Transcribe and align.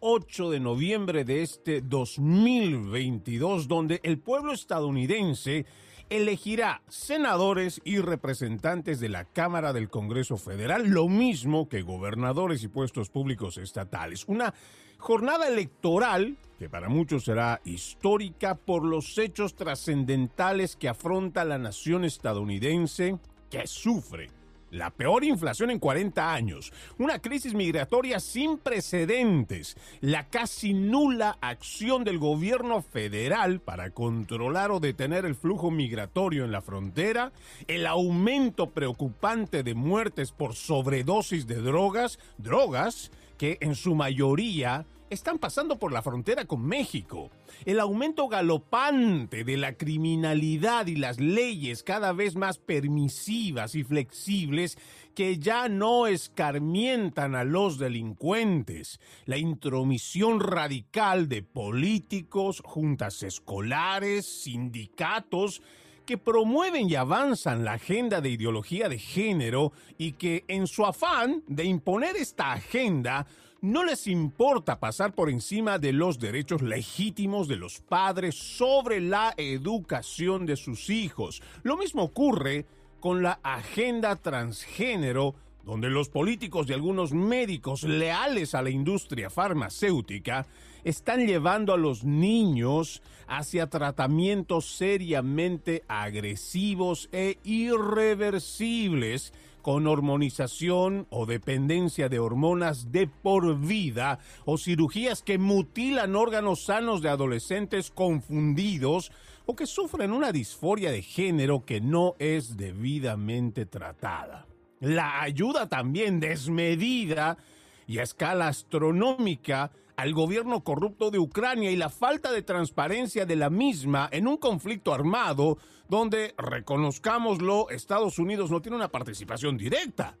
8 0.00 0.50
de 0.50 0.60
noviembre 0.60 1.24
de 1.24 1.40
este 1.40 1.80
2022, 1.80 3.66
donde 3.66 3.98
el 4.02 4.18
pueblo 4.18 4.52
estadounidense 4.52 5.64
elegirá 6.10 6.82
senadores 6.90 7.80
y 7.82 8.00
representantes 8.00 9.00
de 9.00 9.08
la 9.08 9.24
Cámara 9.24 9.72
del 9.72 9.88
Congreso 9.88 10.36
Federal, 10.36 10.88
lo 10.88 11.08
mismo 11.08 11.70
que 11.70 11.80
gobernadores 11.80 12.62
y 12.62 12.68
puestos 12.68 13.08
públicos 13.08 13.56
estatales. 13.56 14.26
Una 14.26 14.52
jornada 14.98 15.48
electoral 15.48 16.36
para 16.68 16.88
muchos 16.88 17.24
será 17.24 17.60
histórica 17.64 18.54
por 18.54 18.84
los 18.84 19.18
hechos 19.18 19.54
trascendentales 19.54 20.76
que 20.76 20.88
afronta 20.88 21.44
la 21.44 21.58
nación 21.58 22.04
estadounidense 22.04 23.18
que 23.50 23.66
sufre 23.66 24.30
la 24.74 24.90
peor 24.90 25.24
inflación 25.24 25.70
en 25.70 25.78
40 25.78 26.34
años, 26.34 26.72
una 26.98 27.20
crisis 27.20 27.54
migratoria 27.54 28.18
sin 28.18 28.58
precedentes, 28.58 29.76
la 30.00 30.28
casi 30.28 30.74
nula 30.74 31.38
acción 31.40 32.02
del 32.02 32.18
gobierno 32.18 32.82
federal 32.82 33.60
para 33.60 33.90
controlar 33.90 34.72
o 34.72 34.80
detener 34.80 35.26
el 35.26 35.36
flujo 35.36 35.70
migratorio 35.70 36.44
en 36.44 36.50
la 36.50 36.60
frontera, 36.60 37.32
el 37.68 37.86
aumento 37.86 38.70
preocupante 38.70 39.62
de 39.62 39.74
muertes 39.74 40.32
por 40.32 40.56
sobredosis 40.56 41.46
de 41.46 41.62
drogas, 41.62 42.18
drogas 42.38 43.12
que 43.38 43.58
en 43.60 43.76
su 43.76 43.94
mayoría 43.94 44.86
están 45.14 45.38
pasando 45.38 45.78
por 45.78 45.92
la 45.92 46.02
frontera 46.02 46.44
con 46.44 46.64
México. 46.64 47.30
El 47.64 47.80
aumento 47.80 48.28
galopante 48.28 49.44
de 49.44 49.56
la 49.56 49.74
criminalidad 49.74 50.86
y 50.86 50.96
las 50.96 51.18
leyes 51.18 51.82
cada 51.82 52.12
vez 52.12 52.36
más 52.36 52.58
permisivas 52.58 53.74
y 53.74 53.84
flexibles 53.84 54.76
que 55.14 55.38
ya 55.38 55.68
no 55.68 56.06
escarmientan 56.06 57.34
a 57.34 57.44
los 57.44 57.78
delincuentes. 57.78 59.00
La 59.24 59.38
intromisión 59.38 60.40
radical 60.40 61.28
de 61.28 61.42
políticos, 61.42 62.60
juntas 62.64 63.22
escolares, 63.22 64.26
sindicatos, 64.26 65.62
que 66.04 66.18
promueven 66.18 66.90
y 66.90 66.96
avanzan 66.96 67.64
la 67.64 67.74
agenda 67.74 68.20
de 68.20 68.30
ideología 68.30 68.88
de 68.88 68.98
género 68.98 69.72
y 69.96 70.12
que 70.12 70.44
en 70.48 70.66
su 70.66 70.84
afán 70.84 71.42
de 71.46 71.64
imponer 71.64 72.16
esta 72.16 72.52
agenda 72.52 73.26
no 73.64 73.82
les 73.82 74.06
importa 74.08 74.78
pasar 74.78 75.14
por 75.14 75.30
encima 75.30 75.78
de 75.78 75.94
los 75.94 76.18
derechos 76.18 76.60
legítimos 76.60 77.48
de 77.48 77.56
los 77.56 77.80
padres 77.80 78.34
sobre 78.34 79.00
la 79.00 79.32
educación 79.38 80.44
de 80.44 80.56
sus 80.56 80.90
hijos. 80.90 81.40
Lo 81.62 81.78
mismo 81.78 82.02
ocurre 82.02 82.66
con 83.00 83.22
la 83.22 83.40
agenda 83.42 84.16
transgénero 84.16 85.34
donde 85.64 85.88
los 85.88 86.10
políticos 86.10 86.68
y 86.68 86.74
algunos 86.74 87.12
médicos 87.12 87.84
leales 87.84 88.54
a 88.54 88.60
la 88.60 88.68
industria 88.68 89.30
farmacéutica 89.30 90.46
están 90.84 91.26
llevando 91.26 91.72
a 91.72 91.78
los 91.78 92.04
niños 92.04 93.00
hacia 93.26 93.70
tratamientos 93.70 94.76
seriamente 94.76 95.84
agresivos 95.88 97.08
e 97.12 97.38
irreversibles 97.44 99.32
con 99.64 99.86
hormonización 99.86 101.06
o 101.08 101.24
dependencia 101.24 102.10
de 102.10 102.18
hormonas 102.18 102.92
de 102.92 103.06
por 103.06 103.58
vida 103.58 104.18
o 104.44 104.58
cirugías 104.58 105.22
que 105.22 105.38
mutilan 105.38 106.16
órganos 106.16 106.66
sanos 106.66 107.00
de 107.00 107.08
adolescentes 107.08 107.90
confundidos 107.90 109.10
o 109.46 109.56
que 109.56 109.66
sufren 109.66 110.12
una 110.12 110.32
disforia 110.32 110.92
de 110.92 111.00
género 111.00 111.64
que 111.64 111.80
no 111.80 112.14
es 112.18 112.58
debidamente 112.58 113.64
tratada. 113.64 114.46
La 114.80 115.22
ayuda 115.22 115.66
también 115.66 116.20
desmedida 116.20 117.38
y 117.86 118.00
a 118.00 118.02
escala 118.02 118.48
astronómica 118.48 119.70
al 119.96 120.12
gobierno 120.12 120.64
corrupto 120.64 121.10
de 121.10 121.18
Ucrania 121.18 121.70
y 121.70 121.76
la 121.76 121.88
falta 121.88 122.32
de 122.32 122.42
transparencia 122.42 123.26
de 123.26 123.36
la 123.36 123.50
misma 123.50 124.08
en 124.12 124.26
un 124.26 124.36
conflicto 124.36 124.92
armado 124.92 125.58
donde, 125.88 126.34
reconozcámoslo, 126.38 127.70
Estados 127.70 128.18
Unidos 128.18 128.50
no 128.50 128.60
tiene 128.60 128.76
una 128.76 128.88
participación 128.88 129.56
directa. 129.56 130.16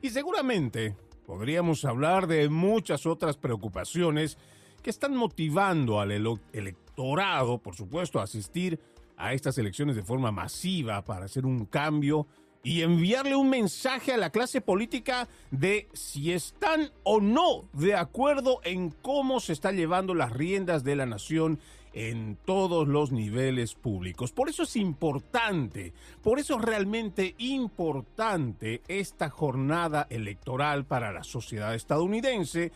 Y 0.00 0.10
seguramente 0.10 0.96
podríamos 1.26 1.84
hablar 1.84 2.26
de 2.26 2.48
muchas 2.48 3.04
otras 3.06 3.36
preocupaciones 3.36 4.38
que 4.82 4.90
están 4.90 5.14
motivando 5.16 6.00
al 6.00 6.12
electorado, 6.52 7.58
por 7.58 7.74
supuesto, 7.74 8.20
a 8.20 8.24
asistir 8.24 8.80
a 9.16 9.34
estas 9.34 9.58
elecciones 9.58 9.96
de 9.96 10.02
forma 10.02 10.30
masiva 10.30 11.04
para 11.04 11.24
hacer 11.24 11.44
un 11.44 11.66
cambio 11.66 12.26
y 12.62 12.82
enviarle 12.82 13.36
un 13.36 13.50
mensaje 13.50 14.12
a 14.12 14.16
la 14.16 14.30
clase 14.30 14.60
política 14.60 15.28
de 15.50 15.88
si 15.92 16.32
están 16.32 16.90
o 17.02 17.20
no 17.20 17.68
de 17.72 17.94
acuerdo 17.94 18.60
en 18.64 18.90
cómo 18.90 19.40
se 19.40 19.52
está 19.52 19.72
llevando 19.72 20.14
las 20.14 20.32
riendas 20.32 20.84
de 20.84 20.96
la 20.96 21.06
nación 21.06 21.60
en 21.92 22.36
todos 22.44 22.86
los 22.86 23.12
niveles 23.12 23.74
públicos. 23.74 24.32
Por 24.32 24.48
eso 24.48 24.64
es 24.64 24.76
importante, 24.76 25.92
por 26.22 26.38
eso 26.38 26.56
es 26.56 26.62
realmente 26.64 27.34
importante 27.38 28.82
esta 28.88 29.30
jornada 29.30 30.06
electoral 30.10 30.84
para 30.84 31.12
la 31.12 31.24
sociedad 31.24 31.74
estadounidense. 31.74 32.72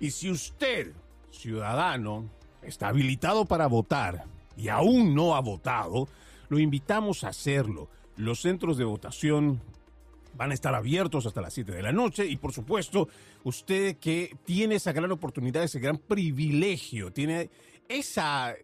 Y 0.00 0.10
si 0.10 0.30
usted, 0.30 0.92
ciudadano, 1.30 2.30
está 2.62 2.88
habilitado 2.88 3.44
para 3.44 3.66
votar 3.66 4.24
y 4.56 4.68
aún 4.68 5.14
no 5.14 5.34
ha 5.34 5.40
votado, 5.40 6.08
lo 6.48 6.58
invitamos 6.58 7.24
a 7.24 7.28
hacerlo 7.28 7.88
los 8.16 8.40
centros 8.40 8.76
de 8.76 8.84
votación 8.84 9.60
van 10.36 10.50
a 10.50 10.54
estar 10.54 10.74
abiertos 10.74 11.26
hasta 11.26 11.40
las 11.40 11.54
7 11.54 11.72
de 11.72 11.82
la 11.82 11.92
noche 11.92 12.26
y 12.26 12.36
por 12.36 12.52
supuesto 12.52 13.08
usted 13.44 13.96
que 13.98 14.36
tiene 14.44 14.76
esa 14.76 14.92
gran 14.92 15.10
oportunidad, 15.12 15.62
ese 15.62 15.80
gran 15.80 15.98
privilegio, 15.98 17.12
tiene 17.12 17.50
esa, 17.88 18.54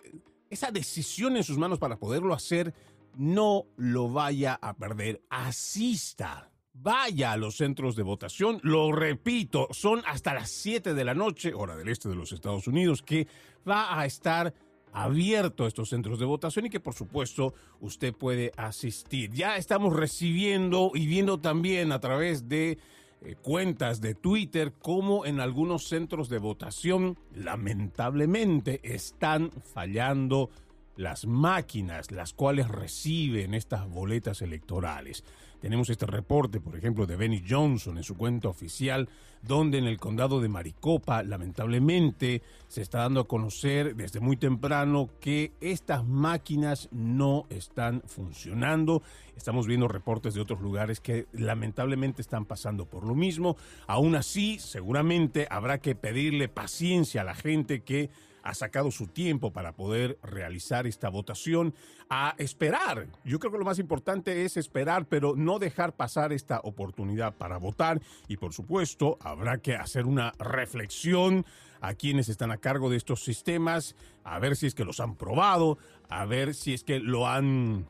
esa 0.48 0.70
decisión 0.70 1.36
en 1.36 1.44
sus 1.44 1.58
manos 1.58 1.78
para 1.78 1.96
poderlo 1.96 2.34
hacer, 2.34 2.74
no 3.16 3.66
lo 3.76 4.08
vaya 4.08 4.58
a 4.60 4.74
perder. 4.74 5.20
Asista. 5.30 6.50
Vaya 6.72 7.32
a 7.32 7.36
los 7.36 7.56
centros 7.56 7.94
de 7.94 8.04
votación, 8.04 8.58
lo 8.62 8.90
repito, 8.90 9.68
son 9.70 10.02
hasta 10.06 10.32
las 10.32 10.50
7 10.50 10.94
de 10.94 11.04
la 11.04 11.14
noche, 11.14 11.52
hora 11.52 11.76
del 11.76 11.88
este 11.88 12.08
de 12.08 12.14
los 12.14 12.32
Estados 12.32 12.66
Unidos, 12.68 13.02
que 13.02 13.26
va 13.68 13.98
a 13.98 14.06
estar 14.06 14.54
abierto 14.92 15.66
estos 15.66 15.90
centros 15.90 16.18
de 16.18 16.24
votación 16.24 16.66
y 16.66 16.70
que 16.70 16.80
por 16.80 16.94
supuesto 16.94 17.54
usted 17.80 18.14
puede 18.14 18.52
asistir. 18.56 19.30
Ya 19.32 19.56
estamos 19.56 19.94
recibiendo 19.94 20.92
y 20.94 21.06
viendo 21.06 21.40
también 21.40 21.92
a 21.92 22.00
través 22.00 22.48
de 22.48 22.78
eh, 23.22 23.36
cuentas 23.42 24.00
de 24.00 24.14
Twitter 24.14 24.72
cómo 24.80 25.26
en 25.26 25.40
algunos 25.40 25.88
centros 25.88 26.28
de 26.28 26.38
votación 26.38 27.18
lamentablemente 27.34 28.80
están 28.82 29.50
fallando 29.74 30.50
las 30.96 31.26
máquinas 31.26 32.10
las 32.10 32.32
cuales 32.32 32.68
reciben 32.68 33.54
estas 33.54 33.88
boletas 33.88 34.42
electorales. 34.42 35.24
Tenemos 35.60 35.90
este 35.90 36.06
reporte, 36.06 36.58
por 36.58 36.74
ejemplo, 36.74 37.06
de 37.06 37.16
Benny 37.16 37.44
Johnson 37.46 37.98
en 37.98 38.02
su 38.02 38.16
cuenta 38.16 38.48
oficial, 38.48 39.10
donde 39.42 39.76
en 39.76 39.84
el 39.84 39.98
condado 39.98 40.40
de 40.40 40.48
Maricopa, 40.48 41.22
lamentablemente, 41.22 42.42
se 42.66 42.80
está 42.80 43.00
dando 43.00 43.20
a 43.20 43.28
conocer 43.28 43.94
desde 43.94 44.20
muy 44.20 44.38
temprano 44.38 45.10
que 45.20 45.52
estas 45.60 46.04
máquinas 46.06 46.88
no 46.92 47.46
están 47.50 48.02
funcionando. 48.06 49.02
Estamos 49.36 49.66
viendo 49.66 49.86
reportes 49.86 50.32
de 50.32 50.40
otros 50.40 50.62
lugares 50.62 51.00
que 51.00 51.26
lamentablemente 51.32 52.22
están 52.22 52.46
pasando 52.46 52.86
por 52.86 53.06
lo 53.06 53.14
mismo. 53.14 53.56
Aún 53.86 54.14
así, 54.14 54.58
seguramente 54.58 55.46
habrá 55.50 55.78
que 55.78 55.94
pedirle 55.94 56.48
paciencia 56.48 57.20
a 57.20 57.24
la 57.24 57.34
gente 57.34 57.82
que 57.82 58.08
ha 58.42 58.54
sacado 58.54 58.90
su 58.90 59.06
tiempo 59.06 59.52
para 59.52 59.72
poder 59.72 60.18
realizar 60.22 60.86
esta 60.86 61.08
votación, 61.08 61.74
a 62.08 62.34
esperar. 62.38 63.06
Yo 63.24 63.38
creo 63.38 63.52
que 63.52 63.58
lo 63.58 63.64
más 63.64 63.78
importante 63.78 64.44
es 64.44 64.56
esperar, 64.56 65.06
pero 65.06 65.34
no 65.36 65.58
dejar 65.58 65.94
pasar 65.94 66.32
esta 66.32 66.60
oportunidad 66.60 67.34
para 67.34 67.58
votar. 67.58 68.00
Y 68.28 68.36
por 68.36 68.52
supuesto, 68.52 69.18
habrá 69.20 69.58
que 69.58 69.76
hacer 69.76 70.06
una 70.06 70.32
reflexión 70.38 71.46
a 71.80 71.94
quienes 71.94 72.28
están 72.28 72.50
a 72.50 72.58
cargo 72.58 72.90
de 72.90 72.96
estos 72.96 73.24
sistemas, 73.24 73.96
a 74.24 74.38
ver 74.38 74.56
si 74.56 74.66
es 74.66 74.74
que 74.74 74.84
los 74.84 75.00
han 75.00 75.16
probado, 75.16 75.78
a 76.08 76.24
ver 76.26 76.54
si 76.54 76.74
es 76.74 76.84
que 76.84 76.98
lo 76.98 77.26
han 77.28 77.86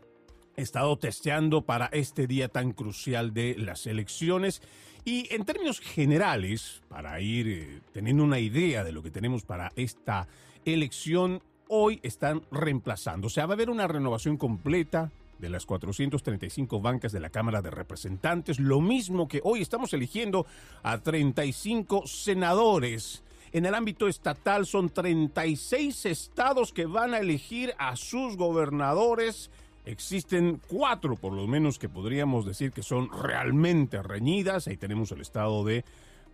estado 0.60 0.96
testeando 0.98 1.62
para 1.62 1.86
este 1.86 2.26
día 2.26 2.48
tan 2.48 2.72
crucial 2.72 3.34
de 3.34 3.56
las 3.58 3.86
elecciones. 3.86 4.62
Y 5.04 5.32
en 5.34 5.44
términos 5.44 5.80
generales, 5.80 6.82
para 6.88 7.20
ir 7.20 7.48
eh, 7.48 7.80
teniendo 7.92 8.22
una 8.22 8.38
idea 8.38 8.84
de 8.84 8.92
lo 8.92 9.02
que 9.02 9.10
tenemos 9.10 9.44
para 9.44 9.72
esta 9.76 10.28
elección, 10.64 11.42
hoy 11.68 12.00
están 12.02 12.42
reemplazando. 12.50 13.28
O 13.28 13.30
sea, 13.30 13.46
va 13.46 13.54
a 13.54 13.56
haber 13.56 13.70
una 13.70 13.88
renovación 13.88 14.36
completa 14.36 15.10
de 15.38 15.48
las 15.48 15.64
435 15.66 16.80
bancas 16.80 17.12
de 17.12 17.20
la 17.20 17.30
Cámara 17.30 17.62
de 17.62 17.70
Representantes, 17.70 18.60
lo 18.60 18.80
mismo 18.80 19.26
que 19.26 19.40
hoy 19.42 19.62
estamos 19.62 19.92
eligiendo 19.94 20.46
a 20.82 20.98
35 20.98 22.06
senadores. 22.06 23.22
En 23.52 23.66
el 23.66 23.74
ámbito 23.74 24.06
estatal 24.06 24.66
son 24.66 24.90
36 24.90 26.06
estados 26.06 26.72
que 26.72 26.86
van 26.86 27.14
a 27.14 27.18
elegir 27.18 27.74
a 27.78 27.96
sus 27.96 28.36
gobernadores 28.36 29.50
Existen 29.84 30.60
cuatro, 30.68 31.16
por 31.16 31.32
lo 31.32 31.46
menos, 31.46 31.78
que 31.78 31.88
podríamos 31.88 32.44
decir 32.44 32.72
que 32.72 32.82
son 32.82 33.08
realmente 33.10 34.02
reñidas. 34.02 34.68
Ahí 34.68 34.76
tenemos 34.76 35.10
el 35.12 35.20
estado 35.20 35.64
de 35.64 35.84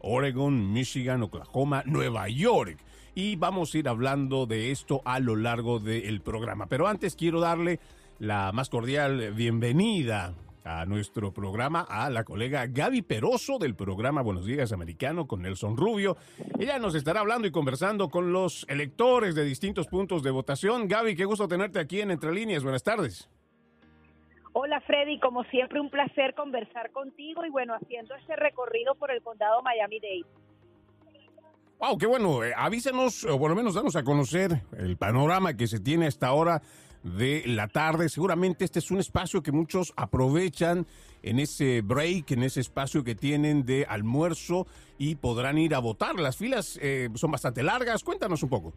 Oregon, 0.01 0.73
Michigan, 0.73 1.23
Oklahoma, 1.23 1.83
Nueva 1.87 2.29
York. 2.29 2.79
Y 3.15 3.37
vamos 3.37 3.75
a 3.75 3.79
ir 3.79 3.89
hablando 3.89 4.47
de 4.47 4.71
esto 4.71 5.01
a 5.05 5.21
lo 5.21 5.37
largo 5.37 5.79
del 5.79 6.21
programa. 6.21 6.67
Pero 6.67 6.87
antes 6.87 7.17
quiero 7.17 7.41
darle 7.41 7.81
la 8.19 8.53
más 8.53 8.69
cordial 8.69 9.33
bienvenida 9.33 10.35
a 10.67 10.85
nuestro 10.85 11.33
programa 11.33 11.83
a 11.89 12.11
la 12.11 12.25
colega 12.25 12.67
Gaby 12.67 13.03
Peroso 13.03 13.59
del 13.59 13.77
programa 13.77 14.21
Buenos 14.21 14.45
Días 14.45 14.73
Americano 14.73 15.27
con 15.27 15.43
Nelson 15.43 15.77
Rubio. 15.77 16.17
Ella 16.59 16.79
nos 16.79 16.95
estará 16.97 17.21
hablando 17.21 17.47
y 17.47 17.53
conversando 17.53 18.09
con 18.09 18.33
los 18.33 18.67
electores 18.69 19.35
de 19.37 19.45
distintos 19.45 19.87
puntos 19.87 20.23
de 20.25 20.33
votación. 20.33 20.89
Gaby, 20.89 21.15
qué 21.15 21.25
gusto 21.25 21.47
tenerte 21.47 21.79
aquí 21.79 22.01
en 22.01 22.11
Entre 22.11 22.33
Líneas. 22.33 22.65
Buenas 22.65 22.83
tardes. 22.83 23.29
Hola 24.59 24.81
Freddy, 24.81 25.21
como 25.21 25.45
siempre 25.45 25.79
un 25.79 25.91
placer 25.91 26.33
conversar 26.35 26.91
contigo 26.91 27.45
y 27.45 27.51
bueno, 27.51 27.75
haciendo 27.75 28.15
este 28.15 28.37
recorrido 28.37 28.95
por 28.95 29.11
el 29.11 29.21
condado 29.21 29.61
Miami-Dade. 29.61 30.25
Wow, 31.79 31.99
qué 31.99 32.07
bueno. 32.07 32.43
Eh, 32.43 32.55
avísenos, 32.57 33.25
o 33.25 33.39
por 33.39 33.51
lo 33.51 33.55
menos 33.55 33.75
danos 33.75 33.97
a 33.97 34.03
conocer 34.03 34.63
el 34.79 34.97
panorama 34.97 35.59
que 35.59 35.67
se 35.67 35.79
tiene 35.79 36.07
a 36.07 36.09
esta 36.09 36.33
hora 36.33 36.63
de 37.03 37.43
la 37.45 37.69
tarde. 37.69 38.09
Seguramente 38.09 38.65
este 38.65 38.79
es 38.79 38.91
un 38.91 38.99
espacio 38.99 39.43
que 39.43 39.53
muchos 39.53 39.93
aprovechan 39.95 40.87
en 41.23 41.39
ese 41.39 41.83
break, 41.83 42.31
en 42.31 42.43
ese 42.43 42.61
espacio 42.61 43.05
que 43.05 43.15
tienen 43.15 43.67
de 43.67 43.85
almuerzo 43.87 44.67
y 44.97 45.17
podrán 45.17 45.59
ir 45.59 45.75
a 45.75 45.81
votar. 45.81 46.19
Las 46.19 46.39
filas 46.39 46.79
eh, 46.81 47.11
son 47.17 47.31
bastante 47.31 47.63
largas. 47.63 48.03
Cuéntanos 48.03 48.43
un 48.43 48.49
poco. 48.49 48.73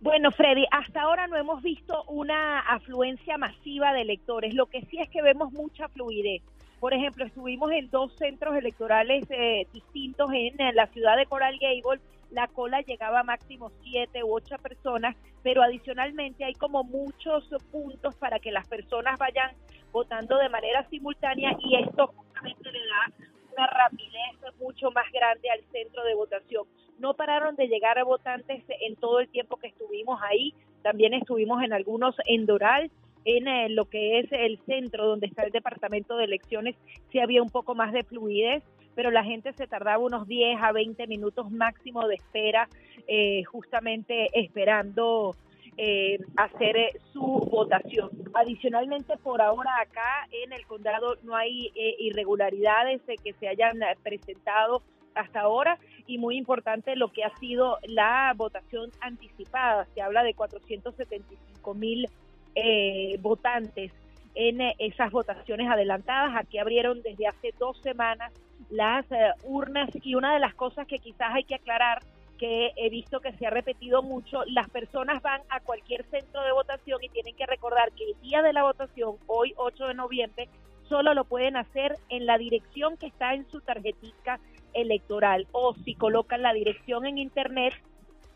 Bueno, 0.00 0.30
Freddy, 0.30 0.64
hasta 0.70 1.02
ahora 1.02 1.26
no 1.26 1.36
hemos 1.36 1.60
visto 1.60 2.04
una 2.04 2.60
afluencia 2.60 3.36
masiva 3.36 3.92
de 3.92 4.02
electores. 4.02 4.54
Lo 4.54 4.66
que 4.66 4.82
sí 4.82 5.00
es 5.00 5.10
que 5.10 5.22
vemos 5.22 5.52
mucha 5.52 5.88
fluidez. 5.88 6.40
Por 6.78 6.94
ejemplo, 6.94 7.24
estuvimos 7.24 7.72
en 7.72 7.90
dos 7.90 8.14
centros 8.16 8.54
electorales 8.54 9.24
eh, 9.30 9.66
distintos 9.72 10.30
en, 10.32 10.54
la 10.76 10.86
ciudad 10.86 11.16
de 11.16 11.26
Coral 11.26 11.58
Gable. 11.58 12.00
La 12.30 12.46
cola 12.46 12.80
llegaba 12.82 13.20
a 13.20 13.24
máximo 13.24 13.72
siete 13.82 14.22
u 14.22 14.34
ocho 14.34 14.56
personas, 14.58 15.16
pero 15.42 15.62
adicionalmente 15.62 16.44
hay 16.44 16.54
como 16.54 16.84
muchos 16.84 17.48
puntos 17.72 18.14
para 18.14 18.38
que 18.38 18.52
las 18.52 18.68
personas 18.68 19.18
vayan 19.18 19.50
votando 19.90 20.38
de 20.38 20.48
manera 20.48 20.88
simultánea 20.90 21.56
y 21.58 21.74
esto 21.74 22.06
justamente 22.14 22.70
le 22.70 22.78
da 22.78 23.26
una 23.56 23.66
rapidez 23.66 24.54
mucho 24.60 24.92
más 24.92 25.10
grande 25.10 25.50
al 25.50 25.64
centro 25.72 26.04
de 26.04 26.14
votación 26.14 26.66
no 26.98 27.14
pararon 27.14 27.56
de 27.56 27.68
llegar 27.68 27.98
a 27.98 28.04
votantes 28.04 28.62
en 28.80 28.96
todo 28.96 29.20
el 29.20 29.28
tiempo 29.28 29.56
que 29.56 29.68
estuvimos 29.68 30.20
ahí. 30.22 30.54
También 30.82 31.14
estuvimos 31.14 31.62
en 31.62 31.72
algunos 31.72 32.16
en 32.26 32.46
Doral, 32.46 32.90
en 33.24 33.48
eh, 33.48 33.68
lo 33.68 33.84
que 33.86 34.20
es 34.20 34.32
el 34.32 34.58
centro 34.66 35.06
donde 35.06 35.26
está 35.26 35.42
el 35.42 35.52
departamento 35.52 36.16
de 36.16 36.24
elecciones, 36.24 36.76
sí 37.10 37.18
había 37.18 37.42
un 37.42 37.50
poco 37.50 37.74
más 37.74 37.92
de 37.92 38.04
fluidez, 38.04 38.62
pero 38.94 39.10
la 39.10 39.22
gente 39.22 39.52
se 39.52 39.66
tardaba 39.66 40.02
unos 40.02 40.26
10 40.26 40.60
a 40.60 40.72
20 40.72 41.06
minutos 41.06 41.50
máximo 41.50 42.06
de 42.08 42.16
espera, 42.16 42.68
eh, 43.06 43.44
justamente 43.44 44.28
esperando 44.32 45.36
eh, 45.76 46.18
hacer 46.36 46.76
su 47.12 47.20
votación. 47.20 48.10
Adicionalmente, 48.34 49.16
por 49.18 49.40
ahora 49.40 49.70
acá 49.80 50.26
en 50.32 50.52
el 50.52 50.66
condado 50.66 51.16
no 51.22 51.36
hay 51.36 51.70
irregularidades 51.98 53.00
que 53.22 53.32
se 53.34 53.46
hayan 53.46 53.78
presentado 54.02 54.82
hasta 55.18 55.40
ahora 55.40 55.78
y 56.06 56.18
muy 56.18 56.36
importante 56.36 56.96
lo 56.96 57.12
que 57.12 57.24
ha 57.24 57.36
sido 57.38 57.78
la 57.82 58.32
votación 58.36 58.90
anticipada. 59.00 59.86
Se 59.94 60.00
habla 60.00 60.22
de 60.22 60.34
475 60.34 61.74
mil 61.74 62.08
eh, 62.54 63.18
votantes 63.20 63.92
en 64.34 64.60
eh, 64.60 64.74
esas 64.78 65.10
votaciones 65.10 65.68
adelantadas. 65.70 66.36
Aquí 66.36 66.58
abrieron 66.58 67.02
desde 67.02 67.26
hace 67.26 67.52
dos 67.58 67.78
semanas 67.82 68.32
las 68.70 69.10
eh, 69.12 69.32
urnas 69.44 69.90
y 70.02 70.14
una 70.14 70.32
de 70.32 70.40
las 70.40 70.54
cosas 70.54 70.86
que 70.86 70.98
quizás 70.98 71.34
hay 71.34 71.44
que 71.44 71.56
aclarar 71.56 72.02
que 72.38 72.70
he 72.76 72.88
visto 72.88 73.20
que 73.20 73.32
se 73.32 73.46
ha 73.48 73.50
repetido 73.50 74.00
mucho, 74.00 74.44
las 74.46 74.70
personas 74.70 75.20
van 75.22 75.40
a 75.50 75.58
cualquier 75.58 76.04
centro 76.04 76.40
de 76.42 76.52
votación 76.52 77.02
y 77.02 77.08
tienen 77.08 77.34
que 77.34 77.46
recordar 77.46 77.90
que 77.92 78.04
el 78.04 78.20
día 78.22 78.42
de 78.42 78.52
la 78.52 78.62
votación, 78.62 79.16
hoy 79.26 79.54
8 79.56 79.88
de 79.88 79.94
noviembre, 79.94 80.48
solo 80.88 81.14
lo 81.14 81.24
pueden 81.24 81.56
hacer 81.56 81.96
en 82.08 82.26
la 82.26 82.38
dirección 82.38 82.96
que 82.96 83.06
está 83.06 83.34
en 83.34 83.48
su 83.50 83.60
tarjetita 83.60 84.38
electoral 84.80 85.46
o 85.52 85.74
si 85.84 85.94
colocan 85.94 86.42
la 86.42 86.52
dirección 86.52 87.06
en 87.06 87.18
internet 87.18 87.74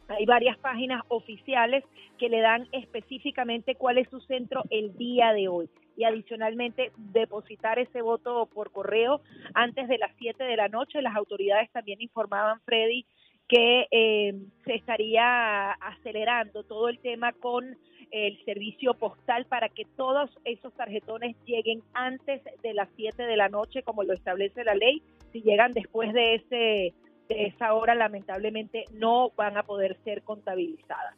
hay 0.09 0.27
varias 0.27 0.59
páginas 0.59 1.03
oficiales 1.09 1.85
que 2.19 2.29
le 2.29 2.41
dan 2.41 2.69
específicamente 2.73 3.75
cuál 3.75 3.99
es 3.99 4.09
su 4.09 4.21
centro 4.21 4.63
el 4.71 4.97
día 4.97 5.33
de 5.33 5.49
hoy 5.49 5.71
y 5.97 6.05
adicionalmente 6.05 6.93
depositar 6.97 7.79
ese 7.79 8.03
voto 8.03 8.47
por 8.47 8.73
correo 8.73 9.21
antes 9.55 9.89
de 9.89 9.99
las 9.99 10.11
7 10.19 10.43
de 10.45 10.57
la 10.57 10.69
noche. 10.69 11.03
Las 11.03 11.17
autoridades 11.17 11.71
también 11.71 12.01
informaban, 12.01 12.61
Freddy, 12.65 13.07
que 13.49 13.87
eh, 13.91 14.35
se 14.65 14.75
estaría 14.75 15.73
acelerando 15.73 16.65
todo 16.65 16.89
el 16.89 16.99
tema 16.99 17.33
con 17.33 17.77
el 18.13 18.39
servicio 18.45 18.95
postal 18.95 19.47
para 19.47 19.71
que 19.71 19.87
todos 19.97 20.31
esos 20.45 20.73
tarjetones 20.75 21.35
lleguen 21.47 21.83
antes 21.95 22.43
de 22.63 22.75
las 22.75 22.89
7 22.97 23.23
de 23.23 23.37
la 23.37 23.49
noche, 23.49 23.83
como 23.83 24.05
lo 24.05 24.13
establece 24.13 24.65
la 24.65 24.75
ley. 24.75 25.03
Si 25.33 25.41
llegan 25.41 25.73
después 25.73 26.13
de, 26.13 26.35
ese, 26.35 26.95
de 27.29 27.47
esa 27.47 27.73
hora, 27.73 27.95
lamentablemente 27.95 28.85
no 28.93 29.31
van 29.35 29.57
a 29.57 29.63
poder 29.63 29.97
ser 30.05 30.23
contabilizadas. 30.23 31.17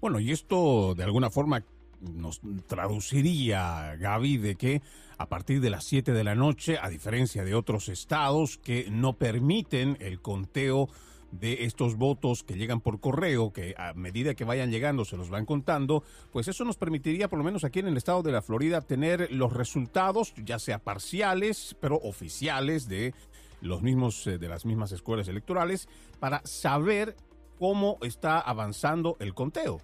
Bueno, 0.00 0.20
y 0.20 0.30
esto 0.30 0.94
de 0.94 1.04
alguna 1.04 1.30
forma 1.30 1.64
nos 2.00 2.42
traduciría, 2.66 3.96
Gaby, 3.98 4.36
de 4.36 4.56
que 4.56 4.82
a 5.16 5.26
partir 5.26 5.62
de 5.62 5.70
las 5.70 5.84
7 5.84 6.12
de 6.12 6.24
la 6.24 6.34
noche, 6.34 6.76
a 6.80 6.90
diferencia 6.90 7.44
de 7.44 7.54
otros 7.54 7.88
estados 7.88 8.58
que 8.58 8.88
no 8.90 9.14
permiten 9.14 9.96
el 10.00 10.20
conteo 10.20 10.88
de 11.30 11.64
estos 11.64 11.96
votos 11.96 12.42
que 12.42 12.54
llegan 12.54 12.80
por 12.80 13.00
correo, 13.00 13.52
que 13.52 13.74
a 13.76 13.92
medida 13.94 14.34
que 14.34 14.44
vayan 14.44 14.70
llegando 14.70 15.04
se 15.04 15.16
los 15.16 15.30
van 15.30 15.46
contando, 15.46 16.02
pues 16.32 16.48
eso 16.48 16.64
nos 16.64 16.76
permitiría, 16.76 17.28
por 17.28 17.38
lo 17.38 17.44
menos 17.44 17.64
aquí 17.64 17.80
en 17.80 17.88
el 17.88 17.96
estado 17.96 18.22
de 18.22 18.32
la 18.32 18.42
Florida, 18.42 18.80
tener 18.80 19.30
los 19.32 19.52
resultados, 19.52 20.34
ya 20.36 20.58
sea 20.58 20.78
parciales, 20.78 21.76
pero 21.80 21.96
oficiales 21.96 22.88
de 22.88 23.14
los 23.60 23.82
mismos 23.82 24.26
eh, 24.26 24.38
de 24.38 24.48
las 24.48 24.66
mismas 24.66 24.92
escuelas 24.92 25.28
electorales 25.28 25.88
para 26.20 26.40
saber 26.44 27.16
cómo 27.58 27.98
está 28.02 28.40
avanzando 28.40 29.16
el 29.20 29.34
conteo. 29.34 29.80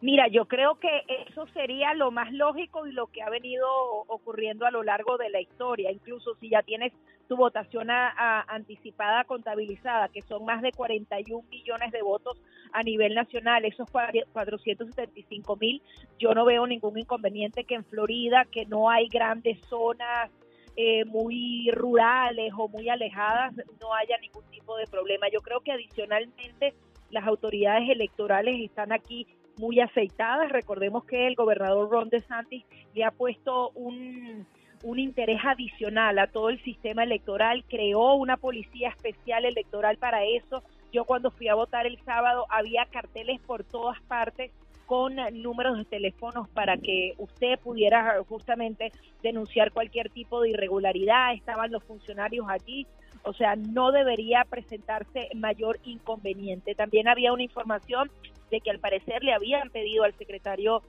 Mira, 0.00 0.28
yo 0.28 0.46
creo 0.46 0.78
que 0.78 0.88
eso 1.26 1.46
sería 1.48 1.94
lo 1.94 2.10
más 2.10 2.30
lógico 2.32 2.86
y 2.86 2.92
lo 2.92 3.06
que 3.06 3.22
ha 3.22 3.30
venido 3.30 3.66
ocurriendo 4.08 4.66
a 4.66 4.70
lo 4.70 4.82
largo 4.82 5.16
de 5.16 5.30
la 5.30 5.40
historia. 5.40 5.90
Incluso 5.90 6.34
si 6.38 6.50
ya 6.50 6.62
tienes 6.62 6.92
tu 7.28 7.36
votación 7.36 7.88
anticipada 7.90 9.24
contabilizada, 9.24 10.08
que 10.08 10.22
son 10.22 10.44
más 10.44 10.62
de 10.62 10.72
41 10.72 11.46
millones 11.48 11.92
de 11.92 12.02
votos 12.02 12.40
a 12.72 12.82
nivel 12.82 13.14
nacional, 13.14 13.64
esos 13.64 13.88
475 13.90 15.56
mil, 15.56 15.82
yo 16.18 16.34
no 16.34 16.44
veo 16.44 16.66
ningún 16.66 16.98
inconveniente 16.98 17.64
que 17.64 17.74
en 17.74 17.84
Florida, 17.84 18.44
que 18.50 18.66
no 18.66 18.90
hay 18.90 19.08
grandes 19.08 19.60
zonas 19.66 20.30
eh, 20.76 21.04
muy 21.06 21.70
rurales 21.72 22.52
o 22.56 22.68
muy 22.68 22.88
alejadas, 22.88 23.54
no 23.80 23.94
haya 23.94 24.18
ningún 24.18 24.44
tipo 24.50 24.76
de 24.76 24.86
problema. 24.86 25.26
Yo 25.32 25.40
creo 25.40 25.60
que 25.60 25.72
adicionalmente 25.72 26.74
las 27.10 27.26
autoridades 27.26 27.88
electorales 27.88 28.56
están 28.60 28.92
aquí 28.92 29.26
muy 29.56 29.80
afeitadas. 29.80 30.50
Recordemos 30.50 31.04
que 31.04 31.26
el 31.26 31.34
gobernador 31.34 31.90
Ron 31.90 32.10
DeSantis 32.10 32.64
le 32.94 33.04
ha 33.04 33.10
puesto 33.10 33.70
un, 33.70 34.46
un 34.82 34.98
interés 34.98 35.40
adicional 35.44 36.18
a 36.18 36.26
todo 36.26 36.50
el 36.50 36.62
sistema 36.62 37.02
electoral, 37.02 37.64
creó 37.68 38.14
una 38.14 38.36
policía 38.36 38.90
especial 38.90 39.44
electoral 39.44 39.96
para 39.96 40.24
eso, 40.24 40.62
Yo 40.92 41.04
cuando 41.04 41.30
fui 41.30 41.48
a 41.48 41.54
votar 41.54 41.86
el 41.86 41.98
sábado 42.04 42.46
había 42.48 42.86
carteles 42.86 43.40
por 43.40 43.64
todas 43.64 44.00
partes 44.02 44.50
con 44.86 45.16
números 45.42 45.76
de 45.78 45.84
teléfonos 45.84 46.48
para 46.48 46.78
que 46.78 47.14
usted 47.18 47.58
pudiera 47.58 48.22
justamente 48.28 48.92
denunciar 49.22 49.72
cualquier 49.72 50.10
tipo 50.10 50.40
de 50.40 50.50
irregularidad. 50.50 51.34
Estaban 51.34 51.72
los 51.72 51.82
funcionarios 51.84 52.46
allí, 52.48 52.86
o 53.24 53.32
sea, 53.34 53.56
no 53.56 53.90
debería 53.90 54.46
presentarse 54.48 55.28
mayor 55.34 55.80
inconveniente. 55.84 56.76
También 56.76 57.08
había 57.08 57.32
una 57.32 57.42
información 57.42 58.10
de 58.50 58.60
que 58.60 58.70
al 58.70 58.78
parecer 58.78 59.24
le 59.24 59.34
habían 59.34 59.70
pedido 59.70 60.04
al 60.04 60.14
secretario 60.14 60.82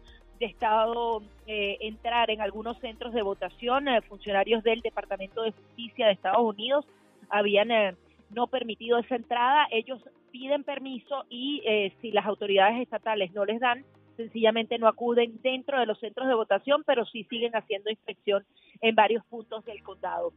Estado 0.45 1.21
eh, 1.45 1.77
entrar 1.81 2.29
en 2.29 2.41
algunos 2.41 2.77
centros 2.79 3.13
de 3.13 3.21
votación. 3.21 3.87
Eh, 3.87 4.01
funcionarios 4.01 4.63
del 4.63 4.81
Departamento 4.81 5.41
de 5.41 5.51
Justicia 5.51 6.07
de 6.07 6.13
Estados 6.13 6.41
Unidos 6.41 6.85
habían 7.29 7.71
eh, 7.71 7.95
no 8.29 8.47
permitido 8.47 8.97
esa 8.97 9.15
entrada. 9.15 9.67
Ellos 9.71 10.01
piden 10.31 10.63
permiso 10.63 11.25
y 11.29 11.63
si 12.01 12.11
las 12.11 12.25
autoridades 12.25 12.81
estatales 12.81 13.33
no 13.33 13.45
les 13.45 13.59
dan, 13.59 13.85
sencillamente 14.17 14.77
no 14.77 14.87
acuden 14.87 15.39
dentro 15.41 15.79
de 15.79 15.85
los 15.85 15.99
centros 15.99 16.27
de 16.27 16.35
votación, 16.35 16.83
pero 16.85 17.05
sí 17.05 17.23
siguen 17.29 17.55
haciendo 17.55 17.89
inspección 17.89 18.43
en 18.81 18.93
varios 18.93 19.23
puntos 19.25 19.63
del 19.65 19.81
condado. 19.81 20.33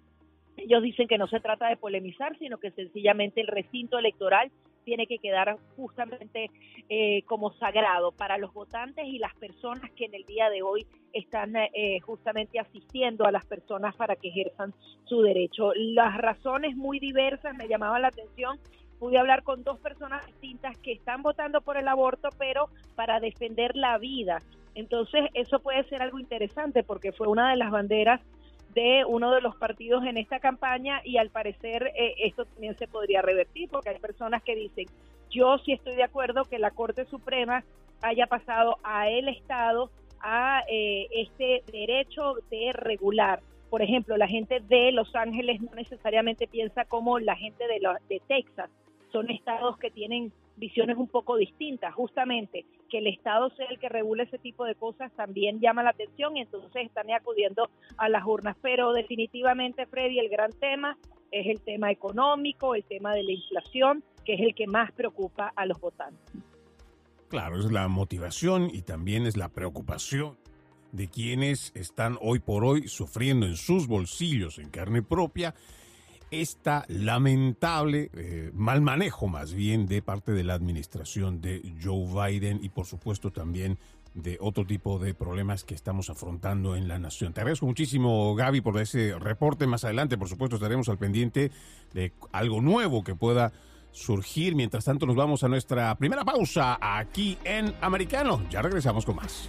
Ellos 0.57 0.83
dicen 0.83 1.09
que 1.09 1.19
no 1.19 1.27
se 1.27 1.41
trata 1.41 1.69
de 1.69 1.77
polemizar, 1.77 2.39
sino 2.39 2.59
que 2.59 2.71
sencillamente 2.71 3.41
el 3.41 3.49
recinto 3.49 3.99
electoral 3.99 4.51
tiene 4.85 5.07
que 5.07 5.19
quedar 5.19 5.57
justamente 5.77 6.51
eh, 6.89 7.23
como 7.23 7.53
sagrado 7.55 8.13
para 8.13 8.39
los 8.39 8.53
votantes 8.53 9.07
y 9.07 9.19
las 9.19 9.35
personas 9.37 9.91
que 9.93 10.07
en 10.07 10.15
el 10.15 10.25
día 10.25 10.51
de 10.51 10.63
hoy 10.63 10.87
están 11.13 11.57
eh, 11.57 12.01
justamente 12.01 12.59
asistiendo 12.59 13.27
a 13.27 13.33
las 13.33 13.45
personas 13.47 13.95
para 13.97 14.17
que 14.17 14.29
ejerzan 14.29 14.75
su 15.05 15.23
derecho. 15.23 15.73
Las 15.75 16.17
razones 16.19 16.77
muy 16.77 16.99
diversas 16.99 17.57
me 17.57 17.69
llamaban 17.69 18.03
la 18.03 18.09
atención 18.09 18.59
pude 19.01 19.19
hablar 19.19 19.43
con 19.43 19.65
dos 19.65 19.81
personas 19.81 20.25
distintas 20.27 20.77
que 20.79 20.93
están 20.93 21.23
votando 21.23 21.63
por 21.63 21.79
el 21.79 21.89
aborto, 21.89 22.29
pero 22.39 22.69
para 22.95 23.19
defender 23.19 23.75
la 23.75 23.97
vida. 23.97 24.43
Entonces, 24.75 25.25
eso 25.35 25.59
puede 25.59 25.83
ser 25.89 26.03
algo 26.03 26.19
interesante 26.19 26.85
porque 26.85 27.11
fue 27.11 27.27
una 27.27 27.51
de 27.51 27.57
las 27.57 27.71
banderas 27.71 28.21
de 28.75 29.05
uno 29.07 29.33
de 29.33 29.41
los 29.41 29.57
partidos 29.57 30.05
en 30.05 30.17
esta 30.17 30.39
campaña 30.39 31.01
y 31.05 31.17
al 31.17 31.31
parecer 31.31 31.93
eh, 31.97 32.15
esto 32.19 32.45
también 32.45 32.77
se 32.79 32.87
podría 32.87 33.23
revertir 33.23 33.69
porque 33.69 33.91
hay 33.91 33.99
personas 33.99 34.43
que 34.43 34.55
dicen, 34.55 34.87
yo 35.31 35.59
sí 35.59 35.73
estoy 35.73 35.97
de 35.97 36.05
acuerdo 36.05 36.45
que 36.45 36.59
la 36.59 36.71
Corte 36.71 37.05
Suprema 37.07 37.65
haya 38.03 38.27
pasado 38.27 38.79
a 38.83 39.09
el 39.09 39.29
Estado 39.29 39.91
a 40.21 40.63
eh, 40.69 41.09
este 41.13 41.63
derecho 41.73 42.35
de 42.51 42.73
regular. 42.73 43.41
Por 43.71 43.83
ejemplo, 43.83 44.17
la 44.17 44.29
gente 44.29 44.61
de 44.61 44.93
Los 44.93 45.15
Ángeles 45.15 45.61
no 45.61 45.73
necesariamente 45.75 46.47
piensa 46.47 46.85
como 46.85 47.19
la 47.19 47.37
gente 47.37 47.67
de, 47.67 47.81
de 48.09 48.21
Texas 48.27 48.71
son 49.13 49.31
estados 49.31 49.77
que 49.79 49.91
tienen 49.91 50.33
visiones 50.61 50.97
un 50.97 51.09
poco 51.09 51.37
distintas. 51.37 51.93
Justamente 51.95 52.65
que 52.89 52.99
el 52.99 53.09
Estado 53.09 53.51
sea 53.51 53.67
el 53.67 53.81
que 53.81 53.89
regule 53.89 54.25
ese 54.25 54.39
tipo 54.39 54.65
de 54.65 54.77
cosas 54.77 55.11
también 55.17 55.61
llama 55.61 55.83
la 55.83 55.91
atención 55.91 56.37
y 56.37 56.43
entonces 56.43 56.87
están 56.87 57.11
acudiendo 57.11 57.69
a 57.97 58.09
las 58.09 58.25
urnas. 58.25 58.57
Pero 58.63 58.93
definitivamente, 58.93 59.87
Freddy, 59.87 60.21
el 60.21 60.29
gran 60.29 60.53
tema 60.53 60.97
es 61.33 61.47
el 61.47 61.61
tema 61.61 61.91
económico, 61.91 62.75
el 62.75 62.85
tema 62.85 63.15
de 63.15 63.25
la 63.25 63.33
inflación, 63.33 64.05
que 64.25 64.35
es 64.35 64.41
el 64.41 64.55
que 64.55 64.67
más 64.67 64.93
preocupa 64.93 65.53
a 65.57 65.67
los 65.67 65.81
votantes. 65.81 66.37
Claro, 67.29 67.59
es 67.59 67.71
la 67.71 67.89
motivación 67.89 68.69
y 68.73 68.83
también 68.83 69.27
es 69.27 69.37
la 69.37 69.49
preocupación 69.49 70.37
de 70.93 71.09
quienes 71.09 71.71
están 71.77 72.19
hoy 72.21 72.41
por 72.41 72.65
hoy 72.65 72.89
sufriendo 72.89 73.47
en 73.47 73.57
sus 73.57 73.87
bolsillos 73.87 74.59
en 74.59 74.71
carne 74.71 75.03
propia 75.03 75.55
esta 76.31 76.85
lamentable 76.89 78.11
eh, 78.15 78.51
mal 78.55 78.81
manejo 78.81 79.27
más 79.27 79.53
bien 79.53 79.87
de 79.87 80.03
parte 80.03 80.33
de 80.33 80.45
la 80.45 80.55
administración 80.55 81.41
de 81.41 81.63
Joe 81.83 82.31
Biden 82.31 82.61
y 82.63 82.69
por 82.69 82.87
supuesto 82.87 83.31
también 83.33 83.79
de 84.15 84.39
otro 84.41 84.67
tipo 84.67 84.99
de 84.99 85.15
problemas 85.15 85.65
que 85.65 85.75
estamos 85.75 86.11
afrontando 86.11 86.75
en 86.77 86.89
la 86.89 86.99
nación. 86.99 87.33
Te 87.33 87.41
agradezco 87.41 87.67
muchísimo, 87.67 88.35
Gaby, 88.35 88.61
por 88.61 88.81
ese 88.81 89.17
reporte. 89.19 89.67
Más 89.67 89.85
adelante, 89.85 90.19
por 90.19 90.29
supuesto, 90.29 90.57
estaremos 90.57 90.89
al 90.89 90.99
pendiente 90.99 91.51
de 91.93 92.13
algo 92.33 92.61
nuevo 92.61 93.05
que 93.05 93.15
pueda 93.15 93.53
surgir. 93.93 94.55
Mientras 94.55 94.85
tanto, 94.85 95.07
nos 95.07 95.17
vamos 95.17 95.45
a 95.45 95.49
nuestra 95.49 95.95
primera 95.97 96.25
pausa 96.25 96.79
aquí 96.81 97.39
en 97.45 97.73
Americano. 97.81 98.43
Ya 98.51 98.63
regresamos 98.63 99.05
con 99.05 99.17
más. 99.17 99.49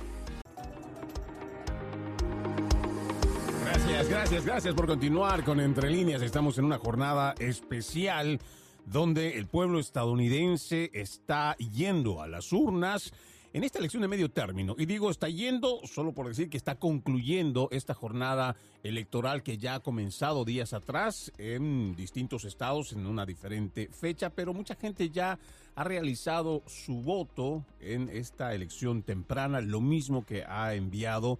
Gracias, 3.91 4.45
gracias, 4.45 4.73
por 4.73 4.87
continuar 4.87 5.43
con 5.43 5.59
Entre 5.59 5.89
Líneas. 5.89 6.21
Estamos 6.21 6.57
en 6.57 6.63
una 6.63 6.77
jornada 6.77 7.35
especial 7.39 8.39
donde 8.85 9.37
el 9.37 9.47
pueblo 9.47 9.79
estadounidense 9.79 10.89
está 10.93 11.57
yendo 11.57 12.21
a 12.21 12.27
las 12.27 12.53
urnas 12.53 13.11
en 13.53 13.63
esta 13.65 13.79
elección 13.79 14.01
de 14.01 14.07
medio 14.07 14.31
término. 14.31 14.75
Y 14.77 14.85
digo, 14.85 15.11
está 15.11 15.27
yendo 15.27 15.81
solo 15.85 16.13
por 16.13 16.27
decir 16.27 16.49
que 16.49 16.57
está 16.57 16.75
concluyendo 16.75 17.67
esta 17.71 17.93
jornada 17.93 18.55
electoral 18.83 19.43
que 19.43 19.57
ya 19.57 19.75
ha 19.75 19.79
comenzado 19.81 20.45
días 20.45 20.73
atrás 20.73 21.31
en 21.37 21.95
distintos 21.95 22.45
estados 22.45 22.93
en 22.93 23.05
una 23.05 23.25
diferente 23.25 23.89
fecha, 23.91 24.29
pero 24.29 24.53
mucha 24.53 24.75
gente 24.75 25.09
ya 25.09 25.37
ha 25.75 25.83
realizado 25.83 26.63
su 26.65 27.01
voto 27.01 27.65
en 27.79 28.09
esta 28.09 28.53
elección 28.53 29.03
temprana, 29.03 29.59
lo 29.59 29.81
mismo 29.81 30.25
que 30.25 30.43
ha 30.45 30.73
enviado 30.75 31.39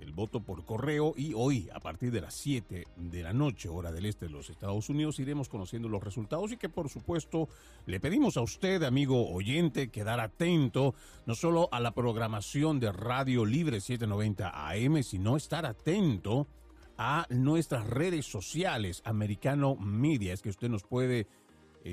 el 0.00 0.12
voto 0.12 0.40
por 0.40 0.64
correo 0.64 1.14
y 1.16 1.32
hoy 1.34 1.68
a 1.72 1.80
partir 1.80 2.10
de 2.10 2.20
las 2.20 2.34
7 2.34 2.86
de 2.96 3.22
la 3.22 3.32
noche, 3.32 3.68
hora 3.68 3.92
del 3.92 4.06
este 4.06 4.26
de 4.26 4.32
los 4.32 4.50
Estados 4.50 4.88
Unidos, 4.88 5.18
iremos 5.18 5.48
conociendo 5.48 5.88
los 5.88 6.02
resultados 6.02 6.52
y 6.52 6.56
que 6.56 6.68
por 6.68 6.88
supuesto 6.88 7.48
le 7.86 8.00
pedimos 8.00 8.36
a 8.36 8.42
usted, 8.42 8.82
amigo 8.82 9.30
oyente, 9.30 9.90
quedar 9.90 10.20
atento 10.20 10.94
no 11.26 11.34
solo 11.34 11.68
a 11.72 11.80
la 11.80 11.92
programación 11.92 12.80
de 12.80 12.92
Radio 12.92 13.44
Libre 13.44 13.80
790 13.80 14.70
AM, 14.70 15.02
sino 15.02 15.36
estar 15.36 15.66
atento 15.66 16.46
a 16.98 17.26
nuestras 17.28 17.86
redes 17.86 18.26
sociales, 18.26 19.02
Americano 19.04 19.76
Media, 19.76 20.32
es 20.32 20.42
que 20.42 20.48
usted 20.48 20.68
nos 20.68 20.82
puede 20.82 21.26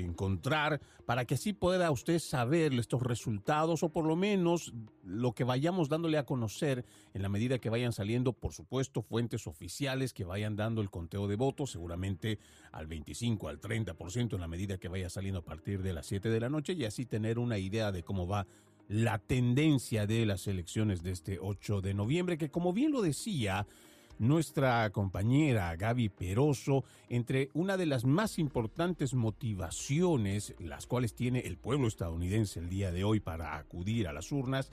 encontrar 0.00 0.80
para 1.06 1.24
que 1.24 1.34
así 1.34 1.52
pueda 1.52 1.90
usted 1.90 2.18
saber 2.18 2.72
estos 2.74 3.02
resultados 3.02 3.82
o 3.82 3.90
por 3.90 4.06
lo 4.06 4.16
menos 4.16 4.72
lo 5.04 5.32
que 5.32 5.44
vayamos 5.44 5.88
dándole 5.88 6.18
a 6.18 6.26
conocer 6.26 6.84
en 7.12 7.22
la 7.22 7.28
medida 7.28 7.58
que 7.58 7.70
vayan 7.70 7.92
saliendo, 7.92 8.32
por 8.32 8.52
supuesto, 8.52 9.02
fuentes 9.02 9.46
oficiales 9.46 10.12
que 10.12 10.24
vayan 10.24 10.56
dando 10.56 10.80
el 10.80 10.90
conteo 10.90 11.28
de 11.28 11.36
votos, 11.36 11.70
seguramente 11.70 12.38
al 12.72 12.86
25, 12.86 13.48
al 13.48 13.60
30% 13.60 14.34
en 14.34 14.40
la 14.40 14.48
medida 14.48 14.78
que 14.78 14.88
vaya 14.88 15.10
saliendo 15.10 15.40
a 15.40 15.44
partir 15.44 15.82
de 15.82 15.92
las 15.92 16.06
7 16.06 16.28
de 16.28 16.40
la 16.40 16.48
noche 16.48 16.72
y 16.72 16.84
así 16.84 17.04
tener 17.06 17.38
una 17.38 17.58
idea 17.58 17.92
de 17.92 18.02
cómo 18.02 18.26
va 18.26 18.46
la 18.88 19.18
tendencia 19.18 20.06
de 20.06 20.26
las 20.26 20.46
elecciones 20.46 21.02
de 21.02 21.12
este 21.12 21.38
8 21.40 21.80
de 21.80 21.94
noviembre, 21.94 22.36
que 22.36 22.50
como 22.50 22.72
bien 22.72 22.92
lo 22.92 23.00
decía, 23.00 23.66
nuestra 24.18 24.88
compañera 24.90 25.74
Gaby 25.76 26.08
Peroso, 26.08 26.84
entre 27.08 27.50
una 27.54 27.76
de 27.76 27.86
las 27.86 28.04
más 28.04 28.38
importantes 28.38 29.14
motivaciones, 29.14 30.54
las 30.58 30.86
cuales 30.86 31.14
tiene 31.14 31.40
el 31.40 31.56
pueblo 31.56 31.88
estadounidense 31.88 32.60
el 32.60 32.68
día 32.68 32.92
de 32.92 33.04
hoy 33.04 33.20
para 33.20 33.56
acudir 33.56 34.08
a 34.08 34.12
las 34.12 34.32
urnas, 34.32 34.70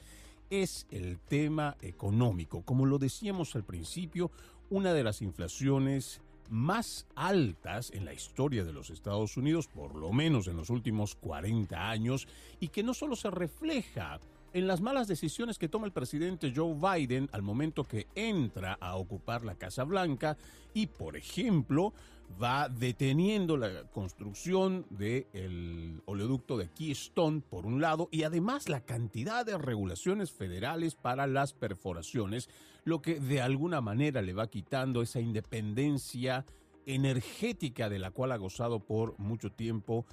es 0.50 0.86
el 0.92 1.18
tema 1.18 1.78
económico. 1.82 2.62
Como 2.64 2.86
lo 2.86 3.00
decíamos 3.00 3.56
al 3.56 3.64
principio, 3.64 4.32
una 4.70 4.94
de 4.94 5.04
las 5.04 5.22
inflaciones 5.22 6.22
más 6.50 7.08
altas 7.16 7.92
en 7.92 8.04
la 8.04 8.14
historia 8.14 8.66
de 8.66 8.74
los 8.74 8.90
Estados 8.90 9.38
Unidos, 9.38 9.68
por 9.68 9.96
lo 9.96 10.12
menos 10.12 10.48
en 10.48 10.58
los 10.58 10.70
últimos 10.70 11.16
40 11.16 11.90
años, 11.90 12.28
y 12.60 12.68
que 12.68 12.84
no 12.84 12.94
solo 12.94 13.16
se 13.16 13.32
refleja 13.32 14.20
en 14.54 14.68
las 14.68 14.82
malas 14.82 15.08
decisiones 15.08 15.58
que 15.58 15.70
toma 15.70 15.86
el 15.86 15.94
presidente 15.94 16.52
Joe 16.56 16.76
Biden 16.76 17.30
al 17.32 17.42
momento 17.42 17.84
que 17.86 18.08
entra 18.16 18.78
a 18.80 18.96
ocupar 18.96 19.44
la 19.44 19.56
Casa 19.56 19.84
Blanca 19.84 20.38
y, 20.74 20.88
por 20.88 21.16
ejemplo, 21.16 21.94
va 22.42 22.70
deteniendo 22.70 23.58
la 23.58 23.84
construcción 23.92 24.86
del 24.90 26.02
oleoducto 26.06 26.58
de 26.58 26.70
Keystone, 26.70 27.42
por 27.42 27.66
un 27.66 27.82
lado, 27.82 28.10
y 28.12 28.24
además 28.24 28.70
la 28.70 28.82
cantidad 28.82 29.46
de 29.46 29.58
regulaciones 29.58 30.32
federales 30.32 30.96
para 30.96 31.28
las 31.28 31.54
perforaciones, 31.54 32.50
lo 32.84 33.02
que 33.02 33.20
de 33.20 33.42
alguna 33.42 33.82
manera 33.82 34.22
le 34.22 34.34
va 34.34 34.48
quitando 34.48 35.02
esa 35.02 35.20
independencia 35.20 36.46
energética 36.86 37.90
de 37.90 38.00
la 38.00 38.12
cual 38.12 38.32
ha 38.32 38.38
gozado 38.38 38.80
por 38.80 39.18
mucho 39.20 39.52
tiempo 39.52 40.06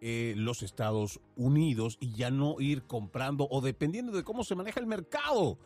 eh, 0.00 0.34
los 0.36 0.62
Estados 0.62 1.20
Unidos 1.36 1.96
y 2.00 2.12
ya 2.12 2.30
no 2.30 2.56
ir 2.60 2.82
comprando 2.84 3.48
o 3.50 3.60
dependiendo 3.60 4.12
de 4.12 4.24
cómo 4.24 4.44
se 4.44 4.54
maneja 4.54 4.80
el 4.80 4.86
mercado 4.86 5.58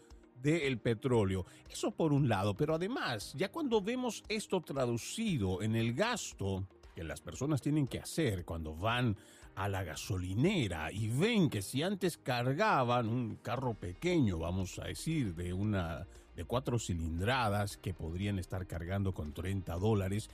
del 0.43 0.79
petróleo. 0.79 1.47
Eso 1.69 1.91
por 1.91 2.13
un 2.13 2.29
lado, 2.29 2.55
pero 2.55 2.75
además, 2.75 3.35
ya 3.37 3.51
cuando 3.51 3.81
vemos 3.81 4.23
esto 4.29 4.61
traducido 4.61 5.63
en 5.63 5.77
el 5.77 5.95
gasto 5.95 6.65
que 6.95 7.05
las 7.05 7.21
personas 7.21 7.61
tienen 7.61 7.87
que 7.87 7.99
hacer 7.99 8.45
cuando 8.45 8.75
van 8.75 9.17
a 9.57 9.69
la 9.69 9.83
gasolinera 9.83 10.91
y 10.93 11.09
ven 11.09 11.51
que 11.51 11.61
si 11.61 11.83
antes 11.83 12.17
cargaban 12.17 13.09
un 13.09 13.37
carro 13.37 13.75
pequeño, 13.75 14.39
vamos 14.39 14.79
a 14.79 14.85
decir, 14.85 15.35
de 15.35 15.53
una 15.53 16.07
de 16.37 16.45
cuatro 16.45 16.79
cilindradas 16.79 17.77
que 17.77 17.93
podrían 17.93 18.39
estar 18.39 18.67
cargando 18.67 19.13
con 19.13 19.33
30 19.35 19.75
dólares, 19.75 20.31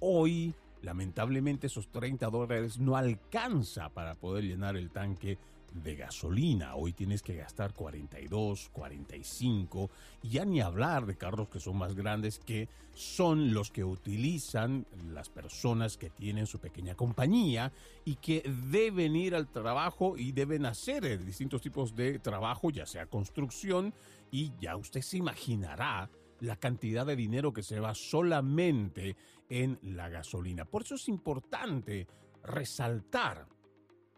hoy 0.00 0.54
lamentablemente 0.82 1.66
esos 1.66 1.88
30 1.88 2.28
dólares 2.30 2.78
no 2.78 2.96
alcanza 2.96 3.88
para 3.90 4.14
poder 4.14 4.44
llenar 4.44 4.76
el 4.76 4.90
tanque 4.90 5.38
de 5.72 5.96
gasolina. 5.96 6.74
Hoy 6.74 6.92
tienes 6.92 7.22
que 7.22 7.36
gastar 7.36 7.74
42, 7.74 8.70
45 8.72 9.90
y 10.22 10.30
ya 10.30 10.44
ni 10.44 10.60
hablar 10.60 11.06
de 11.06 11.16
carros 11.16 11.48
que 11.48 11.60
son 11.60 11.76
más 11.76 11.94
grandes 11.94 12.38
que 12.38 12.68
son 12.94 13.52
los 13.52 13.70
que 13.70 13.84
utilizan 13.84 14.86
las 15.12 15.28
personas 15.28 15.96
que 15.96 16.10
tienen 16.10 16.46
su 16.46 16.58
pequeña 16.58 16.94
compañía 16.94 17.72
y 18.04 18.16
que 18.16 18.42
deben 18.70 19.14
ir 19.14 19.34
al 19.34 19.48
trabajo 19.48 20.16
y 20.16 20.32
deben 20.32 20.66
hacer 20.66 21.04
eh, 21.04 21.18
distintos 21.18 21.60
tipos 21.60 21.94
de 21.94 22.18
trabajo, 22.18 22.70
ya 22.70 22.86
sea 22.86 23.06
construcción 23.06 23.94
y 24.30 24.52
ya 24.60 24.76
usted 24.76 25.02
se 25.02 25.18
imaginará 25.18 26.10
la 26.40 26.56
cantidad 26.56 27.04
de 27.06 27.16
dinero 27.16 27.52
que 27.52 27.62
se 27.62 27.80
va 27.80 27.94
solamente 27.94 29.16
en 29.48 29.78
la 29.82 30.08
gasolina. 30.08 30.64
Por 30.64 30.82
eso 30.82 30.94
es 30.94 31.08
importante 31.08 32.06
resaltar 32.42 33.48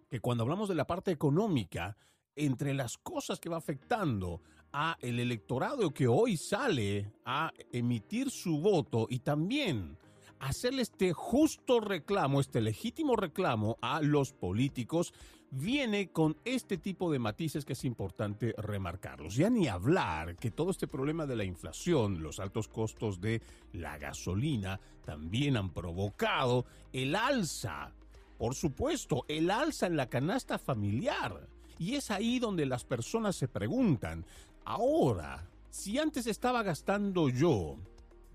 que 0.09 0.21
cuando 0.21 0.43
hablamos 0.43 0.69
de 0.69 0.75
la 0.75 0.87
parte 0.87 1.11
económica, 1.11 1.97
entre 2.37 2.75
las 2.75 2.97
cosas 2.99 3.39
que 3.39 3.49
va 3.49 3.59
afectando 3.59 4.41
a 4.73 4.97
el 5.01 5.19
electorado 5.19 5.91
que 5.91 6.07
hoy 6.07 6.37
sale 6.37 7.13
a 7.25 7.53
emitir 7.73 8.31
su 8.31 8.61
voto 8.61 9.07
y 9.11 9.21
también 9.21 9.99
hacerle 10.39 10.83
este 10.83 11.13
justo 11.13 11.81
reclamo, 11.81 12.41
este 12.41 12.61
legítimo 12.61 13.17
reclamo 13.17 13.77
a 13.83 14.01
los 14.01 14.33
políticos, 14.33 15.13
viene 15.51 16.11
con 16.11 16.37
este 16.45 16.79
tipo 16.79 17.11
de 17.11 17.19
matices 17.19 17.65
que 17.65 17.73
es 17.73 17.85
importante 17.85 18.55
remarcarlos. 18.57 19.35
Ya 19.35 19.51
ni 19.51 19.69
hablar 19.69 20.37
que 20.37 20.51
todo 20.51 20.71
este 20.71 20.87
problema 20.87 21.27
de 21.27 21.37
la 21.37 21.45
inflación, 21.45 22.23
los 22.23 22.41
altos 22.41 22.69
costos 22.69 23.21
de 23.21 23.43
la 23.73 23.99
gasolina, 23.99 24.81
también 25.05 25.57
han 25.57 25.71
provocado 25.71 26.65
el 26.93 27.15
alza 27.15 27.93
por 28.41 28.55
supuesto, 28.55 29.27
el 29.29 29.51
alza 29.51 29.87
en 29.87 29.99
la 29.99 30.09
canasta 30.09 30.57
familiar. 30.59 31.47
Y 31.79 31.97
es 31.97 32.11
ahí 32.11 32.39
donde 32.39 32.65
las 32.65 32.85
personas 32.85 33.37
se 33.37 33.49
preguntan, 33.49 34.25
ahora, 34.65 35.47
si 35.69 35.99
antes 35.99 36.27
estaba 36.27 36.63
gastando 36.63 37.29
yo 37.29 37.77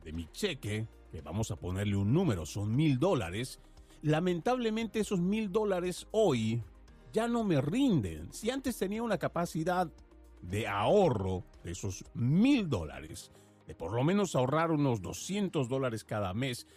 de 0.04 0.14
mi 0.14 0.28
cheque, 0.32 0.86
que 1.12 1.22
vamos 1.22 1.50
a 1.50 1.56
ponerle 1.56 1.96
un 1.96 2.14
número, 2.14 2.46
son 2.46 2.76
mil 2.76 3.00
dólares, 3.00 3.60
lamentablemente 4.04 5.00
esos 5.00 5.20
mil 5.20 5.52
dólares 5.52 6.06
hoy 6.12 6.62
ya 7.16 7.30
no 7.30 7.46
me 7.46 7.62
rinden. 7.62 8.34
Si 8.34 8.52
antes 8.52 8.78
tenía 8.78 9.02
una 9.02 9.18
capacidad 9.18 9.90
de 10.42 10.68
ahorro 10.68 11.46
de 11.64 11.72
esos 11.72 12.04
mil 12.14 12.68
dólares, 12.68 13.32
de 13.66 13.74
por 13.74 13.94
lo 13.94 14.04
menos 14.04 14.36
ahorrar 14.36 14.70
unos 14.70 15.02
200 15.02 15.70
dólares 15.70 16.04
cada 16.04 16.34
mes, 16.34 16.68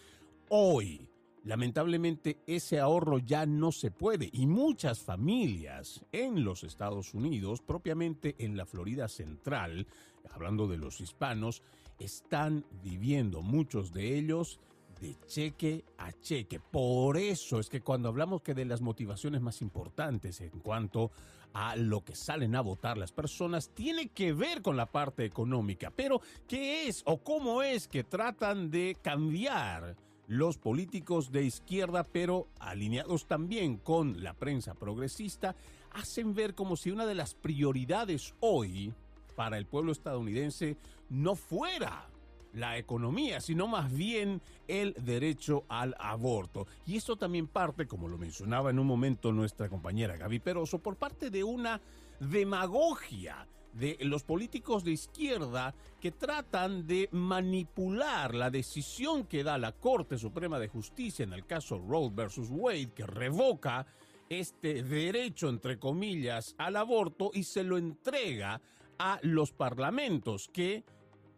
hoy 0.47 1.09
Lamentablemente 1.45 2.41
ese 2.47 2.79
ahorro 2.79 3.17
ya 3.17 3.45
no 3.45 3.71
se 3.71 3.91
puede 3.91 4.29
y 4.33 4.45
muchas 4.45 4.99
familias 4.99 6.05
en 6.11 6.43
los 6.43 6.65
Estados 6.65 7.13
Unidos, 7.13 7.61
propiamente 7.61 8.35
en 8.39 8.57
la 8.57 8.65
Florida 8.65 9.07
Central, 9.07 9.87
hablando 10.31 10.67
de 10.67 10.77
los 10.77 10.99
hispanos, 10.99 11.63
están 11.97 12.65
viviendo 12.83 13.41
muchos 13.41 13.93
de 13.93 14.17
ellos 14.17 14.59
de 14.99 15.15
cheque 15.25 15.85
a 15.97 16.11
cheque. 16.11 16.59
Por 16.59 17.17
eso 17.17 17.59
es 17.59 17.69
que 17.69 17.81
cuando 17.81 18.09
hablamos 18.09 18.41
que 18.41 18.53
de 18.53 18.65
las 18.65 18.81
motivaciones 18.81 19.41
más 19.41 19.61
importantes 19.61 20.41
en 20.41 20.59
cuanto 20.59 21.11
a 21.53 21.75
lo 21.75 22.03
que 22.03 22.15
salen 22.15 22.55
a 22.55 22.61
votar 22.61 22.97
las 22.97 23.11
personas, 23.11 23.69
tiene 23.73 24.09
que 24.09 24.33
ver 24.33 24.61
con 24.61 24.77
la 24.77 24.85
parte 24.85 25.25
económica. 25.25 25.91
Pero, 25.91 26.21
¿qué 26.47 26.87
es 26.87 27.01
o 27.05 27.23
cómo 27.23 27.63
es 27.63 27.87
que 27.87 28.03
tratan 28.03 28.69
de 28.69 28.97
cambiar? 29.01 29.95
los 30.27 30.59
políticos 30.59 31.31
de 31.31 31.43
izquierda, 31.43 32.03
pero 32.03 32.49
alineados 32.59 33.25
también 33.25 33.77
con 33.77 34.23
la 34.23 34.35
prensa 34.35 34.75
progresista, 34.75 35.55
hacen 35.89 36.35
ver 36.35 36.53
como 36.53 36.75
si 36.75 36.91
una 36.91 37.07
de 37.07 37.15
las 37.15 37.33
prioridades 37.33 38.35
hoy 38.39 38.93
para 39.35 39.57
el 39.57 39.65
pueblo 39.65 39.91
estadounidense 39.91 40.77
no 41.09 41.35
fuera 41.35 42.07
la 42.53 42.77
economía, 42.77 43.41
sino 43.41 43.67
más 43.67 43.91
bien 43.93 44.41
el 44.67 44.93
derecho 44.93 45.65
al 45.67 45.95
aborto. 45.99 46.67
Y 46.85 46.97
esto 46.97 47.15
también 47.15 47.47
parte, 47.47 47.87
como 47.87 48.07
lo 48.07 48.17
mencionaba 48.17 48.69
en 48.69 48.79
un 48.79 48.87
momento 48.87 49.31
nuestra 49.31 49.69
compañera 49.69 50.17
Gaby 50.17 50.39
Peroso, 50.39 50.79
por 50.79 50.95
parte 50.95 51.29
de 51.29 51.43
una 51.43 51.79
demagogia 52.19 53.47
de 53.73 53.97
los 54.01 54.23
políticos 54.23 54.83
de 54.83 54.91
izquierda 54.91 55.75
que 55.99 56.11
tratan 56.11 56.87
de 56.87 57.07
manipular 57.11 58.33
la 58.33 58.49
decisión 58.49 59.25
que 59.25 59.43
da 59.43 59.57
la 59.57 59.73
Corte 59.73 60.17
Suprema 60.17 60.59
de 60.59 60.67
Justicia 60.67 61.23
en 61.23 61.33
el 61.33 61.45
caso 61.45 61.77
Roe 61.77 62.09
versus 62.11 62.49
Wade, 62.49 62.91
que 62.95 63.05
revoca 63.05 63.85
este 64.27 64.83
derecho, 64.83 65.49
entre 65.49 65.79
comillas, 65.79 66.55
al 66.57 66.75
aborto 66.75 67.31
y 67.33 67.43
se 67.43 67.63
lo 67.63 67.77
entrega 67.77 68.61
a 68.99 69.19
los 69.23 69.51
parlamentos 69.51 70.49
que, 70.51 70.83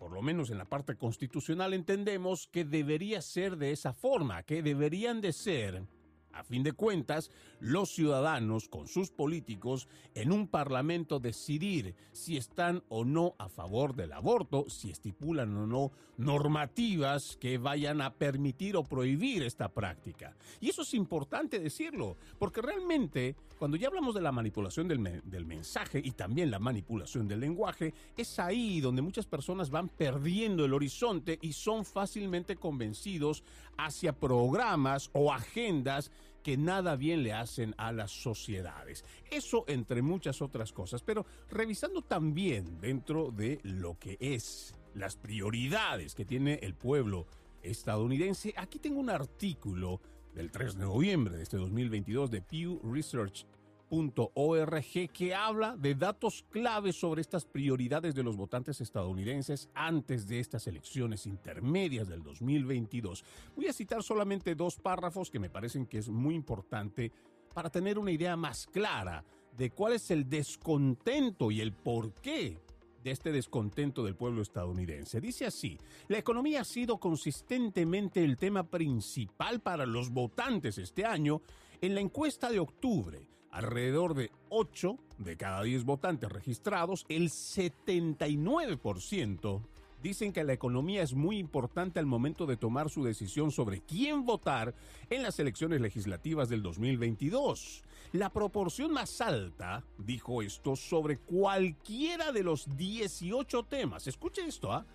por 0.01 0.11
lo 0.13 0.23
menos 0.23 0.49
en 0.49 0.57
la 0.57 0.65
parte 0.65 0.95
constitucional, 0.95 1.75
entendemos 1.75 2.47
que 2.47 2.65
debería 2.65 3.21
ser 3.21 3.55
de 3.57 3.71
esa 3.71 3.93
forma, 3.93 4.41
que 4.41 4.63
deberían 4.63 5.21
de 5.21 5.31
ser 5.31 5.83
a 6.31 6.43
fin 6.43 6.63
de 6.63 6.73
cuentas, 6.73 7.29
los 7.61 7.91
ciudadanos 7.91 8.67
con 8.67 8.87
sus 8.87 9.11
políticos 9.11 9.87
en 10.15 10.31
un 10.31 10.47
parlamento 10.47 11.19
decidir 11.19 11.95
si 12.11 12.35
están 12.35 12.83
o 12.89 13.05
no 13.05 13.35
a 13.37 13.47
favor 13.47 13.95
del 13.95 14.11
aborto, 14.11 14.65
si 14.67 14.89
estipulan 14.89 15.55
o 15.55 15.67
no 15.67 15.91
normativas 16.17 17.37
que 17.37 17.57
vayan 17.57 18.01
a 18.01 18.13
permitir 18.13 18.75
o 18.75 18.83
prohibir 18.83 19.43
esta 19.43 19.69
práctica. 19.69 20.35
Y 20.59 20.69
eso 20.69 20.81
es 20.81 20.93
importante 20.93 21.59
decirlo, 21.59 22.17
porque 22.37 22.61
realmente 22.61 23.35
cuando 23.61 23.77
ya 23.77 23.89
hablamos 23.89 24.15
de 24.15 24.21
la 24.21 24.31
manipulación 24.31 24.87
del, 24.87 25.45
mensaje 25.45 26.01
y 26.03 26.13
también 26.13 26.49
la 26.49 26.57
manipulación 26.57 27.27
del 27.27 27.41
lenguaje, 27.41 27.93
es 28.17 28.39
ahí 28.39 28.81
donde 28.81 29.03
muchas 29.03 29.27
personas 29.27 29.69
van 29.69 29.87
perdiendo 29.87 30.65
el 30.65 30.73
horizonte 30.73 31.37
y 31.43 31.53
son 31.53 31.85
fácilmente 31.85 32.55
convencidos 32.55 33.43
hacia 33.77 34.13
programas 34.13 35.11
o 35.13 35.31
agendas 35.31 36.11
que 36.41 36.57
nada 36.57 36.95
bien 36.95 37.23
le 37.23 37.33
hacen 37.33 37.73
a 37.77 37.91
las 37.91 38.11
sociedades. 38.11 39.05
Eso 39.29 39.63
entre 39.67 40.01
muchas 40.01 40.41
otras 40.41 40.73
cosas, 40.73 41.03
pero 41.03 41.25
revisando 41.49 42.01
también 42.01 42.79
dentro 42.79 43.31
de 43.31 43.59
lo 43.63 43.97
que 43.99 44.17
es 44.19 44.75
las 44.93 45.15
prioridades 45.15 46.15
que 46.15 46.25
tiene 46.25 46.59
el 46.61 46.75
pueblo 46.75 47.27
estadounidense, 47.61 48.53
aquí 48.57 48.79
tengo 48.79 48.99
un 48.99 49.09
artículo 49.09 50.01
del 50.33 50.51
3 50.51 50.77
de 50.77 50.85
noviembre 50.85 51.37
de 51.37 51.43
este 51.43 51.57
2022 51.57 52.31
de 52.31 52.41
Pew 52.41 52.81
Research 52.83 53.45
.org 53.91 55.11
que 55.11 55.35
habla 55.35 55.75
de 55.75 55.95
datos 55.95 56.45
claves 56.49 56.95
sobre 56.95 57.21
estas 57.21 57.45
prioridades 57.45 58.15
de 58.15 58.23
los 58.23 58.37
votantes 58.37 58.79
estadounidenses 58.79 59.69
antes 59.73 60.27
de 60.27 60.39
estas 60.39 60.65
elecciones 60.67 61.27
intermedias 61.27 62.07
del 62.07 62.23
2022. 62.23 63.23
Voy 63.55 63.67
a 63.67 63.73
citar 63.73 64.01
solamente 64.01 64.55
dos 64.55 64.77
párrafos 64.77 65.29
que 65.29 65.39
me 65.39 65.49
parecen 65.49 65.85
que 65.85 65.97
es 65.97 66.09
muy 66.09 66.35
importante 66.35 67.11
para 67.53 67.69
tener 67.69 67.99
una 67.99 68.11
idea 68.11 68.37
más 68.37 68.65
clara 68.65 69.25
de 69.57 69.69
cuál 69.71 69.93
es 69.93 70.09
el 70.09 70.29
descontento 70.29 71.51
y 71.51 71.59
el 71.59 71.73
porqué 71.73 72.61
de 73.03 73.11
este 73.11 73.31
descontento 73.31 74.03
del 74.03 74.15
pueblo 74.15 74.41
estadounidense. 74.41 75.19
Dice 75.19 75.45
así, 75.45 75.77
la 76.07 76.19
economía 76.19 76.61
ha 76.61 76.65
sido 76.65 76.97
consistentemente 76.97 78.23
el 78.23 78.37
tema 78.37 78.63
principal 78.63 79.59
para 79.59 79.85
los 79.85 80.11
votantes 80.11 80.77
este 80.77 81.03
año 81.03 81.41
en 81.81 81.95
la 81.95 82.01
encuesta 82.01 82.49
de 82.49 82.59
octubre 82.59 83.27
alrededor 83.51 84.15
de 84.15 84.31
8 84.49 84.97
de 85.17 85.37
cada 85.37 85.63
10 85.63 85.83
votantes 85.83 86.31
registrados, 86.31 87.05
el 87.09 87.29
79% 87.29 89.61
dicen 90.01 90.31
que 90.33 90.43
la 90.43 90.53
economía 90.53 91.03
es 91.03 91.13
muy 91.13 91.37
importante 91.37 91.99
al 91.99 92.07
momento 92.07 92.47
de 92.47 92.57
tomar 92.57 92.89
su 92.89 93.03
decisión 93.03 93.51
sobre 93.51 93.81
quién 93.81 94.25
votar 94.25 94.73
en 95.09 95.23
las 95.23 95.39
elecciones 95.39 95.81
legislativas 95.81 96.49
del 96.49 96.63
2022. 96.63 97.83
La 98.13 98.31
proporción 98.31 98.91
más 98.91 99.21
alta, 99.21 99.83
dijo 99.97 100.41
esto, 100.41 100.75
sobre 100.75 101.17
cualquiera 101.17 102.31
de 102.31 102.43
los 102.43 102.75
18 102.75 103.63
temas. 103.63 104.07
Escuche 104.07 104.45
esto, 104.45 104.73
¿ah? 104.73 104.85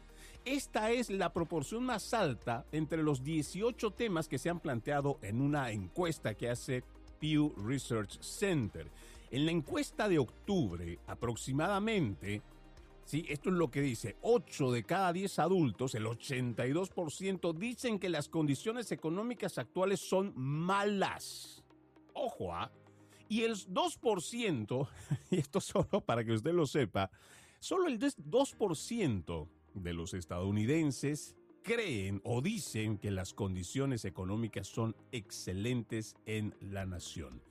Esta 0.44 0.92
es 0.92 1.10
la 1.10 1.32
proporción 1.32 1.84
más 1.84 2.14
alta 2.14 2.66
entre 2.70 3.02
los 3.02 3.24
18 3.24 3.90
temas 3.90 4.28
que 4.28 4.38
se 4.38 4.48
han 4.48 4.60
planteado 4.60 5.18
en 5.22 5.40
una 5.40 5.72
encuesta 5.72 6.34
que 6.34 6.48
hace 6.48 6.84
Pew 7.18 7.54
Research 7.56 8.20
Center. 8.20 8.90
En 9.30 9.44
la 9.44 9.52
encuesta 9.52 10.08
de 10.08 10.18
octubre, 10.18 10.98
aproximadamente, 11.06 12.42
sí, 13.04 13.26
esto 13.28 13.50
es 13.50 13.56
lo 13.56 13.70
que 13.70 13.80
dice, 13.80 14.16
8 14.22 14.72
de 14.72 14.84
cada 14.84 15.12
10 15.12 15.38
adultos, 15.40 15.94
el 15.94 16.06
82%, 16.06 17.52
dicen 17.54 17.98
que 17.98 18.08
las 18.08 18.28
condiciones 18.28 18.92
económicas 18.92 19.58
actuales 19.58 20.00
son 20.00 20.32
malas. 20.36 21.64
Ojo, 22.14 22.52
¿ah? 22.52 22.70
Y 23.28 23.42
el 23.42 23.56
2%, 23.56 24.88
y 25.30 25.38
esto 25.38 25.60
solo 25.60 26.00
para 26.00 26.24
que 26.24 26.32
usted 26.32 26.52
lo 26.52 26.66
sepa, 26.66 27.10
solo 27.58 27.88
el 27.88 27.98
2% 27.98 29.48
de 29.74 29.92
los 29.92 30.14
estadounidenses 30.14 31.36
creen 31.66 32.20
o 32.22 32.40
dicen 32.40 32.96
que 32.96 33.10
las 33.10 33.34
condiciones 33.34 34.04
económicas 34.04 34.68
son 34.68 34.94
excelentes 35.10 36.14
en 36.24 36.54
la 36.60 36.86
nación. 36.86 37.42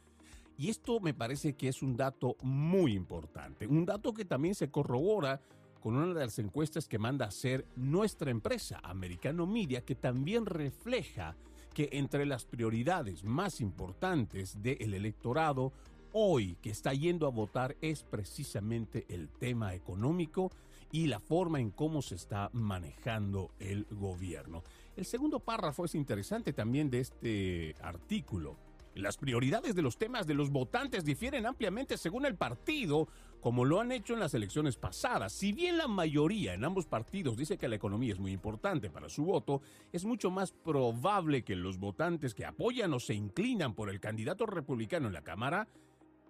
Y 0.57 0.69
esto 0.69 1.01
me 1.01 1.13
parece 1.13 1.57
que 1.57 1.67
es 1.67 1.83
un 1.83 1.97
dato 1.97 2.37
muy 2.41 2.93
importante, 2.93 3.67
un 3.67 3.85
dato 3.85 4.13
que 4.13 4.23
también 4.23 4.55
se 4.55 4.71
corrobora 4.71 5.41
con 5.81 5.97
una 5.97 6.13
de 6.13 6.25
las 6.25 6.39
encuestas 6.39 6.87
que 6.87 6.97
manda 6.97 7.25
a 7.25 7.27
hacer 7.27 7.65
nuestra 7.75 8.31
empresa, 8.31 8.79
Americano 8.83 9.45
Media, 9.45 9.83
que 9.83 9.95
también 9.95 10.45
refleja 10.45 11.35
que 11.73 11.89
entre 11.91 12.25
las 12.25 12.45
prioridades 12.45 13.25
más 13.25 13.59
importantes 13.59 14.61
del 14.63 14.93
electorado 14.93 15.73
hoy 16.13 16.55
que 16.61 16.69
está 16.69 16.93
yendo 16.93 17.27
a 17.27 17.31
votar 17.31 17.75
es 17.81 18.03
precisamente 18.03 19.05
el 19.09 19.27
tema 19.27 19.75
económico 19.75 20.53
y 20.91 21.07
la 21.07 21.19
forma 21.19 21.59
en 21.59 21.71
cómo 21.71 22.01
se 22.01 22.15
está 22.15 22.49
manejando 22.53 23.51
el 23.59 23.85
gobierno. 23.91 24.63
El 24.95 25.05
segundo 25.05 25.39
párrafo 25.39 25.85
es 25.85 25.95
interesante 25.95 26.53
también 26.53 26.89
de 26.89 26.99
este 26.99 27.75
artículo. 27.81 28.57
Las 28.95 29.17
prioridades 29.17 29.75
de 29.75 29.81
los 29.81 29.97
temas 29.97 30.25
de 30.25 30.35
los 30.35 30.51
votantes 30.51 31.03
difieren 31.03 31.45
ampliamente 31.45 31.97
según 31.97 32.25
el 32.25 32.35
partido, 32.35 33.09
como 33.41 33.65
lo 33.65 33.81
han 33.81 33.91
hecho 33.91 34.13
en 34.13 34.21
las 34.21 34.33
elecciones 34.33 34.77
pasadas. 34.77 35.33
Si 35.33 35.51
bien 35.51 35.77
la 35.77 35.89
mayoría 35.89 36.53
en 36.53 36.63
ambos 36.63 36.85
partidos 36.85 37.35
dice 37.35 37.57
que 37.57 37.67
la 37.67 37.75
economía 37.75 38.13
es 38.13 38.19
muy 38.19 38.31
importante 38.31 38.89
para 38.89 39.09
su 39.09 39.25
voto, 39.25 39.61
es 39.91 40.05
mucho 40.05 40.31
más 40.31 40.53
probable 40.53 41.43
que 41.43 41.57
los 41.57 41.77
votantes 41.77 42.33
que 42.33 42.45
apoyan 42.45 42.93
o 42.93 42.99
se 43.01 43.15
inclinan 43.15 43.75
por 43.75 43.89
el 43.89 43.99
candidato 43.99 44.45
republicano 44.45 45.07
en 45.07 45.13
la 45.13 45.23
Cámara 45.23 45.67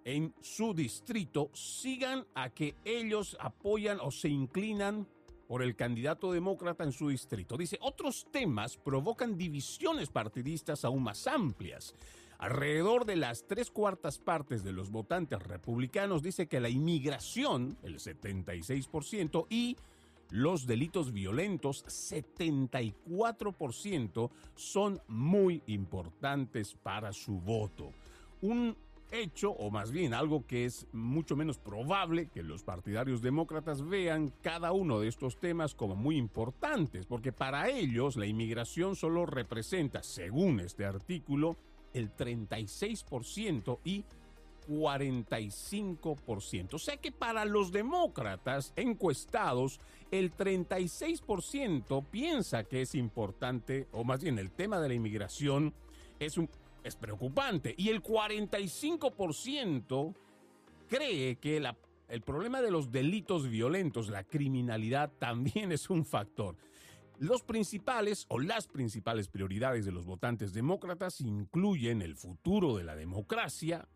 en 0.06 0.32
su 0.40 0.72
distrito 0.72 1.50
sigan 1.52 2.24
a 2.36 2.50
que 2.50 2.76
ellos 2.84 3.36
apoyan 3.40 3.98
o 4.00 4.12
se 4.12 4.28
inclinan 4.28 5.08
por 5.48 5.64
el 5.64 5.74
candidato 5.74 6.30
demócrata 6.30 6.84
en 6.84 6.92
su 6.92 7.08
distrito. 7.08 7.56
Dice, 7.56 7.76
otros 7.80 8.28
temas 8.30 8.76
provocan 8.76 9.36
divisiones 9.36 10.10
partidistas 10.10 10.84
aún 10.84 11.02
más 11.02 11.26
amplias. 11.26 11.92
Alrededor 12.38 13.04
de 13.04 13.16
las 13.16 13.48
tres 13.48 13.72
cuartas 13.72 14.20
partes 14.20 14.62
de 14.62 14.72
los 14.72 14.90
votantes 14.90 15.42
republicanos 15.42 16.22
dice 16.22 16.46
que 16.46 16.60
la 16.60 16.68
inmigración, 16.68 17.76
el 17.82 17.96
76%, 17.96 19.46
y 19.50 19.76
los 20.30 20.68
delitos 20.68 21.12
violentos, 21.12 21.84
74%, 21.86 24.30
son 24.54 25.02
muy 25.08 25.64
importantes 25.66 26.74
para 26.74 27.12
su 27.12 27.40
voto. 27.40 27.90
Un 28.42 28.76
hecho, 29.10 29.50
o 29.50 29.70
más 29.70 29.90
bien 29.90 30.14
algo 30.14 30.46
que 30.46 30.64
es 30.64 30.86
mucho 30.92 31.36
menos 31.36 31.58
probable 31.58 32.28
que 32.28 32.42
los 32.42 32.62
partidarios 32.62 33.22
demócratas 33.22 33.86
vean 33.86 34.32
cada 34.42 34.72
uno 34.72 35.00
de 35.00 35.08
estos 35.08 35.38
temas 35.38 35.74
como 35.74 35.96
muy 35.96 36.16
importantes, 36.16 37.06
porque 37.06 37.32
para 37.32 37.68
ellos 37.68 38.16
la 38.16 38.26
inmigración 38.26 38.96
solo 38.96 39.26
representa, 39.26 40.02
según 40.02 40.60
este 40.60 40.84
artículo, 40.84 41.56
el 41.92 42.14
36% 42.14 43.78
y 43.84 44.04
45%. 44.68 46.74
O 46.74 46.78
sea 46.78 46.96
que 46.96 47.12
para 47.12 47.44
los 47.44 47.72
demócratas 47.72 48.72
encuestados, 48.76 49.80
el 50.10 50.36
36% 50.36 52.04
piensa 52.10 52.64
que 52.64 52.82
es 52.82 52.94
importante, 52.94 53.86
o 53.92 54.04
más 54.04 54.22
bien 54.22 54.38
el 54.38 54.50
tema 54.50 54.80
de 54.80 54.88
la 54.88 54.94
inmigración 54.94 55.72
es 56.18 56.38
un 56.38 56.48
es 56.86 56.96
preocupante. 56.96 57.74
Y 57.76 57.90
el 57.90 58.02
45% 58.02 60.14
cree 60.88 61.36
que 61.36 61.62
el 62.08 62.22
problema 62.22 62.62
de 62.62 62.70
los 62.70 62.92
delitos 62.92 63.48
violentos, 63.48 64.08
la 64.08 64.24
criminalidad, 64.24 65.12
también 65.18 65.72
es 65.72 65.90
un 65.90 66.04
factor. 66.04 66.56
Los 67.18 67.42
principales 67.42 68.26
o 68.28 68.38
las 68.38 68.68
principales 68.68 69.28
prioridades 69.28 69.86
de 69.86 69.92
los 69.92 70.04
votantes 70.04 70.52
demócratas 70.52 71.22
incluyen 71.22 72.02
el 72.02 72.14
futuro 72.14 72.76
de 72.76 72.84
la 72.84 72.94
democracia, 72.94 73.88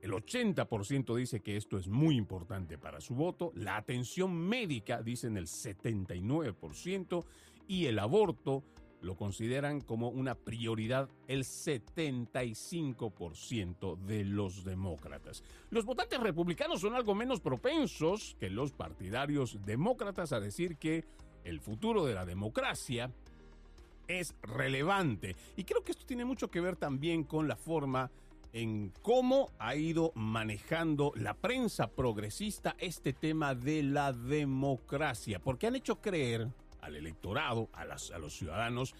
el 0.00 0.12
80% 0.12 1.16
dice 1.16 1.40
que 1.40 1.56
esto 1.56 1.76
es 1.76 1.88
muy 1.88 2.16
importante 2.16 2.78
para 2.78 3.00
su 3.00 3.16
voto, 3.16 3.50
la 3.56 3.76
atención 3.76 4.32
médica 4.32 5.02
dicen 5.02 5.36
el 5.36 5.46
79% 5.46 7.24
y 7.66 7.86
el 7.86 7.98
aborto 7.98 8.62
lo 9.00 9.16
consideran 9.16 9.80
como 9.80 10.08
una 10.08 10.34
prioridad 10.34 11.08
el 11.26 11.44
75% 11.44 13.96
de 13.96 14.24
los 14.24 14.64
demócratas. 14.64 15.42
Los 15.70 15.84
votantes 15.84 16.20
republicanos 16.20 16.80
son 16.80 16.94
algo 16.94 17.14
menos 17.14 17.40
propensos 17.40 18.36
que 18.40 18.50
los 18.50 18.72
partidarios 18.72 19.58
demócratas 19.64 20.32
a 20.32 20.40
decir 20.40 20.76
que 20.76 21.04
el 21.44 21.60
futuro 21.60 22.04
de 22.04 22.14
la 22.14 22.26
democracia 22.26 23.12
es 24.06 24.34
relevante. 24.42 25.36
Y 25.56 25.64
creo 25.64 25.84
que 25.84 25.92
esto 25.92 26.06
tiene 26.06 26.24
mucho 26.24 26.50
que 26.50 26.60
ver 26.60 26.76
también 26.76 27.24
con 27.24 27.46
la 27.46 27.56
forma 27.56 28.10
en 28.52 28.92
cómo 29.02 29.50
ha 29.58 29.76
ido 29.76 30.12
manejando 30.14 31.12
la 31.16 31.34
prensa 31.34 31.88
progresista 31.88 32.74
este 32.78 33.12
tema 33.12 33.54
de 33.54 33.82
la 33.82 34.12
democracia, 34.12 35.38
porque 35.38 35.66
han 35.66 35.76
hecho 35.76 36.00
creer 36.00 36.48
al 36.80 36.96
electorado, 36.96 37.68
a, 37.72 37.82
a 37.82 38.18
los 38.18 38.36
ciudadanos, 38.36 38.94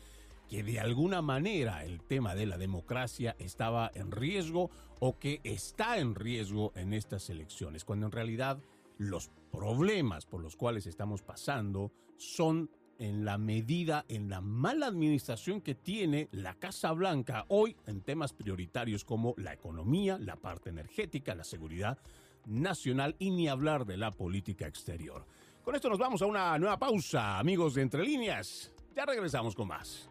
que 0.48 0.62
de 0.62 0.80
alguna 0.80 1.20
manera 1.22 1.84
el 1.84 2.00
tema 2.00 2.34
de 2.34 2.46
la 2.46 2.56
democracia 2.56 3.36
estaba 3.38 3.90
en 3.94 4.10
riesgo 4.10 4.70
o 5.00 5.18
que 5.18 5.40
está 5.44 5.98
en 5.98 6.14
riesgo 6.14 6.72
en 6.74 6.94
estas 6.94 7.28
elecciones, 7.30 7.84
cuando 7.84 8.06
en 8.06 8.12
realidad 8.12 8.58
los 8.96 9.30
problemas 9.52 10.26
por 10.26 10.42
los 10.42 10.56
cuales 10.56 10.86
estamos 10.86 11.22
pasando 11.22 11.92
son 12.16 12.70
en 12.98 13.24
la 13.24 13.38
medida, 13.38 14.04
en 14.08 14.28
la 14.28 14.40
mala 14.40 14.86
administración 14.86 15.60
que 15.60 15.74
tiene 15.76 16.28
la 16.32 16.54
Casa 16.54 16.90
Blanca 16.92 17.44
hoy 17.48 17.76
en 17.86 18.00
temas 18.00 18.32
prioritarios 18.32 19.04
como 19.04 19.34
la 19.36 19.52
economía, 19.52 20.18
la 20.18 20.36
parte 20.36 20.70
energética, 20.70 21.36
la 21.36 21.44
seguridad 21.44 21.98
nacional 22.46 23.14
y 23.18 23.30
ni 23.30 23.48
hablar 23.48 23.86
de 23.86 23.96
la 23.96 24.10
política 24.10 24.66
exterior. 24.66 25.26
Con 25.68 25.74
esto 25.74 25.90
nos 25.90 25.98
vamos 25.98 26.22
a 26.22 26.24
una 26.24 26.58
nueva 26.58 26.78
pausa, 26.78 27.38
amigos 27.38 27.74
de 27.74 27.82
Entre 27.82 28.02
Líneas. 28.02 28.72
Ya 28.96 29.04
regresamos 29.04 29.54
con 29.54 29.68
más. 29.68 30.08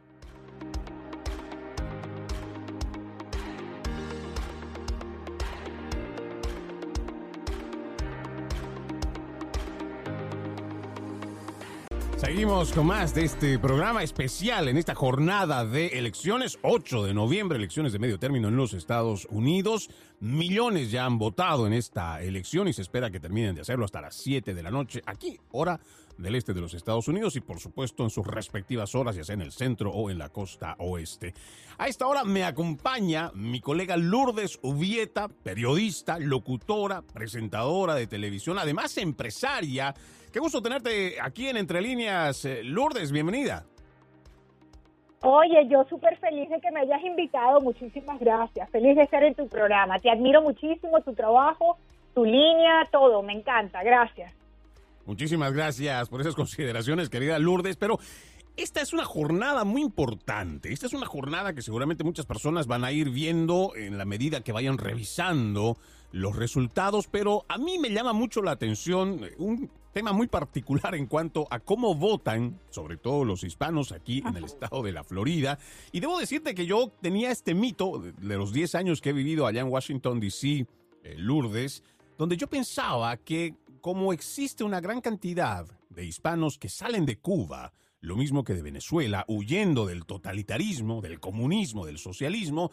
Seguimos 12.18 12.72
con 12.72 12.86
más 12.86 13.16
de 13.16 13.26
este 13.26 13.58
programa 13.58 14.04
especial 14.04 14.68
en 14.68 14.78
esta 14.78 14.94
jornada 14.94 15.66
de 15.66 15.88
elecciones, 15.88 16.60
8 16.62 17.04
de 17.04 17.16
noviembre, 17.16 17.58
elecciones 17.58 17.94
de 17.94 18.00
medio 18.00 18.20
término 18.20 18.50
en 18.50 18.58
los 18.58 18.74
Estados 18.74 19.28
Unidos. 19.32 19.90
Millones 20.20 20.90
ya 20.90 21.06
han 21.06 21.20
votado 21.20 21.68
en 21.68 21.74
esta 21.74 22.24
elección 22.24 22.68
y 22.68 22.74
se 22.74 22.82
espera 22.82 23.12
que 23.12 23.20
terminen 23.20 23.54
de 23.54 23.62
hacerlo 23.62 23.86
hasta 23.86 24.02
las 24.02 24.16
7 24.16 24.56
de 24.56 24.64
la 24.64 24.72
noche, 24.72 25.02
aquí, 25.06 25.40
hora 25.52 25.80
del 26.18 26.34
este 26.34 26.56
de 26.56 26.62
los 26.62 26.74
Estados 26.74 27.08
Unidos 27.08 27.36
y 27.36 27.42
por 27.42 27.60
supuesto 27.60 28.04
en 28.04 28.10
sus 28.10 28.26
respectivas 28.26 28.96
horas, 28.96 29.16
ya 29.16 29.24
sea 29.24 29.36
en 29.36 29.42
el 29.42 29.52
centro 29.52 29.92
o 29.92 30.10
en 30.10 30.18
la 30.18 30.30
costa 30.30 30.76
oeste. 30.80 31.36
A 31.78 31.88
esta 31.88 32.08
hora 32.08 32.24
me 32.24 32.44
acompaña 32.44 33.32
mi 33.36 33.62
colega 33.62 33.96
Lourdes 33.96 34.58
Ubieta, 34.64 35.28
periodista, 35.28 36.18
locutora, 36.18 37.04
presentadora 37.04 37.94
de 37.94 38.08
televisión, 38.08 38.58
además 38.58 38.98
empresaria. 38.98 39.94
Qué 40.32 40.40
gusto 40.40 40.64
tenerte 40.64 41.22
aquí 41.22 41.48
en 41.48 41.58
Entre 41.58 41.80
Líneas. 41.80 42.44
Eh, 42.46 42.64
Lourdes, 42.64 43.12
bienvenida. 43.12 43.68
Oye, 45.22 45.68
yo 45.68 45.84
súper 45.90 46.18
feliz 46.18 46.50
de 46.50 46.60
que 46.62 46.72
me 46.72 46.82
hayas 46.82 47.04
invitado. 47.04 47.60
Muchísimas 47.62 48.20
gracias. 48.20 48.70
Feliz 48.70 48.96
de 48.96 49.04
estar 49.04 49.24
en 49.24 49.34
tu 49.34 49.48
programa. 49.48 50.00
Te 50.00 50.12
admiro 50.12 50.42
muchísimo 50.42 51.02
tu 51.02 51.14
trabajo, 51.14 51.78
tu 52.14 52.24
línea, 52.24 52.88
todo. 52.92 53.24
Me 53.24 53.34
encanta. 53.34 53.84
Gracias. 53.84 54.32
Muchísimas 55.06 55.54
gracias 55.54 56.10
por 56.10 56.22
esas 56.22 56.36
consideraciones, 56.42 57.10
querida 57.10 57.40
Lourdes, 57.40 57.78
pero 57.78 57.98
esta 58.58 58.82
es 58.82 58.94
una 58.94 59.06
jornada 59.06 59.64
muy 59.64 59.82
importante. 59.82 60.74
Esta 60.74 60.86
es 60.86 60.94
una 60.94 61.06
jornada 61.06 61.54
que 61.54 61.62
seguramente 61.62 62.04
muchas 62.04 62.26
personas 62.26 62.68
van 62.68 62.84
a 62.84 62.92
ir 62.92 63.10
viendo 63.10 63.72
en 63.76 63.98
la 63.98 64.06
medida 64.06 64.42
que 64.42 64.52
vayan 64.52 64.78
revisando 64.78 65.78
los 66.12 66.36
resultados, 66.36 67.08
pero 67.08 67.46
a 67.50 67.58
mí 67.58 67.78
me 67.80 67.90
llama 67.90 68.14
mucho 68.14 68.42
la 68.42 68.52
atención 68.52 69.22
un 69.38 69.70
tema 69.94 70.14
muy 70.14 70.28
particular 70.28 70.96
en 70.96 71.08
cuanto 71.08 71.48
a 71.50 71.60
cómo 71.60 71.96
votan, 71.96 72.60
sobre 72.70 72.98
todo 72.98 73.26
los 73.26 73.44
hispanos 73.44 73.92
aquí 73.92 74.24
en 74.26 74.36
el 74.36 74.46
estado 74.46 74.84
de 74.84 74.92
la 74.92 75.04
Florida. 75.04 75.60
Y 75.92 76.00
debo 76.00 76.20
decirte 76.20 76.56
que 76.56 76.66
yo 76.66 76.92
tenía 77.02 77.32
este 77.32 77.54
mito 77.54 78.00
de 78.00 78.38
los 78.38 78.54
10 78.54 78.76
años 78.76 79.02
que 79.02 79.10
he 79.10 79.14
vivido 79.14 79.48
allá 79.48 79.62
en 79.62 79.70
Washington, 79.70 80.20
D.C., 80.20 80.68
eh, 81.04 81.16
Lourdes, 81.18 81.84
donde 82.18 82.38
yo 82.38 82.48
pensaba 82.48 83.18
que 83.18 83.56
como 83.82 84.12
existe 84.12 84.64
una 84.64 84.82
gran 84.82 85.02
cantidad 85.02 85.66
de 85.90 86.06
hispanos 86.06 86.58
que 86.58 86.70
salen 86.70 87.06
de 87.06 87.18
Cuba, 87.18 87.74
lo 88.02 88.16
mismo 88.16 88.44
que 88.44 88.54
de 88.54 88.62
Venezuela, 88.62 89.26
huyendo 89.28 89.86
del 89.86 90.06
totalitarismo, 90.06 91.02
del 91.02 91.20
comunismo, 91.20 91.86
del 91.86 91.98
socialismo, 91.98 92.72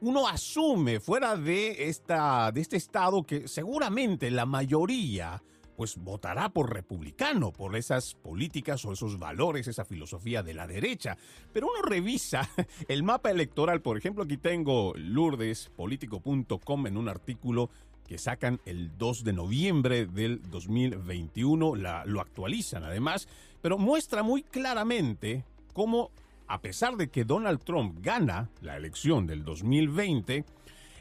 uno 0.00 0.26
asume 0.28 1.00
fuera 1.00 1.36
de, 1.36 1.88
esta, 1.88 2.50
de 2.52 2.60
este 2.60 2.76
estado 2.76 3.24
que 3.24 3.48
seguramente 3.48 4.30
la 4.30 4.46
mayoría 4.46 5.42
pues 5.80 5.96
votará 5.96 6.50
por 6.50 6.74
republicano, 6.74 7.52
por 7.52 7.74
esas 7.74 8.14
políticas 8.14 8.84
o 8.84 8.92
esos 8.92 9.18
valores, 9.18 9.66
esa 9.66 9.86
filosofía 9.86 10.42
de 10.42 10.52
la 10.52 10.66
derecha. 10.66 11.16
Pero 11.54 11.68
uno 11.68 11.80
revisa 11.80 12.46
el 12.88 13.02
mapa 13.02 13.30
electoral, 13.30 13.80
por 13.80 13.96
ejemplo, 13.96 14.24
aquí 14.24 14.36
tengo 14.36 14.92
lourdespolitico.com 14.94 16.86
en 16.86 16.98
un 16.98 17.08
artículo 17.08 17.70
que 18.06 18.18
sacan 18.18 18.60
el 18.66 18.98
2 18.98 19.24
de 19.24 19.32
noviembre 19.32 20.04
del 20.04 20.42
2021, 20.50 21.76
la, 21.76 22.04
lo 22.04 22.20
actualizan 22.20 22.84
además, 22.84 23.26
pero 23.62 23.78
muestra 23.78 24.22
muy 24.22 24.42
claramente 24.42 25.46
cómo, 25.72 26.10
a 26.46 26.60
pesar 26.60 26.98
de 26.98 27.08
que 27.08 27.24
Donald 27.24 27.64
Trump 27.64 28.00
gana 28.02 28.50
la 28.60 28.76
elección 28.76 29.26
del 29.26 29.46
2020, 29.46 30.44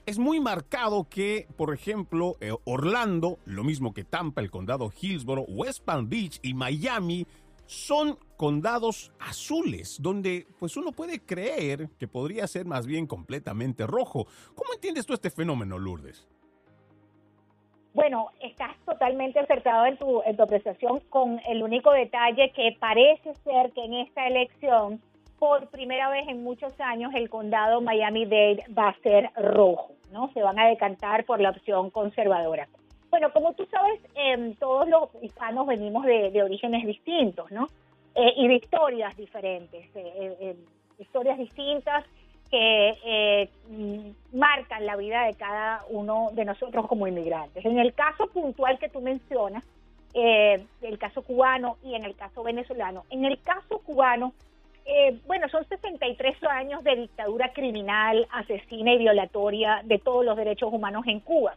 es 0.10 0.18
muy 0.18 0.40
marcado 0.40 1.08
que, 1.08 1.48
por 1.56 1.72
ejemplo, 1.72 2.36
eh, 2.42 2.52
Orlando, 2.66 3.38
lo 3.46 3.64
mismo 3.64 3.94
que 3.94 4.04
Tampa, 4.04 4.42
el 4.42 4.50
condado 4.50 4.92
Hillsborough, 5.00 5.46
West 5.48 5.86
Palm 5.86 6.10
Beach 6.10 6.40
y 6.42 6.56
Miami 6.56 7.28
son 7.68 8.18
condados 8.36 9.12
azules, 9.20 10.02
donde 10.02 10.48
pues 10.58 10.76
uno 10.78 10.94
puede 10.94 11.20
creer 11.20 11.90
que 12.00 12.08
podría 12.08 12.48
ser 12.48 12.66
más 12.66 12.88
bien 12.88 13.06
completamente 13.06 13.86
rojo. 13.86 14.26
¿Cómo 14.56 14.74
entiendes 14.74 15.06
tú 15.06 15.14
este 15.14 15.30
fenómeno, 15.30 15.78
Lourdes? 15.78 16.28
Bueno, 17.94 18.30
estás 18.42 18.76
totalmente 18.86 19.40
acertado 19.40 19.86
en 19.86 19.98
tu, 19.98 20.24
en 20.24 20.36
tu 20.36 20.42
apreciación 20.42 21.02
con 21.10 21.40
el 21.48 21.62
único 21.62 21.92
detalle 21.92 22.52
que 22.56 22.76
parece 22.80 23.36
ser 23.44 23.72
que 23.74 23.86
en 23.86 23.94
esta 23.94 24.26
elección, 24.26 25.02
por 25.38 25.68
primera 25.68 26.10
vez 26.10 26.28
en 26.28 26.44
muchos 26.44 26.74
años, 26.80 27.12
el 27.14 27.30
condado 27.30 27.82
Miami-Dade 27.82 28.66
va 28.76 28.90
a 28.90 29.00
ser 29.02 29.30
rojo, 29.36 29.99
¿no? 30.12 30.32
Se 30.34 30.42
van 30.42 30.60
a 30.60 30.68
decantar 30.68 31.26
por 31.26 31.40
la 31.40 31.52
opción 31.52 31.90
conservadora. 31.90 32.68
Bueno, 33.10 33.32
como 33.34 33.54
tú 33.54 33.66
sabes, 33.72 34.00
eh, 34.16 34.56
todos 34.60 34.88
los 34.88 35.10
hispanos 35.24 35.66
venimos 35.66 36.06
de, 36.06 36.44
orígenes 36.44 36.86
distintos, 36.86 37.52
¿no? 37.52 37.68
Eh, 38.16 38.34
y 38.38 38.48
de 38.48 38.56
historias 38.56 39.16
diferentes, 39.18 39.86
eh, 39.96 40.38
eh, 40.40 40.56
historias 41.00 41.38
distintas 41.38 42.06
que 42.52 43.50
mm, 43.70 44.38
marcan 44.38 44.86
la 44.86 44.96
vida 44.96 45.26
de 45.26 45.36
cada 45.36 45.86
uno 45.90 46.30
de 46.34 46.46
nosotros 46.46 46.88
como 46.88 47.08
inmigrantes. 47.08 47.64
En 47.64 47.78
el 47.78 47.94
caso 47.94 48.28
puntual 48.28 48.80
que 48.80 48.90
tú 48.90 49.02
mencionas, 49.02 49.64
el 50.14 50.98
caso 50.98 51.22
cubano 51.22 51.78
y 51.84 51.94
en 51.94 52.04
el 52.04 52.16
caso 52.16 52.42
venezolano, 52.42 53.06
en 53.12 53.26
el 53.26 53.40
caso 53.44 53.80
cubano, 53.86 54.34
eh, 54.90 55.20
bueno, 55.28 55.48
son 55.50 55.68
63 55.68 56.44
años 56.50 56.84
de 56.84 56.96
dictadura 56.96 57.54
criminal, 57.54 58.28
asesina 58.32 58.94
y 58.94 58.98
violatoria 58.98 59.82
de 59.84 60.00
todos 60.00 60.26
los 60.26 60.36
derechos 60.36 60.74
humanos 60.74 61.06
en 61.08 61.20
Cuba. 61.20 61.54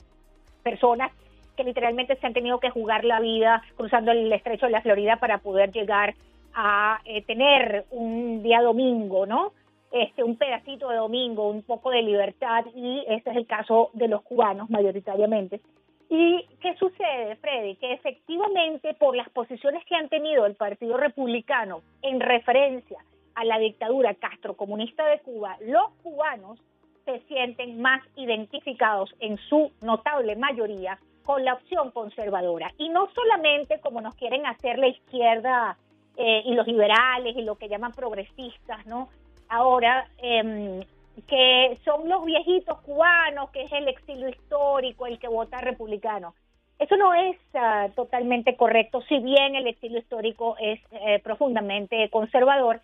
Personas 0.62 1.10
que 1.56 1.64
literalmente 1.64 2.16
se 2.16 2.26
han 2.26 2.34
tenido 2.34 2.60
que 2.60 2.70
jugar 2.70 3.04
la 3.04 3.20
vida 3.20 3.62
cruzando 3.76 4.12
el 4.12 4.32
estrecho 4.32 4.66
de 4.66 4.72
la 4.72 4.82
Florida 4.82 5.16
para 5.16 5.38
poder 5.38 5.72
llegar 5.72 6.14
a 6.54 7.00
eh, 7.04 7.22
tener 7.22 7.86
un 7.90 8.42
día 8.42 8.60
domingo, 8.60 9.24
¿no? 9.26 9.52
este, 9.92 10.24
un 10.24 10.36
pedacito 10.36 10.88
de 10.88 10.96
domingo, 10.96 11.48
un 11.48 11.62
poco 11.62 11.90
de 11.90 12.02
libertad, 12.02 12.64
y 12.74 13.04
ese 13.08 13.30
es 13.30 13.36
el 13.36 13.46
caso 13.46 13.90
de 13.92 14.08
los 14.08 14.22
cubanos 14.22 14.70
mayoritariamente. 14.70 15.60
¿Y 16.08 16.46
qué 16.60 16.74
sucede, 16.76 17.36
Freddy? 17.36 17.76
Que 17.76 17.92
efectivamente 17.92 18.94
por 18.94 19.16
las 19.16 19.28
posiciones 19.30 19.84
que 19.84 19.94
han 19.94 20.08
tenido 20.08 20.44
el 20.44 20.54
Partido 20.54 20.96
Republicano 20.96 21.80
en 22.02 22.20
referencia 22.20 22.98
a 23.34 23.44
la 23.44 23.58
dictadura 23.58 24.14
castrocomunista 24.14 25.04
de 25.06 25.20
Cuba, 25.20 25.56
los 25.60 25.90
cubanos 26.02 26.58
se 27.04 27.20
sienten 27.28 27.80
más 27.80 28.02
identificados 28.16 29.14
en 29.20 29.36
su 29.48 29.72
notable 29.80 30.36
mayoría 30.36 30.98
con 31.24 31.44
la 31.44 31.54
opción 31.54 31.90
conservadora. 31.90 32.72
Y 32.78 32.88
no 32.88 33.08
solamente 33.14 33.80
como 33.80 34.00
nos 34.00 34.14
quieren 34.14 34.46
hacer 34.46 34.78
la 34.78 34.88
izquierda 34.88 35.76
eh, 36.16 36.42
y 36.44 36.54
los 36.54 36.66
liberales 36.66 37.36
y 37.36 37.42
lo 37.42 37.56
que 37.56 37.68
llaman 37.68 37.92
progresistas, 37.92 38.86
¿no? 38.86 39.08
ahora, 39.52 40.08
eh, 40.18 40.84
que 41.28 41.78
son 41.84 42.08
los 42.08 42.24
viejitos 42.24 42.80
cubanos, 42.80 43.50
que 43.50 43.62
es 43.62 43.72
el 43.72 43.86
exilio 43.86 44.28
histórico, 44.28 45.06
el 45.06 45.18
que 45.18 45.28
vota 45.28 45.58
republicano. 45.58 46.34
Eso 46.78 46.96
no 46.96 47.14
es 47.14 47.36
uh, 47.54 47.92
totalmente 47.94 48.56
correcto, 48.56 49.02
si 49.02 49.18
bien 49.18 49.54
el 49.54 49.66
exilio 49.66 49.98
histórico 49.98 50.56
es 50.58 50.80
eh, 50.90 51.20
profundamente 51.22 52.08
conservador. 52.10 52.80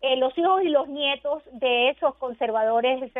Eh, 0.00 0.16
los 0.16 0.36
hijos 0.38 0.62
y 0.62 0.68
los 0.68 0.88
nietos 0.88 1.42
de 1.52 1.90
esos 1.90 2.14
conservadores 2.16 3.10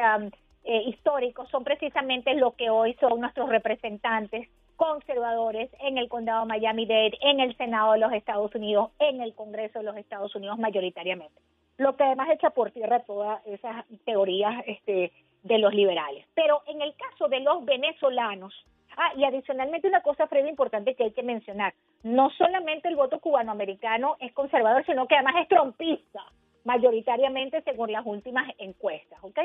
eh, 0.64 0.82
históricos 0.86 1.48
son 1.50 1.64
precisamente 1.64 2.34
lo 2.34 2.52
que 2.56 2.70
hoy 2.70 2.94
son 3.00 3.20
nuestros 3.20 3.48
representantes 3.48 4.48
conservadores 4.76 5.70
en 5.80 5.98
el 5.98 6.08
condado 6.08 6.46
Miami-Dade, 6.46 7.18
en 7.20 7.40
el 7.40 7.56
Senado 7.56 7.92
de 7.92 7.98
los 7.98 8.12
Estados 8.12 8.54
Unidos, 8.54 8.90
en 9.00 9.20
el 9.20 9.34
Congreso 9.34 9.80
de 9.80 9.84
los 9.84 9.96
Estados 9.96 10.34
Unidos 10.36 10.56
mayoritariamente 10.58 11.40
lo 11.78 11.96
que 11.96 12.04
además 12.04 12.28
echa 12.30 12.50
por 12.50 12.72
tierra 12.72 13.00
todas 13.00 13.44
esas 13.46 13.86
teorías 14.04 14.62
este, 14.66 15.12
de 15.44 15.58
los 15.58 15.72
liberales. 15.72 16.26
Pero 16.34 16.62
en 16.66 16.82
el 16.82 16.94
caso 16.96 17.28
de 17.28 17.40
los 17.40 17.64
venezolanos, 17.64 18.52
ah, 18.96 19.12
y 19.16 19.24
adicionalmente 19.24 19.88
una 19.88 20.02
cosa, 20.02 20.26
Freddy, 20.26 20.48
importante 20.48 20.94
que 20.94 21.04
hay 21.04 21.12
que 21.12 21.22
mencionar, 21.22 21.72
no 22.02 22.30
solamente 22.30 22.88
el 22.88 22.96
voto 22.96 23.20
cubanoamericano 23.20 24.16
es 24.20 24.32
conservador, 24.32 24.84
sino 24.84 25.06
que 25.06 25.14
además 25.14 25.36
es 25.40 25.48
trompista, 25.48 26.24
mayoritariamente 26.68 27.62
según 27.62 27.90
las 27.90 28.04
últimas 28.04 28.46
encuestas, 28.59 29.18
¿ok? 29.22 29.38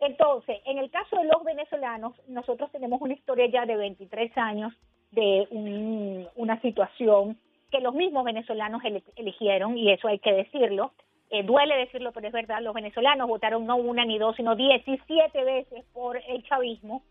Entonces, 0.00 0.58
en 0.66 0.76
el 0.76 0.90
caso 0.90 1.16
de 1.16 1.24
los 1.24 1.42
venezolanos, 1.42 2.12
nosotros 2.28 2.70
tenemos 2.70 3.00
una 3.00 3.14
historia 3.14 3.46
ya 3.46 3.64
de 3.64 3.76
23 3.76 4.36
años 4.36 4.74
de 5.10 6.28
una 6.36 6.60
situación 6.60 7.38
que 7.70 7.80
los 7.80 7.94
mismos 7.94 8.24
venezolanos 8.24 8.82
eligieron, 9.16 9.78
y 9.78 9.90
eso 9.90 10.08
hay 10.08 10.18
que 10.18 10.34
decirlo, 10.34 10.92
eh, 11.30 11.44
duele 11.44 11.76
decirlo, 11.78 12.12
pero 12.12 12.26
es 12.26 12.32
verdad, 12.32 12.60
los 12.60 12.74
venezolanos 12.74 13.26
votaron 13.26 13.64
no 13.64 13.76
una 13.76 14.04
ni 14.04 14.18
dos, 14.18 14.36
sino 14.36 14.54
17 14.54 15.44
veces 15.44 15.84
por 15.94 16.18
el 16.18 16.42
chavismo 16.44 17.02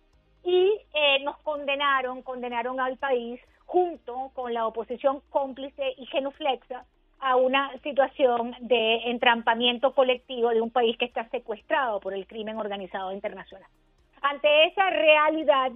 y 0.44 0.80
eh, 0.94 1.24
nos 1.24 1.40
condenaron, 1.40 2.22
condenaron 2.22 2.80
al 2.80 2.98
país 2.98 3.42
junto 3.66 4.30
con 4.36 4.54
la 4.54 4.68
oposición 4.68 5.22
cómplice 5.32 5.96
y 5.98 6.06
genuflexa 6.06 6.86
a 7.22 7.36
una 7.36 7.72
situación 7.84 8.56
de 8.62 9.10
entrampamiento 9.10 9.94
colectivo 9.94 10.50
de 10.50 10.62
un 10.62 10.72
país 10.72 10.98
que 10.98 11.06
está 11.06 11.28
secuestrado 11.30 12.00
por 12.00 12.14
el 12.14 12.28
crimen 12.28 12.58
organizado 12.58 13.12
internacional. 13.12 13.70
Ante 14.22 14.66
esa 14.66 14.90
realidad, 14.90 15.72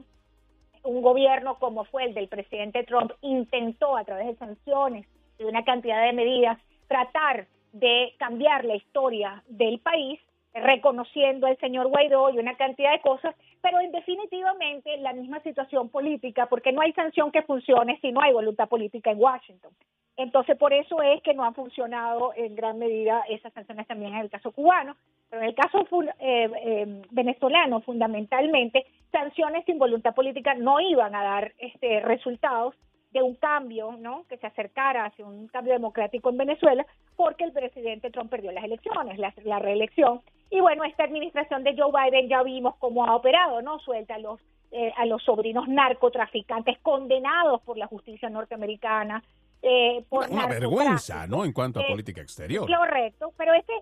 un 0.84 1.02
gobierno 1.02 1.58
como 1.60 1.86
fue 1.86 2.06
el 2.06 2.14
del 2.14 2.28
presidente 2.28 2.84
Trump 2.84 3.12
intentó 3.22 3.96
a 3.96 4.04
través 4.04 4.28
de 4.28 4.36
sanciones 4.36 5.08
y 5.40 5.44
una 5.44 5.64
cantidad 5.64 6.04
de 6.06 6.14
medidas 6.14 6.60
tratar 6.88 7.48
de 7.72 8.14
cambiar 8.20 8.66
la 8.66 8.76
historia 8.76 9.44
del 9.48 9.80
país, 9.80 10.20
reconociendo 10.54 11.48
al 11.48 11.58
señor 11.58 11.88
Guaidó 11.88 12.30
y 12.30 12.38
una 12.38 12.56
cantidad 12.56 12.92
de 12.92 13.02
cosas, 13.02 13.36
pero 13.62 13.80
en 13.80 13.92
definitivamente 13.92 14.98
la 14.98 15.14
misma 15.14 15.40
situación 15.42 15.90
política, 15.90 16.46
porque 16.46 16.72
no 16.72 16.82
hay 16.82 16.94
sanción 16.94 17.32
que 17.32 17.42
funcione 17.42 17.98
si 18.02 18.12
no 18.12 18.22
hay 18.22 18.34
voluntad 18.34 18.70
política 18.70 19.10
en 19.10 19.20
Washington. 19.20 19.72
Entonces, 20.16 20.58
por 20.58 20.74
eso 20.74 21.02
es 21.02 21.22
que 21.24 21.34
no 21.34 21.44
han 21.44 21.56
funcionado 21.56 22.34
en 22.36 22.56
gran 22.56 22.78
medida 22.78 23.24
esas 23.30 23.52
sanciones 23.54 23.88
también 23.88 24.14
en 24.14 24.20
el 24.20 24.30
caso 24.30 24.52
cubano, 24.52 24.96
pero 25.30 25.42
en 25.42 25.50
el 25.50 25.56
caso 25.56 25.88
eh, 26.20 26.50
eh, 26.56 27.02
venezolano, 27.10 27.82
fundamentalmente, 27.82 28.86
sanciones 29.12 29.66
sin 29.66 29.80
voluntad 29.80 30.14
política 30.14 30.54
no 30.54 30.80
iban 30.80 31.16
a 31.16 31.24
dar 31.24 31.54
este 31.58 32.00
resultados 32.02 32.76
de 33.12 33.22
un 33.22 33.36
cambio, 33.36 33.96
¿no? 34.00 34.26
Que 34.28 34.38
se 34.38 34.48
acercara 34.48 35.06
hacia 35.06 35.26
un 35.26 35.48
cambio 35.48 35.74
democrático 35.74 36.30
en 36.30 36.38
Venezuela, 36.38 36.86
porque 37.16 37.44
el 37.44 37.52
presidente 37.52 38.10
Trump 38.10 38.30
perdió 38.30 38.52
las 38.52 38.64
elecciones, 38.64 39.20
la, 39.44 39.60
reelección. 39.60 40.22
Y 40.50 40.60
bueno, 40.60 40.84
esta 40.84 41.04
administración 41.04 41.64
de 41.64 41.76
Joe 41.78 41.92
Biden 41.92 42.28
ya 42.28 42.42
vimos 42.42 42.76
cómo 42.78 43.06
ha 43.06 43.16
operado, 43.16 43.62
¿no? 43.62 43.80
Suelta 43.80 44.16
a 44.16 44.20
los 44.20 44.40
eh, 44.72 44.92
a 44.98 45.06
los 45.06 45.22
sobrinos 45.22 45.68
narcotraficantes 45.68 46.80
condenados 46.80 47.62
por 47.62 47.78
la 47.78 47.86
justicia 47.86 48.28
norteamericana. 48.32 49.24
Eh, 49.64 50.04
por 50.10 50.30
una, 50.30 50.46
vergüenza, 50.46 51.26
¿no? 51.26 51.46
En 51.46 51.54
cuanto 51.54 51.80
a 51.80 51.84
eh, 51.84 51.88
política 51.90 52.22
exterior. 52.22 52.68
Correcto, 52.68 53.34
pero 53.38 53.54
ese, 53.54 53.74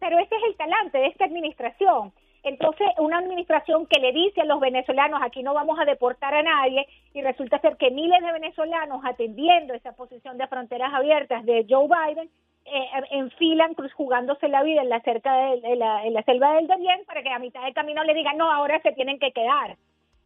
pero 0.00 0.18
ese 0.18 0.34
es 0.34 0.42
el 0.48 0.56
talante 0.56 0.98
de 0.98 1.06
esta 1.06 1.24
administración 1.24 2.12
entonces, 2.42 2.88
una 2.98 3.18
administración 3.18 3.86
que 3.86 4.00
le 4.00 4.12
dice 4.12 4.42
a 4.42 4.44
los 4.44 4.60
venezolanos, 4.60 5.20
aquí 5.22 5.42
no 5.42 5.54
vamos 5.54 5.78
a 5.78 5.84
deportar 5.84 6.34
a 6.34 6.42
nadie, 6.42 6.86
y 7.12 7.20
resulta 7.20 7.58
ser 7.58 7.76
que 7.76 7.90
miles 7.90 8.22
de 8.22 8.32
venezolanos 8.32 9.02
atendiendo 9.04 9.74
esa 9.74 9.92
posición 9.92 10.38
de 10.38 10.46
fronteras 10.46 10.92
abiertas 10.94 11.44
de 11.44 11.66
Joe 11.68 11.88
Biden, 11.88 12.30
eh, 12.64 12.86
enfilan 13.10 13.74
cruz 13.74 13.92
jugándose 13.92 14.48
la 14.48 14.62
vida 14.62 14.82
en 14.82 14.90
la 14.90 15.00
cerca 15.00 15.34
de, 15.34 15.76
la, 15.76 16.04
en 16.04 16.12
la 16.12 16.22
selva 16.22 16.52
del 16.54 16.66
Darién 16.66 17.00
para 17.06 17.22
que 17.22 17.30
a 17.30 17.38
mitad 17.38 17.64
de 17.64 17.72
camino 17.72 18.04
le 18.04 18.14
digan, 18.14 18.36
no, 18.36 18.50
ahora 18.50 18.80
se 18.82 18.92
tienen 18.92 19.18
que 19.18 19.32
quedar. 19.32 19.76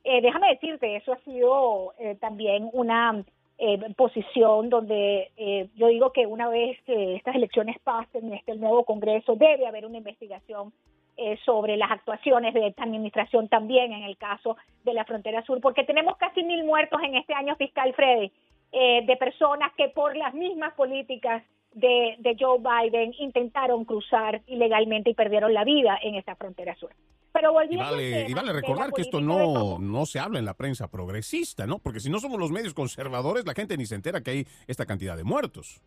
Eh, 0.04 0.20
déjame 0.20 0.48
decirte, 0.48 0.96
eso 0.96 1.12
ha 1.12 1.18
sido 1.20 1.94
eh, 1.98 2.16
también 2.20 2.68
una 2.72 3.24
eh, 3.64 3.78
posición 3.96 4.70
donde 4.70 5.30
eh, 5.36 5.68
yo 5.76 5.86
digo 5.86 6.12
que 6.12 6.26
una 6.26 6.48
vez 6.48 6.82
que 6.82 7.14
estas 7.14 7.36
elecciones 7.36 7.78
pasen, 7.84 8.32
este 8.32 8.56
nuevo 8.56 8.84
Congreso, 8.84 9.36
debe 9.36 9.68
haber 9.68 9.86
una 9.86 9.98
investigación 9.98 10.72
eh, 11.16 11.38
sobre 11.44 11.76
las 11.76 11.92
actuaciones 11.92 12.54
de 12.54 12.66
esta 12.66 12.82
administración 12.82 13.46
también 13.46 13.92
en 13.92 14.02
el 14.02 14.16
caso 14.16 14.56
de 14.82 14.94
la 14.94 15.04
frontera 15.04 15.44
sur, 15.44 15.60
porque 15.60 15.84
tenemos 15.84 16.16
casi 16.16 16.42
mil 16.42 16.64
muertos 16.64 17.00
en 17.04 17.14
este 17.14 17.34
año 17.34 17.54
fiscal, 17.54 17.94
Freddy. 17.94 18.32
eh, 18.72 19.02
de 19.06 19.16
personas 19.16 19.72
que 19.76 19.90
por 19.90 20.16
las 20.16 20.34
mismas 20.34 20.72
políticas 20.74 21.44
de, 21.74 22.36
Joe 22.40 22.58
Biden 22.58 23.14
intentaron 23.18 23.84
cruzar 23.84 24.40
ilegalmente 24.48 25.10
y 25.10 25.14
perdieron 25.14 25.54
la 25.54 25.62
vida 25.62 25.98
en 26.02 26.16
esta 26.16 26.34
frontera 26.34 26.74
sur. 26.74 26.90
Pero 27.32 27.52
volviendo 27.52 28.00
y 28.00 28.34
vale, 28.34 28.52
recordar 28.52 28.92
que 28.92 29.02
esto 29.02 29.20
no, 29.20 29.78
no 29.78 30.06
se 30.06 30.18
habla 30.18 30.38
en 30.38 30.44
la 30.44 30.54
prensa 30.54 30.88
progresista, 30.88 31.66
¿no? 31.66 31.78
Porque 31.78 32.00
si 32.00 32.10
no 32.10 32.18
somos 32.18 32.38
los 32.38 32.50
medios 32.50 32.74
conservadores, 32.74 33.46
la 33.46 33.54
gente 33.54 33.76
ni 33.76 33.86
se 33.86 33.94
entera 33.94 34.20
que 34.20 34.30
hay 34.30 34.46
esta 34.66 34.84
cantidad 34.84 35.16
de 35.16 35.24
muertos. 35.24 35.80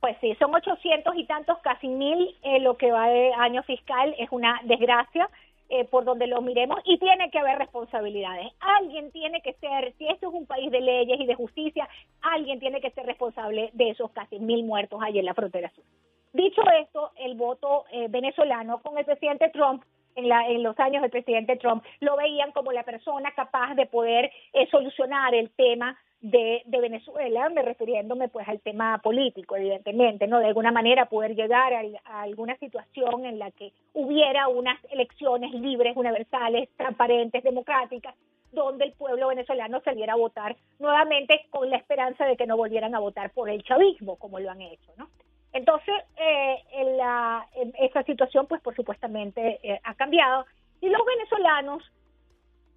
Pues 0.00 0.16
sí, 0.20 0.34
son 0.38 0.54
800 0.54 1.14
y 1.16 1.26
tantos, 1.26 1.58
casi 1.62 1.86
mil 1.86 2.36
en 2.42 2.64
lo 2.64 2.76
que 2.76 2.90
va 2.90 3.08
de 3.08 3.32
año 3.34 3.62
fiscal. 3.62 4.14
Es 4.18 4.28
una 4.32 4.60
desgracia 4.64 5.28
eh, 5.68 5.84
por 5.84 6.04
donde 6.04 6.26
lo 6.26 6.42
miremos 6.42 6.80
y 6.84 6.98
tiene 6.98 7.30
que 7.30 7.38
haber 7.38 7.58
responsabilidades. 7.58 8.52
Alguien 8.60 9.10
tiene 9.10 9.40
que 9.42 9.54
ser, 9.54 9.94
si 9.98 10.06
esto 10.06 10.28
es 10.28 10.34
un 10.34 10.44
país 10.44 10.70
de 10.70 10.80
leyes 10.80 11.20
y 11.20 11.24
de 11.24 11.34
justicia, 11.34 11.88
alguien 12.20 12.60
tiene 12.60 12.80
que 12.80 12.90
ser 12.90 13.06
responsable 13.06 13.70
de 13.72 13.90
esos 13.90 14.10
casi 14.10 14.38
mil 14.38 14.64
muertos 14.64 15.00
allí 15.02 15.18
en 15.18 15.24
la 15.24 15.34
frontera 15.34 15.70
sur. 15.74 15.84
Dicho 16.32 16.62
esto, 16.80 17.12
el 17.16 17.36
voto 17.36 17.84
eh, 17.92 18.08
venezolano 18.08 18.82
con 18.82 18.98
el 18.98 19.04
presidente 19.04 19.50
Trump 19.50 19.84
en, 20.16 20.28
la, 20.28 20.48
en, 20.48 20.62
los 20.62 20.78
años 20.78 21.02
del 21.02 21.10
presidente 21.10 21.56
Trump, 21.56 21.84
lo 22.00 22.16
veían 22.16 22.52
como 22.52 22.72
la 22.72 22.82
persona 22.82 23.32
capaz 23.32 23.74
de 23.74 23.86
poder 23.86 24.30
eh, 24.52 24.68
solucionar 24.70 25.34
el 25.34 25.50
tema 25.50 25.98
de, 26.22 26.62
de, 26.66 26.80
Venezuela, 26.80 27.48
me 27.48 27.62
refiriéndome 27.62 28.28
pues 28.28 28.46
al 28.48 28.60
tema 28.60 28.98
político, 28.98 29.56
evidentemente, 29.56 30.28
¿no? 30.28 30.38
De 30.38 30.46
alguna 30.46 30.70
manera 30.70 31.06
poder 31.06 31.34
llegar 31.34 31.72
a, 31.72 32.22
alguna 32.22 32.56
situación 32.58 33.24
en 33.24 33.40
la 33.40 33.50
que 33.50 33.72
hubiera 33.92 34.46
unas 34.46 34.78
elecciones 34.90 35.52
libres, 35.52 35.96
universales, 35.96 36.68
transparentes, 36.76 37.42
democráticas, 37.42 38.14
donde 38.52 38.84
el 38.84 38.92
pueblo 38.92 39.28
venezolano 39.28 39.80
saliera 39.80 40.12
a 40.12 40.16
votar 40.16 40.56
nuevamente 40.78 41.46
con 41.50 41.68
la 41.68 41.76
esperanza 41.76 42.24
de 42.24 42.36
que 42.36 42.46
no 42.46 42.56
volvieran 42.56 42.94
a 42.94 43.00
votar 43.00 43.30
por 43.30 43.50
el 43.50 43.64
chavismo, 43.64 44.16
como 44.16 44.38
lo 44.38 44.50
han 44.50 44.60
hecho, 44.60 44.92
¿no? 44.96 45.08
Entonces, 45.52 45.94
eh, 46.16 46.56
en 46.72 46.96
la, 46.96 47.46
esa 47.78 48.02
situación, 48.04 48.46
pues 48.46 48.62
por 48.62 48.74
supuestamente 48.74 49.60
eh, 49.62 49.80
ha 49.84 49.94
cambiado 49.94 50.46
y 50.80 50.88
los 50.88 51.04
venezolanos 51.04 51.82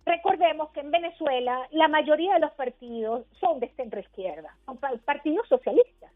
Recordemos 0.06 0.70
que 0.70 0.82
en 0.82 0.92
Venezuela 0.92 1.68
la 1.72 1.88
mayoría 1.88 2.36
de 2.36 2.40
los 2.40 2.52
partidos 2.52 3.26
son 3.40 3.60
de 3.60 3.70
centro 3.70 4.00
izquierda, 4.00 4.56
son 4.66 4.78
partidos 5.04 5.48
socialistas. 5.48 6.12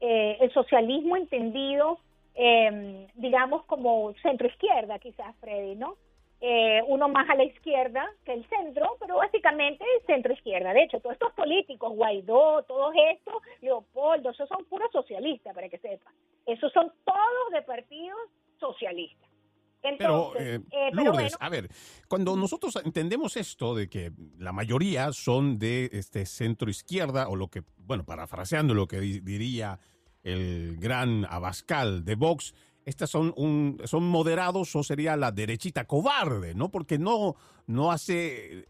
Eh, 0.00 0.36
el 0.40 0.52
socialismo 0.52 1.16
entendido, 1.16 1.98
em, 2.34 3.06
digamos, 3.14 3.64
como 3.64 4.12
centro 4.22 4.46
izquierda, 4.46 4.98
quizás, 4.98 5.34
Freddy, 5.40 5.76
¿no? 5.76 5.96
Eh, 6.44 6.82
uno 6.88 7.08
más 7.08 7.30
a 7.30 7.36
la 7.36 7.44
izquierda 7.44 8.04
que 8.24 8.32
el 8.32 8.44
centro, 8.48 8.96
pero 8.98 9.16
básicamente 9.16 9.84
centro 10.06 10.32
izquierda. 10.32 10.72
De 10.72 10.82
hecho, 10.82 10.98
todos 10.98 11.14
estos 11.14 11.32
políticos, 11.34 11.92
Guaidó, 11.94 12.64
todos 12.64 12.92
estos, 13.12 13.34
Leopoldo, 13.60 14.30
esos 14.30 14.48
son 14.48 14.64
puros 14.64 14.90
socialistas, 14.90 15.54
para 15.54 15.68
que 15.68 15.78
sepan. 15.78 16.12
Esos 16.44 16.72
son 16.72 16.92
todos 17.04 17.52
de 17.52 17.62
partidos 17.62 18.18
socialistas 18.58 19.32
pero, 19.98 20.32
eh, 20.38 20.60
eh 20.70 20.90
Lourdes, 20.92 21.36
a 21.40 21.48
ver, 21.48 21.68
cuando 22.08 22.36
nosotros 22.36 22.78
entendemos 22.84 23.36
esto 23.36 23.74
de 23.74 23.88
que 23.88 24.12
la 24.38 24.52
mayoría 24.52 25.12
son 25.12 25.58
de 25.58 25.90
este 25.92 26.24
centro 26.26 26.70
izquierda, 26.70 27.28
o 27.28 27.36
lo 27.36 27.48
que, 27.48 27.62
bueno, 27.78 28.04
parafraseando 28.04 28.74
lo 28.74 28.86
que 28.86 29.00
diría 29.00 29.80
el 30.22 30.76
gran 30.78 31.26
Abascal 31.28 32.04
de 32.04 32.14
Vox, 32.14 32.54
estas 32.84 33.10
son 33.10 33.32
un, 33.36 33.80
moderados 33.92 34.74
o 34.74 34.82
sería 34.82 35.16
la 35.16 35.32
derechita 35.32 35.84
cobarde, 35.84 36.54
¿no? 36.54 36.70
Porque 36.70 36.98
no, 36.98 37.36
no 37.66 37.92
hace 37.92 38.68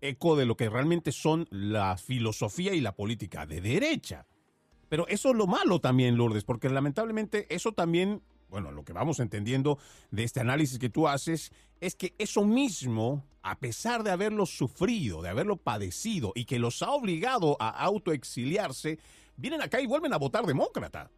eco 0.00 0.36
de 0.36 0.46
lo 0.46 0.56
que 0.56 0.68
realmente 0.68 1.12
son 1.12 1.46
la 1.50 1.96
filosofía 1.96 2.74
y 2.74 2.80
la 2.80 2.96
política 2.96 3.46
de 3.46 3.60
derecha. 3.60 4.26
Pero 4.88 5.06
eso 5.08 5.30
es 5.30 5.36
lo 5.36 5.46
malo 5.46 5.80
también, 5.80 6.16
Lourdes, 6.16 6.44
porque 6.44 6.68
lamentablemente 6.68 7.46
eso 7.54 7.72
también 7.72 8.22
bueno, 8.52 8.70
lo 8.70 8.84
que 8.84 8.92
vamos 8.92 9.18
entendiendo 9.18 9.78
de 10.10 10.24
este 10.24 10.40
análisis 10.40 10.78
que 10.78 10.90
tú 10.90 11.08
haces 11.08 11.52
es 11.80 11.96
que 11.96 12.14
eso 12.18 12.44
mismo, 12.44 13.24
a 13.42 13.58
pesar 13.58 14.02
de 14.02 14.10
haberlo 14.10 14.44
sufrido, 14.44 15.22
de 15.22 15.30
haberlo 15.30 15.56
padecido 15.56 16.32
y 16.34 16.44
que 16.44 16.58
los 16.58 16.82
ha 16.82 16.90
obligado 16.90 17.56
a 17.60 17.70
autoexiliarse, 17.70 18.98
vienen 19.38 19.62
acá 19.62 19.80
y 19.80 19.86
vuelven 19.86 20.12
a 20.12 20.18
votar 20.18 20.44
demócrata. 20.44 21.10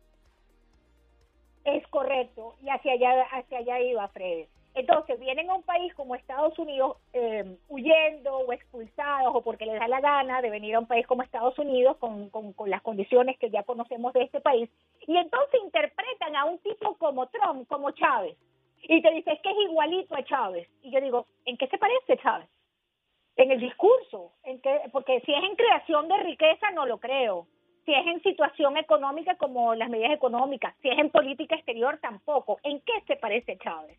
Es 1.65 1.87
correcto, 1.89 2.57
y 2.63 2.69
hacia 2.69 2.93
allá, 2.93 3.23
hacia 3.33 3.59
allá 3.59 3.81
iba 3.81 4.09
Fred. 4.09 4.47
Entonces 4.75 5.21
vienen 5.21 5.49
a 5.51 5.55
un 5.55 5.63
país 5.63 5.95
como 5.95 6.17
Estados 6.17 6.59
Unidos 6.59 6.97
eh, 7.13 7.57
huyendo 7.69 8.39
o 8.39 8.53
expulsados 8.53 9.33
o 9.33 9.41
porque 9.41 9.67
les 9.67 9.79
da 9.79 9.87
la 9.87 10.01
gana 10.01 10.43
de 10.43 10.51
venir 10.51 10.75
a 10.75 10.81
un 10.81 10.87
país 10.87 11.07
como 11.07 11.23
Estados 11.23 11.57
Unidos 11.61 11.97
con, 11.99 12.29
con, 12.31 12.53
las 12.69 12.83
condiciones 12.83 13.39
que 13.39 13.51
ya 13.51 13.63
conocemos 13.63 14.13
de 14.13 14.23
este 14.23 14.41
país. 14.41 14.69
Y 15.07 15.17
entonces 15.17 15.61
interpretan 15.63 16.35
a 16.35 16.45
un 16.47 16.59
tipo 16.59 16.97
como 16.97 17.29
Trump, 17.29 17.69
como 17.69 17.93
Chávez. 17.93 18.37
Y 18.83 19.01
te 19.01 19.13
dices 19.13 19.39
que 19.43 19.51
es 19.51 19.57
igualito 19.71 20.17
a 20.17 20.25
Chávez 20.25 20.69
y 20.83 20.91
yo 20.91 21.01
digo, 21.01 21.27
¿en 21.45 21.57
qué 21.57 21.69
se 21.69 21.79
parece 21.79 22.19
Chávez? 22.19 22.49
En 23.37 23.53
el 23.53 23.61
discurso, 23.61 24.33
en 24.43 24.61
que, 24.61 24.81
porque 24.93 25.21
si 25.21 25.33
es 25.33 25.43
en 25.45 25.55
creación 25.55 26.09
de 26.09 26.17
riqueza 26.19 26.71
no 26.73 26.85
lo 26.85 26.99
creo, 26.99 27.47
si 27.85 27.95
es 27.95 28.07
en 28.07 28.23
situación 28.23 28.77
económica 28.77 29.37
como 29.37 29.75
las 29.75 29.91
medidas 29.91 30.13
económicas, 30.13 30.75
si 30.83 30.89
es 30.89 30.99
en 30.99 31.11
política 31.11 31.55
exterior 31.55 31.99
tampoco, 32.01 32.59
¿en 32.63 32.81
qué 32.81 32.93
se 33.07 33.17
parece 33.17 33.59
Chávez? 33.59 33.99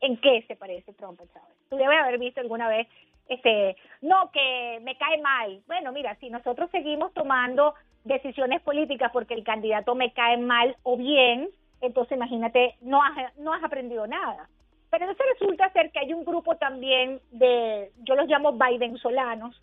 en 0.00 0.16
qué 0.18 0.44
se 0.46 0.56
parece 0.56 0.92
Trump 0.94 1.20
a 1.20 1.26
Chávez. 1.26 1.56
Tú 1.68 1.76
debes 1.76 1.98
haber 1.98 2.18
visto 2.18 2.40
alguna 2.40 2.68
vez, 2.68 2.86
este, 3.28 3.76
no, 4.02 4.30
que 4.30 4.80
me 4.82 4.96
cae 4.96 5.20
mal. 5.20 5.62
Bueno, 5.66 5.92
mira, 5.92 6.14
si 6.16 6.30
nosotros 6.30 6.70
seguimos 6.70 7.12
tomando 7.12 7.74
decisiones 8.04 8.62
políticas 8.62 9.10
porque 9.12 9.34
el 9.34 9.44
candidato 9.44 9.94
me 9.94 10.12
cae 10.12 10.36
mal 10.36 10.76
o 10.82 10.96
bien, 10.96 11.48
entonces 11.80 12.16
imagínate, 12.16 12.76
no 12.80 13.02
has, 13.02 13.36
no 13.38 13.52
has 13.52 13.64
aprendido 13.64 14.06
nada. 14.06 14.48
Pero 14.90 15.04
entonces 15.04 15.26
resulta 15.38 15.72
ser 15.72 15.90
que 15.90 15.98
hay 15.98 16.12
un 16.12 16.24
grupo 16.24 16.56
también 16.56 17.20
de, 17.32 17.90
yo 18.04 18.14
los 18.14 18.28
llamo 18.28 18.52
Biden 18.52 18.96
solanos, 18.98 19.60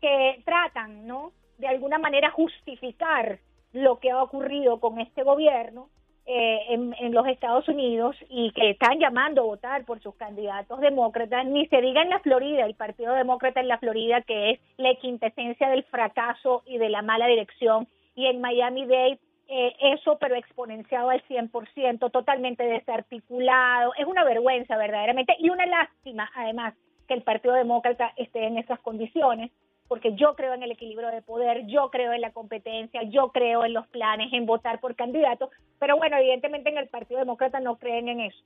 que 0.00 0.42
tratan, 0.44 1.06
¿no? 1.06 1.32
De 1.58 1.68
alguna 1.68 1.98
manera 1.98 2.30
justificar 2.30 3.38
lo 3.72 3.98
que 3.98 4.10
ha 4.10 4.22
ocurrido 4.22 4.80
con 4.80 4.98
este 5.00 5.22
gobierno 5.22 5.88
eh, 6.28 6.66
en, 6.70 7.14
los 7.14 7.26
Estados 7.28 7.68
Unidos 7.68 8.16
y 8.28 8.50
que 8.50 8.70
están 8.70 8.98
llamando 8.98 9.42
a 9.42 9.44
votar 9.44 9.84
por 9.84 10.00
sus 10.00 10.16
candidatos 10.16 10.80
demócratas, 10.80 11.46
ni 11.46 11.68
se 11.68 11.80
diga 11.80 12.02
en 12.02 12.10
la 12.10 12.18
Florida, 12.18 12.66
el 12.66 12.74
Partido 12.74 13.14
Demócrata 13.14 13.60
en 13.60 13.68
la 13.68 13.78
Florida, 13.78 14.22
que 14.22 14.50
es 14.50 14.60
la 14.76 14.92
quintesencia 14.96 15.68
del 15.68 15.84
fracaso 15.84 16.64
y 16.66 16.78
de 16.78 16.88
la 16.88 17.02
mala 17.02 17.28
dirección, 17.28 17.86
y 18.16 18.26
en 18.26 18.40
Miami-Dade, 18.40 19.20
eh, 19.48 19.76
eso 19.80 20.18
pero 20.18 20.34
exponenciado 20.34 21.10
al 21.10 21.22
100%, 21.28 22.10
totalmente 22.10 22.64
desarticulado, 22.64 23.92
es 23.96 24.06
una 24.06 24.24
vergüenza 24.24 24.76
verdaderamente 24.76 25.36
y 25.38 25.50
una 25.50 25.66
lástima 25.66 26.28
además 26.34 26.74
que 27.06 27.14
el 27.14 27.22
Partido 27.22 27.54
Demócrata 27.54 28.12
esté 28.16 28.46
en 28.46 28.58
esas 28.58 28.80
condiciones 28.80 29.52
porque 29.88 30.14
yo 30.14 30.34
creo 30.34 30.54
en 30.54 30.62
el 30.62 30.72
equilibrio 30.72 31.08
de 31.08 31.22
poder, 31.22 31.66
yo 31.66 31.90
creo 31.90 32.12
en 32.12 32.20
la 32.20 32.32
competencia, 32.32 33.02
yo 33.04 33.30
creo 33.32 33.64
en 33.64 33.72
los 33.72 33.86
planes, 33.88 34.32
en 34.32 34.46
votar 34.46 34.80
por 34.80 34.96
candidatos, 34.96 35.50
pero 35.78 35.96
bueno, 35.96 36.16
evidentemente 36.16 36.70
en 36.70 36.78
el 36.78 36.88
Partido 36.88 37.20
Demócrata 37.20 37.60
no 37.60 37.76
creen 37.76 38.08
en 38.08 38.20
eso. 38.20 38.42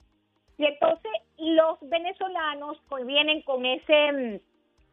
Y 0.57 0.65
entonces 0.65 1.11
los 1.37 1.79
venezolanos 1.81 2.77
vienen 3.05 3.41
con 3.41 3.65
ese 3.65 4.11
mm, 4.11 4.39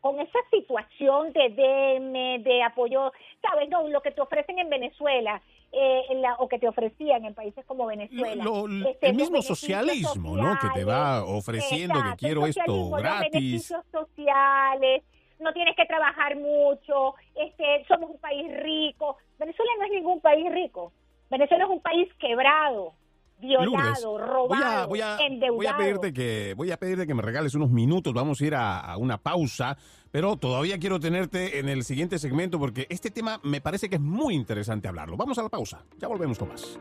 con 0.01 0.21
esa 0.21 0.39
situación 0.51 1.33
de 1.33 1.49
DM, 1.51 2.43
de 2.45 2.63
apoyo, 2.63 3.13
sabes, 3.43 3.69
no, 3.69 3.89
lo 3.89 4.01
que 4.01 4.13
te 4.13 4.21
ofrecen 4.21 4.59
en 4.59 4.71
Venezuela, 4.71 5.43
eh, 5.73 6.03
o 6.39 6.49
que 6.49 6.59
te 6.59 6.69
ofrecían 6.69 7.25
en 7.25 7.35
países 7.35 7.65
como 7.67 7.87
Venezuela. 7.87 8.45
Este, 8.89 9.09
el 9.09 9.17
mismo 9.17 9.43
socialismo, 9.43 10.37
¿no? 10.37 10.57
Que 10.59 10.69
te 10.73 10.85
va 10.85 11.25
ofreciendo 11.25 12.03
que 12.03 12.17
quiero 12.17 12.47
esto 12.47 12.91
gratis. 12.91 13.33
beneficios 13.33 13.85
sociales, 13.91 15.03
no 15.39 15.53
tienes 15.53 15.77
que 15.77 15.87
trabajar 15.87 16.37
mucho, 16.37 17.15
este, 17.35 17.85
somos 17.87 18.11
un 18.11 18.19
país 18.19 18.47
rico. 18.63 19.17
Venezuela 19.39 19.71
no 19.79 19.85
es 19.85 19.91
ningún 19.93 20.21
país 20.21 20.51
rico. 20.53 20.93
Venezuela 21.31 21.65
es 21.65 21.71
un 21.71 21.81
país 21.81 22.09
quebrado, 22.19 22.95
violado, 23.39 24.19
robado, 24.19 24.89
voy 24.89 25.01
a, 25.01 25.19
endeudado. 25.21 25.57
Voy 25.57 25.67
a, 25.67 25.77
pedirte 25.77 26.13
que, 26.13 26.55
voy 26.57 26.71
a 26.71 26.79
pedirte 26.79 27.07
que 27.07 27.15
me 27.15 27.23
regales 27.23 27.55
unos 27.55 27.71
minutos, 27.71 28.13
vamos 28.15 28.41
a 28.41 28.47
ir 28.47 28.55
a, 28.55 28.97
una 28.97 29.19
pausa, 29.19 29.77
pero 30.11 30.37
todavía 30.37 30.79
quiero 30.79 30.99
tenerte 30.99 31.59
en 31.59 31.69
el 31.69 31.85
siguiente 31.85 32.19
segmento 32.19 32.59
porque 32.59 32.87
este 32.89 33.11
tema 33.11 33.41
me 33.45 33.61
parece 33.61 33.89
que 33.89 33.97
es 33.97 34.01
muy 34.01 34.35
interesante 34.35 34.89
hablarlo. 34.89 35.17
Vamos 35.17 35.39
a 35.39 35.43
la 35.43 35.49
pausa, 35.49 35.85
ya 35.99 36.09
volvemos 36.09 36.39
con 36.39 36.49
más. 36.49 36.79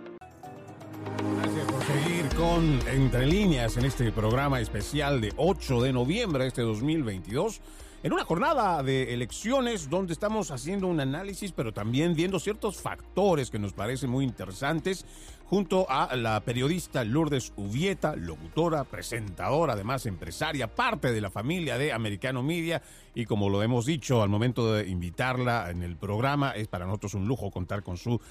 Gracias 1.42 1.72
por 1.72 1.84
seguir 1.84 2.36
con 2.36 2.80
Entre 2.88 3.26
Líneas 3.26 3.78
en 3.78 3.86
este 3.86 4.12
programa 4.12 4.60
especial 4.60 5.22
de 5.22 5.34
8 5.38 5.82
de 5.82 5.94
noviembre 5.94 6.44
de 6.44 6.50
este 6.50 6.62
2022. 6.62 7.62
En 8.04 8.14
una 8.14 8.26
jornada 8.26 8.84
de 8.84 9.14
elecciones 9.14 9.90
donde 9.90 10.14
estamos 10.14 10.52
haciendo 10.52 10.88
un 10.88 11.00
análisis, 11.00 11.52
pero 11.52 11.74
también 11.74 12.14
viendo 12.14 12.40
ciertos 12.40 12.78
factores 12.78 13.50
que 13.50 13.58
nos 13.58 13.74
parecen 13.74 14.10
muy 14.10 14.24
interesantes, 14.24 15.06
junto 15.46 15.90
a 15.90 16.16
la 16.16 16.40
periodista 16.42 17.04
Lourdes 17.04 17.54
Ubieta, 17.56 18.16
locutora, 18.16 18.84
presentadora, 18.84 19.74
además 19.74 20.06
empresaria, 20.06 20.68
parte 20.68 21.12
de 21.12 21.22
la 21.22 21.32
familia 21.32 21.78
de 21.78 21.92
Americano 21.92 22.44
Media, 22.44 22.82
y 23.16 23.26
como 23.26 23.50
lo 23.50 23.64
hemos 23.64 23.86
dicho 23.86 24.22
al 24.22 24.30
momento 24.30 24.74
de 24.74 24.88
invitarla 24.88 25.72
en 25.72 25.82
el 25.84 25.96
programa, 25.96 26.52
es 26.52 26.68
para 26.68 26.86
nosotros 26.86 27.16
un 27.16 27.28
lujo 27.28 27.50
contar 27.50 27.82
con 27.82 27.98
su 27.98 28.22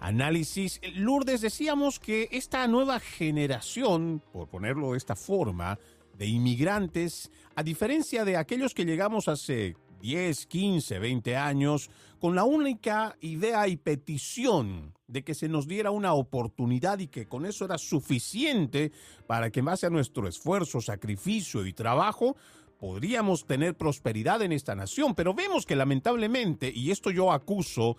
análisis. 0.00 0.80
Lourdes, 0.96 1.40
decíamos 1.40 1.98
que 1.98 2.28
esta 2.30 2.66
nueva 2.66 3.00
generación, 3.00 4.20
por 4.32 4.48
ponerlo 4.48 4.92
de 4.92 4.98
esta 4.98 5.16
forma, 5.16 5.78
de 6.18 6.26
inmigrantes, 6.26 7.30
a 7.56 7.62
diferencia 7.62 8.24
de 8.24 8.36
aquellos 8.36 8.74
que 8.74 8.84
llegamos 8.84 9.28
hace 9.28 9.76
10, 10.00 10.46
15, 10.46 10.98
20 10.98 11.36
años, 11.36 11.90
con 12.20 12.34
la 12.34 12.44
única 12.44 13.16
idea 13.20 13.66
y 13.68 13.76
petición 13.76 14.94
de 15.06 15.24
que 15.24 15.34
se 15.34 15.48
nos 15.48 15.66
diera 15.66 15.90
una 15.90 16.14
oportunidad 16.14 16.98
y 16.98 17.08
que 17.08 17.26
con 17.26 17.46
eso 17.46 17.64
era 17.64 17.78
suficiente 17.78 18.92
para 19.26 19.50
que 19.50 19.60
en 19.60 19.66
base 19.66 19.86
a 19.86 19.90
nuestro 19.90 20.28
esfuerzo, 20.28 20.80
sacrificio 20.80 21.66
y 21.66 21.72
trabajo, 21.72 22.36
podríamos 22.78 23.46
tener 23.46 23.76
prosperidad 23.76 24.42
en 24.42 24.52
esta 24.52 24.74
nación. 24.74 25.14
Pero 25.14 25.34
vemos 25.34 25.66
que 25.66 25.76
lamentablemente, 25.76 26.70
y 26.74 26.90
esto 26.90 27.10
yo 27.10 27.32
acuso 27.32 27.96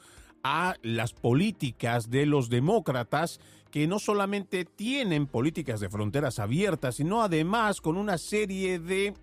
a 0.47 0.75
las 0.83 1.11
políticas 1.11 2.11
de 2.11 2.27
los 2.27 2.49
demócratas, 2.49 3.39
que 3.71 3.87
no 3.87 3.97
solamente 3.97 4.63
tienen 4.63 5.25
políticas 5.25 5.79
de 5.79 5.89
fronteras 5.89 6.37
abiertas, 6.37 6.97
sino 6.97 7.23
además 7.23 7.81
con 7.81 7.97
una 7.97 8.19
serie 8.19 8.77
de, 8.77 9.15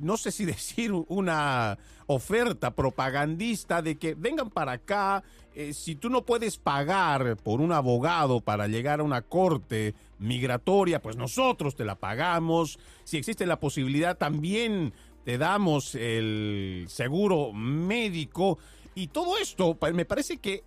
no 0.00 0.16
sé 0.16 0.30
si 0.30 0.44
decir 0.46 0.92
una 0.92 1.76
oferta 2.06 2.70
propagandista 2.70 3.82
de 3.82 3.96
que 3.96 4.14
vengan 4.14 4.48
para 4.48 4.72
acá, 4.72 5.24
eh, 5.56 5.72
si 5.74 5.96
tú 5.96 6.08
no 6.08 6.24
puedes 6.24 6.56
pagar 6.56 7.36
por 7.38 7.60
un 7.60 7.72
abogado 7.72 8.40
para 8.40 8.68
llegar 8.68 9.00
a 9.00 9.04
una 9.04 9.22
corte 9.22 9.96
migratoria, 10.20 11.02
pues 11.02 11.16
nosotros 11.16 11.74
te 11.74 11.84
la 11.84 11.96
pagamos, 11.96 12.78
si 13.02 13.16
existe 13.16 13.44
la 13.44 13.58
posibilidad 13.58 14.16
también 14.16 14.92
te 15.24 15.36
damos 15.36 15.96
el 15.96 16.84
seguro 16.88 17.52
médico 17.52 18.58
y 18.94 19.08
todo 19.08 19.38
esto 19.38 19.76
me 19.92 20.04
parece 20.04 20.38
que 20.38 20.64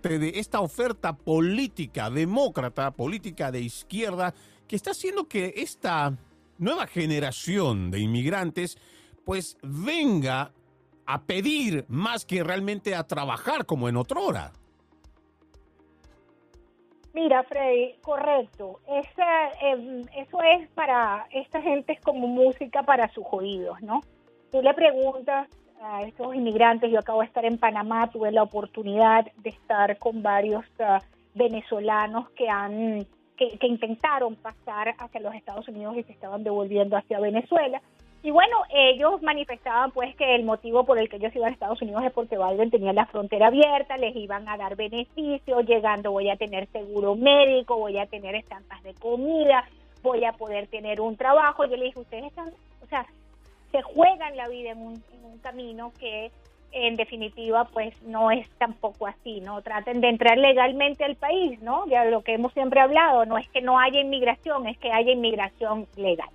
de 0.00 0.32
esta 0.36 0.60
oferta 0.60 1.12
política 1.12 2.08
demócrata, 2.08 2.90
política 2.92 3.52
de 3.52 3.60
izquierda, 3.60 4.34
que 4.66 4.76
está 4.76 4.92
haciendo 4.92 5.28
que 5.28 5.54
esta 5.56 6.16
nueva 6.58 6.86
generación 6.86 7.90
de 7.90 8.00
inmigrantes 8.00 8.78
pues 9.24 9.58
venga 9.62 10.52
a 11.06 11.22
pedir 11.22 11.84
más 11.88 12.24
que 12.24 12.42
realmente 12.42 12.94
a 12.94 13.04
trabajar 13.04 13.66
como 13.66 13.88
en 13.88 13.96
otrora. 13.96 14.52
Mira, 17.12 17.42
Freddy, 17.42 17.96
correcto. 18.00 18.80
Em, 19.60 20.02
eso 20.16 20.42
es 20.42 20.68
para 20.70 21.26
esta 21.30 21.60
gente 21.60 21.92
es 21.92 22.00
como 22.00 22.26
música 22.26 22.82
para 22.82 23.12
sus 23.12 23.24
oídos, 23.30 23.80
¿no? 23.82 24.00
Tú 24.50 24.62
le 24.62 24.72
preguntas 24.72 25.48
a 25.82 26.02
estos 26.02 26.34
inmigrantes. 26.34 26.90
Yo 26.90 26.98
acabo 26.98 27.20
de 27.20 27.26
estar 27.26 27.44
en 27.44 27.58
Panamá, 27.58 28.10
tuve 28.10 28.30
la 28.32 28.42
oportunidad 28.42 29.26
de 29.38 29.50
estar 29.50 29.98
con 29.98 30.22
varios 30.22 30.64
ah, 30.80 31.00
venezolanos 31.34 32.30
que 32.30 32.48
han 32.48 33.06
que, 33.36 33.66
intentaron 33.66 34.36
pasar 34.36 34.94
hacia 34.98 35.20
los 35.20 35.34
Estados 35.34 35.66
Unidos 35.68 35.96
y 35.96 36.02
se 36.04 36.12
estaban 36.12 36.44
devolviendo 36.44 36.96
hacia 36.96 37.18
Venezuela. 37.18 37.80
Y 38.22 38.30
bueno, 38.30 38.56
ellos 38.72 39.20
manifestaban 39.20 39.90
pues 39.90 40.14
que 40.14 40.36
el 40.36 40.44
motivo 40.44 40.84
por 40.84 40.96
el 40.98 41.08
que 41.08 41.16
ellos 41.16 41.34
iban 41.34 41.48
a 41.48 41.52
Estados 41.52 41.82
Unidos 41.82 42.04
es 42.04 42.12
porque 42.12 42.38
Biden 42.38 42.70
tenía 42.70 42.92
la 42.92 43.06
frontera 43.06 43.48
abierta, 43.48 43.96
les 43.96 44.14
iban 44.14 44.48
a 44.48 44.56
dar 44.56 44.76
beneficios, 44.76 45.66
llegando 45.66 46.12
voy 46.12 46.30
a 46.30 46.36
tener 46.36 46.68
seguro 46.68 47.16
médico, 47.16 47.78
voy 47.78 47.98
a 47.98 48.06
tener 48.06 48.36
estampas 48.36 48.80
de 48.84 48.94
comida, 48.94 49.68
voy 50.04 50.24
a 50.24 50.32
poder 50.32 50.68
tener 50.68 51.00
un 51.00 51.16
trabajo. 51.16 51.64
Yo 51.64 51.76
le 51.76 51.86
dije, 51.86 51.98
ustedes 51.98 52.26
están, 52.26 52.50
o 52.80 52.86
sea, 52.86 53.04
se 53.72 53.82
juegan 53.82 54.36
la 54.36 54.48
vida 54.48 54.70
en 54.70 54.78
un, 54.78 55.02
camino 55.42 55.92
que 55.98 56.30
en 56.70 56.94
definitiva 56.94 57.64
pues 57.64 58.00
no 58.02 58.30
es 58.30 58.48
tampoco 58.58 59.08
así, 59.08 59.40
¿no? 59.40 59.60
Traten 59.60 60.00
de 60.00 60.08
entrar 60.08 60.38
legalmente 60.38 61.02
al 61.02 61.16
país, 61.16 61.60
¿no? 61.62 61.84
Ya 61.88 62.04
lo 62.04 62.22
que 62.22 62.34
hemos 62.34 62.52
siempre 62.52 62.80
hablado, 62.80 63.26
no 63.26 63.38
es 63.38 63.48
que 63.48 63.60
no 63.60 63.80
haya 63.80 64.00
inmigración, 64.00 64.68
es 64.68 64.78
que 64.78 64.92
haya 64.92 65.10
inmigración 65.10 65.88
legal. 65.96 66.28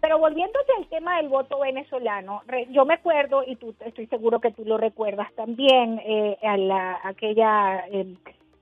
Pero 0.00 0.18
volviéndote 0.18 0.72
al 0.78 0.86
tema 0.86 1.16
del 1.16 1.28
voto 1.28 1.58
venezolano, 1.58 2.42
yo 2.70 2.84
me 2.84 2.94
acuerdo, 2.94 3.42
y 3.44 3.56
tú 3.56 3.74
estoy 3.84 4.06
seguro 4.06 4.38
que 4.38 4.52
tú 4.52 4.64
lo 4.64 4.76
recuerdas 4.76 5.32
también, 5.34 6.00
eh, 6.04 6.38
a 6.42 6.56
la, 6.56 7.00
aquella 7.02 7.84
eh, 7.90 8.14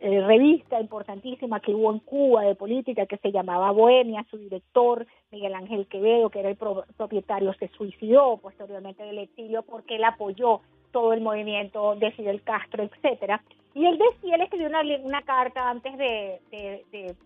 eh, 0.04 0.20
revista 0.20 0.80
importantísima 0.80 1.60
que 1.60 1.72
hubo 1.72 1.92
en 1.92 2.00
Cuba 2.00 2.42
de 2.42 2.56
política 2.56 3.06
que 3.06 3.18
se 3.18 3.30
llamaba 3.30 3.70
Bohemia, 3.70 4.26
su 4.28 4.36
director 4.36 5.06
Miguel 5.30 5.54
Ángel 5.54 5.86
Quevedo, 5.86 6.28
que 6.28 6.40
era 6.40 6.48
el 6.48 6.56
propietario, 6.56 7.54
se 7.54 7.68
suicidó 7.68 8.36
posteriormente 8.38 9.04
del 9.04 9.18
exilio 9.18 9.62
porque 9.62 9.94
él 9.94 10.02
apoyó 10.02 10.60
todo 10.90 11.12
el 11.12 11.20
movimiento 11.20 11.94
de 11.94 12.10
Fidel 12.10 12.42
Castro, 12.42 12.82
etcétera. 12.82 13.44
Y 13.74 13.86
él 13.86 13.96
decía, 13.96 14.34
él 14.34 14.40
escribió 14.40 14.68
una, 15.04 15.22
carta 15.22 15.70
antes 15.70 15.96
de, 15.96 16.40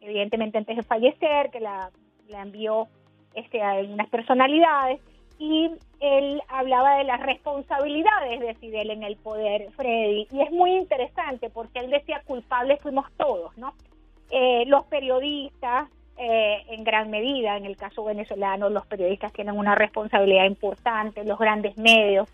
evidentemente 0.02 0.58
antes 0.58 0.76
de 0.76 0.82
fallecer, 0.82 1.50
que 1.50 1.60
la, 1.60 1.90
la 2.28 2.42
envió 2.42 2.88
este, 3.34 3.62
a 3.62 3.70
algunas 3.70 4.10
personalidades, 4.10 5.00
y 5.38 5.70
él 6.00 6.42
hablaba 6.48 6.96
de 6.98 7.04
las 7.04 7.20
responsabilidades 7.20 8.40
de 8.40 8.54
Fidel 8.54 8.90
en 8.90 9.02
el 9.02 9.16
poder, 9.16 9.70
Freddy, 9.72 10.26
y 10.30 10.40
es 10.40 10.50
muy 10.50 10.72
interesante 10.76 11.50
porque 11.50 11.80
él 11.80 11.90
decía 11.90 12.22
culpables 12.26 12.80
fuimos 12.80 13.06
todos, 13.16 13.56
¿no? 13.56 13.74
Eh, 14.30 14.64
los 14.66 14.84
periodistas, 14.86 15.88
eh, 16.18 16.64
en 16.68 16.84
gran 16.84 17.10
medida, 17.10 17.56
en 17.56 17.64
el 17.64 17.76
caso 17.76 18.04
venezolano, 18.04 18.70
los 18.70 18.86
periodistas 18.86 19.32
tienen 19.32 19.56
una 19.56 19.74
responsabilidad 19.74 20.44
importante, 20.44 21.24
los 21.24 21.38
grandes 21.38 21.76
medios. 21.76 22.28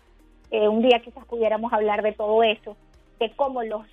Eh, 0.51 0.67
un 0.67 0.81
día 0.81 0.99
quizás 0.99 1.25
pudiéramos 1.25 1.73
hablar 1.73 2.01
de 2.01 2.13
todo 2.13 2.41
eso, 2.43 2.77
de 3.19 3.31
cómo 3.31 3.63
los 3.63 3.85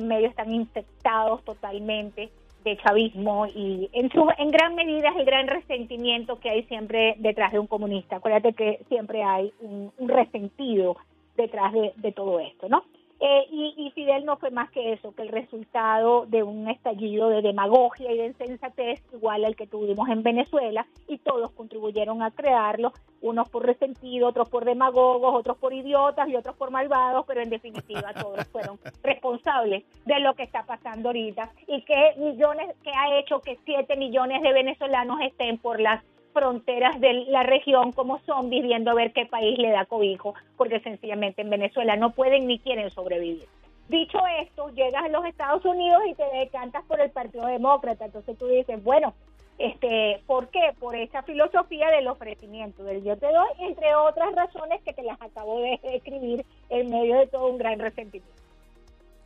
medios 0.00 0.30
están 0.30 0.52
infectados 0.52 1.44
totalmente 1.44 2.30
de 2.64 2.76
chavismo 2.78 3.46
y 3.46 3.88
en, 3.92 4.10
su, 4.10 4.28
en 4.38 4.50
gran 4.50 4.74
medida 4.74 5.10
es 5.10 5.16
el 5.16 5.24
gran 5.24 5.46
resentimiento 5.46 6.38
que 6.40 6.50
hay 6.50 6.62
siempre 6.64 7.14
detrás 7.18 7.52
de 7.52 7.58
un 7.58 7.66
comunista. 7.66 8.16
Acuérdate 8.16 8.52
que 8.52 8.84
siempre 8.88 9.22
hay 9.22 9.52
un, 9.60 9.92
resentido 9.98 10.96
detrás 11.36 11.72
de, 11.72 11.92
de 11.96 12.12
todo 12.12 12.40
esto, 12.40 12.68
¿no? 12.68 12.84
Eh, 13.22 13.46
y, 13.50 13.90
Fidel 13.90 14.24
no 14.24 14.38
fue 14.38 14.50
más 14.50 14.70
que 14.70 14.94
eso, 14.94 15.14
que 15.14 15.22
el 15.22 15.28
resultado 15.28 16.24
de 16.26 16.42
un 16.42 16.68
estallido 16.68 17.28
de 17.28 17.42
demagogia 17.42 18.10
y 18.10 18.16
de 18.16 18.26
insensatez 18.26 19.02
igual 19.12 19.44
al 19.44 19.56
que 19.56 19.66
tuvimos 19.66 20.08
en 20.08 20.22
Venezuela 20.22 20.86
y 21.06 21.18
todos 21.18 21.50
contribuyeron 21.52 22.22
a 22.22 22.30
crearlo, 22.30 22.94
unos 23.20 23.48
por 23.50 23.66
resentido, 23.66 24.28
otros 24.28 24.48
por 24.48 24.64
demagogos, 24.64 25.34
otros 25.34 25.58
por 25.58 25.74
idiotas 25.74 26.28
y 26.30 26.36
otros 26.36 26.56
por 26.56 26.70
malvados, 26.70 27.26
pero 27.26 27.42
en 27.42 27.50
definitiva 27.50 28.14
todos 28.20 28.46
fueron 28.48 28.78
responsables 29.02 29.84
de 30.06 30.20
lo 30.20 30.34
que 30.34 30.44
está 30.44 30.62
pasando 30.62 31.10
ahorita 31.10 31.50
y 31.66 31.82
que 31.82 32.14
millones, 32.16 32.74
que 32.82 32.90
ha 32.90 33.18
hecho 33.18 33.40
que 33.40 33.58
siete 33.66 33.96
millones 33.96 34.40
de 34.40 34.52
venezolanos 34.54 35.20
estén 35.20 35.58
por 35.58 35.78
las 35.78 36.02
fronteras 36.32 37.00
de 37.00 37.12
la 37.28 37.42
región 37.42 37.92
como 37.92 38.18
zombies 38.20 38.62
viendo 38.62 38.90
a 38.90 38.94
ver 38.94 39.12
qué 39.12 39.26
país 39.26 39.58
le 39.58 39.70
da 39.70 39.84
cobijo, 39.84 40.34
porque 40.56 40.80
sencillamente 40.80 41.42
en 41.42 41.50
Venezuela 41.50 41.96
no 41.96 42.12
pueden 42.12 42.46
ni 42.46 42.58
quieren 42.58 42.90
sobrevivir. 42.90 43.46
Dicho 43.88 44.18
esto, 44.40 44.70
llegas 44.70 45.04
a 45.04 45.08
los 45.08 45.24
Estados 45.24 45.64
Unidos 45.64 46.02
y 46.08 46.14
te 46.14 46.24
decantas 46.38 46.84
por 46.84 47.00
el 47.00 47.10
Partido 47.10 47.46
Demócrata, 47.46 48.04
entonces 48.04 48.38
tú 48.38 48.46
dices, 48.46 48.82
bueno, 48.84 49.14
este, 49.58 50.22
¿por 50.26 50.48
qué? 50.48 50.72
Por 50.78 50.96
esa 50.96 51.22
filosofía 51.22 51.90
del 51.90 52.08
ofrecimiento, 52.08 52.82
del 52.82 53.04
yo 53.04 53.16
te 53.16 53.26
doy, 53.26 53.48
entre 53.58 53.94
otras 53.94 54.34
razones 54.34 54.80
que 54.82 54.94
te 54.94 55.02
las 55.02 55.20
acabo 55.20 55.60
de 55.60 55.78
describir 55.82 56.46
en 56.70 56.90
medio 56.90 57.18
de 57.18 57.26
todo 57.26 57.48
un 57.48 57.58
gran 57.58 57.78
resentimiento. 57.78 58.40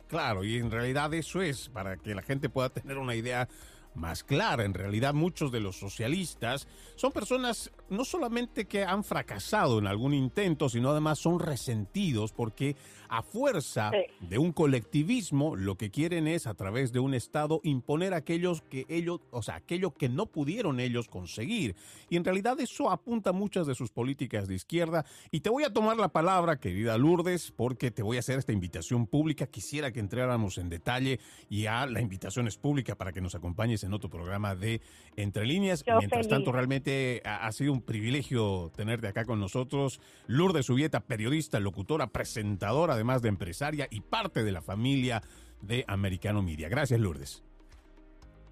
Claro, 0.07 0.43
y 0.43 0.57
en 0.57 0.71
realidad 0.71 1.13
eso 1.13 1.41
es, 1.41 1.69
para 1.69 1.97
que 1.97 2.13
la 2.13 2.21
gente 2.21 2.49
pueda 2.49 2.69
tener 2.69 2.97
una 2.97 3.15
idea 3.15 3.47
más 3.95 4.23
clara. 4.23 4.65
En 4.65 4.73
realidad 4.73 5.13
muchos 5.13 5.51
de 5.51 5.59
los 5.59 5.77
socialistas 5.77 6.67
son 6.95 7.11
personas 7.11 7.71
no 7.89 8.05
solamente 8.05 8.65
que 8.65 8.83
han 8.83 9.03
fracasado 9.03 9.79
en 9.79 9.87
algún 9.87 10.13
intento, 10.13 10.69
sino 10.69 10.89
además 10.89 11.19
son 11.19 11.39
resentidos 11.39 12.31
porque 12.31 12.75
a 13.09 13.21
fuerza 13.21 13.91
de 14.19 14.37
un 14.37 14.51
colectivismo 14.51 15.55
lo 15.55 15.77
que 15.77 15.91
quieren 15.91 16.27
es 16.27 16.47
a 16.47 16.53
través 16.53 16.91
de 16.91 16.99
un 16.99 17.13
Estado 17.13 17.61
imponer 17.63 18.13
aquellos 18.13 18.61
que 18.61 18.85
ellos, 18.89 19.21
o 19.31 19.41
sea, 19.41 19.55
aquello 19.55 19.91
que 19.91 20.09
no 20.09 20.25
pudieron 20.25 20.79
ellos 20.79 21.07
conseguir. 21.07 21.75
Y 22.09 22.17
en 22.17 22.23
realidad 22.23 22.59
eso 22.59 22.89
apunta 22.89 23.31
muchas 23.31 23.67
de 23.67 23.75
sus 23.75 23.91
políticas 23.91 24.47
de 24.47 24.55
izquierda. 24.55 25.05
Y 25.31 25.41
te 25.41 25.49
voy 25.49 25.63
a 25.63 25.73
tomar 25.73 25.97
la 25.97 26.09
palabra, 26.09 26.59
querida 26.59 26.97
Lourdes, 26.97 27.51
porque 27.51 27.91
te 27.91 28.03
voy 28.03 28.17
a 28.17 28.19
hacer 28.19 28.39
esta 28.39 28.51
invitación 28.51 29.07
pública. 29.07 29.47
Quisiera 29.47 29.91
que 29.91 29.99
entráramos 29.99 30.57
en 30.57 30.69
detalle 30.69 31.19
y 31.49 31.63
ya 31.63 31.85
la 31.85 32.01
invitación 32.01 32.47
es 32.47 32.57
pública 32.57 32.95
para 32.95 33.13
que 33.13 33.21
nos 33.21 33.35
acompañes 33.35 33.83
en 33.85 33.93
otro 33.93 34.09
programa 34.09 34.55
de 34.55 34.81
Entre 35.15 35.45
Líneas. 35.45 35.83
Mientras 35.99 36.27
tanto, 36.27 36.51
realmente 36.51 37.21
ha, 37.23 37.51
sido 37.51 37.71
un 37.73 37.81
privilegio 37.81 38.71
tenerte 38.75 39.07
acá 39.07 39.25
con 39.25 39.39
nosotros. 39.39 40.01
Lourdes 40.27 40.65
Subieta, 40.65 40.99
periodista, 40.99 41.59
locutora, 41.59 42.07
presentadora, 42.07 42.95
además 42.95 43.21
de 43.21 43.29
empresaria 43.29 43.87
y 43.89 44.01
parte 44.01 44.43
de 44.43 44.51
la 44.51 44.61
familia 44.61 45.21
de 45.61 45.85
Americano 45.87 46.41
Media. 46.41 46.69
Gracias, 46.69 46.99
Lourdes. 46.99 47.43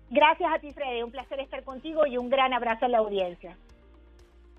Gracias 0.09 0.51
a 0.53 0.59
ti, 0.59 0.71
Freddy. 0.71 1.01
Un 1.01 1.11
placer 1.11 1.39
estar 1.39 1.63
contigo 1.63 2.05
y 2.05 2.17
un 2.17 2.29
gran 2.29 2.53
abrazo 2.53 2.85
a 2.85 2.87
la 2.87 2.99
audiencia. 2.99 3.57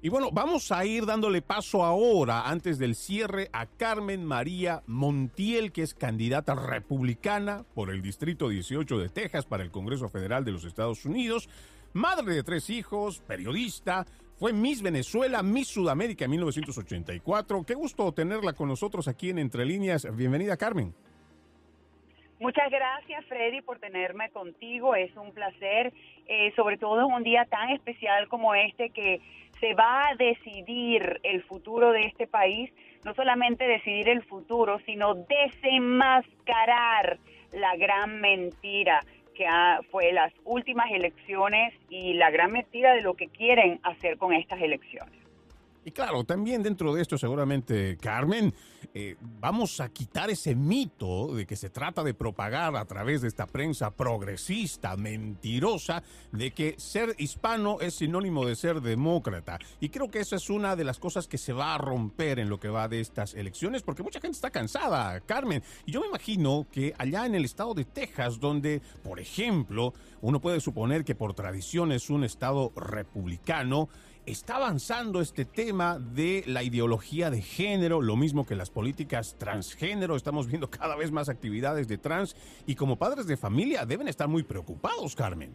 Y 0.04 0.10
bueno, 0.10 0.28
vamos 0.30 0.70
a 0.70 0.84
ir 0.84 1.06
dándole 1.06 1.40
paso 1.40 1.82
ahora, 1.82 2.50
antes 2.50 2.78
del 2.78 2.94
cierre, 2.94 3.48
a 3.54 3.64
Carmen 3.64 4.22
María 4.22 4.82
Montiel, 4.86 5.72
que 5.72 5.80
es 5.80 5.94
candidata 5.94 6.54
republicana 6.54 7.64
por 7.74 7.88
el 7.88 8.02
Distrito 8.02 8.50
18 8.50 8.98
de 8.98 9.08
Texas 9.08 9.46
para 9.46 9.62
el 9.62 9.70
Congreso 9.70 10.10
Federal 10.10 10.44
de 10.44 10.52
los 10.52 10.66
Estados 10.66 11.06
Unidos, 11.06 11.48
madre 11.94 12.34
de 12.34 12.42
tres 12.42 12.68
hijos, 12.68 13.22
periodista, 13.26 14.04
fue 14.36 14.52
Miss 14.52 14.82
Venezuela, 14.82 15.42
Miss 15.42 15.68
Sudamérica 15.68 16.26
en 16.26 16.32
1984. 16.32 17.64
Qué 17.64 17.72
gusto 17.72 18.12
tenerla 18.12 18.52
con 18.52 18.68
nosotros 18.68 19.08
aquí 19.08 19.30
en 19.30 19.38
Entre 19.38 19.64
Líneas. 19.64 20.06
Bienvenida, 20.14 20.58
Carmen. 20.58 20.92
Muchas 22.40 22.70
gracias, 22.70 23.24
Freddy, 23.24 23.62
por 23.62 23.78
tenerme 23.78 24.28
contigo. 24.30 24.94
Es 24.94 25.16
un 25.16 25.32
placer, 25.32 25.94
eh, 26.26 26.52
sobre 26.56 26.76
todo 26.76 27.06
en 27.06 27.14
un 27.14 27.22
día 27.22 27.46
tan 27.46 27.70
especial 27.70 28.28
como 28.28 28.54
este 28.54 28.90
que 28.90 29.22
se 29.64 29.72
va 29.72 30.08
a 30.08 30.14
decidir 30.16 31.20
el 31.22 31.42
futuro 31.42 31.92
de 31.92 32.02
este 32.02 32.26
país, 32.26 32.70
no 33.02 33.14
solamente 33.14 33.66
decidir 33.66 34.10
el 34.10 34.22
futuro, 34.22 34.78
sino 34.84 35.14
desenmascarar 35.14 37.18
la 37.50 37.74
gran 37.76 38.20
mentira 38.20 39.02
que 39.34 39.46
fue 39.90 40.12
las 40.12 40.34
últimas 40.44 40.90
elecciones 40.90 41.72
y 41.88 42.12
la 42.12 42.30
gran 42.30 42.52
mentira 42.52 42.92
de 42.92 43.00
lo 43.00 43.14
que 43.14 43.28
quieren 43.28 43.80
hacer 43.84 44.18
con 44.18 44.34
estas 44.34 44.60
elecciones. 44.60 45.23
Y 45.86 45.90
claro, 45.90 46.24
también 46.24 46.62
dentro 46.62 46.94
de 46.94 47.02
esto 47.02 47.18
seguramente, 47.18 47.98
Carmen, 47.98 48.54
eh, 48.94 49.16
vamos 49.20 49.80
a 49.80 49.90
quitar 49.90 50.30
ese 50.30 50.54
mito 50.54 51.34
de 51.34 51.46
que 51.46 51.56
se 51.56 51.68
trata 51.68 52.02
de 52.02 52.14
propagar 52.14 52.74
a 52.76 52.86
través 52.86 53.20
de 53.20 53.28
esta 53.28 53.46
prensa 53.46 53.90
progresista, 53.90 54.96
mentirosa, 54.96 56.02
de 56.32 56.52
que 56.52 56.74
ser 56.78 57.14
hispano 57.18 57.80
es 57.80 57.96
sinónimo 57.96 58.46
de 58.46 58.56
ser 58.56 58.80
demócrata. 58.80 59.58
Y 59.78 59.90
creo 59.90 60.10
que 60.10 60.20
esa 60.20 60.36
es 60.36 60.48
una 60.48 60.74
de 60.74 60.84
las 60.84 60.98
cosas 60.98 61.28
que 61.28 61.36
se 61.36 61.52
va 61.52 61.74
a 61.74 61.78
romper 61.78 62.38
en 62.38 62.48
lo 62.48 62.58
que 62.58 62.68
va 62.68 62.88
de 62.88 63.00
estas 63.00 63.34
elecciones, 63.34 63.82
porque 63.82 64.02
mucha 64.02 64.20
gente 64.20 64.36
está 64.36 64.50
cansada, 64.50 65.20
Carmen. 65.20 65.62
Y 65.84 65.92
yo 65.92 66.00
me 66.00 66.06
imagino 66.06 66.66
que 66.72 66.94
allá 66.96 67.26
en 67.26 67.34
el 67.34 67.44
estado 67.44 67.74
de 67.74 67.84
Texas, 67.84 68.40
donde, 68.40 68.80
por 69.02 69.20
ejemplo, 69.20 69.92
uno 70.22 70.40
puede 70.40 70.60
suponer 70.60 71.04
que 71.04 71.14
por 71.14 71.34
tradición 71.34 71.92
es 71.92 72.08
un 72.08 72.24
estado 72.24 72.72
republicano, 72.74 73.90
está 74.26 74.56
avanzando 74.56 75.20
este 75.20 75.44
tema 75.44 75.98
de 75.98 76.42
la 76.46 76.62
ideología 76.62 77.30
de 77.30 77.42
género, 77.42 78.00
lo 78.00 78.16
mismo 78.16 78.46
que 78.46 78.54
las 78.54 78.70
políticas 78.70 79.36
transgénero. 79.38 80.16
Estamos 80.16 80.48
viendo 80.48 80.70
cada 80.70 80.96
vez 80.96 81.10
más 81.10 81.28
actividades 81.28 81.88
de 81.88 81.98
trans 81.98 82.34
y 82.66 82.74
como 82.74 82.96
padres 82.96 83.26
de 83.26 83.36
familia 83.36 83.84
deben 83.84 84.08
estar 84.08 84.28
muy 84.28 84.42
preocupados, 84.42 85.14
Carmen. 85.14 85.54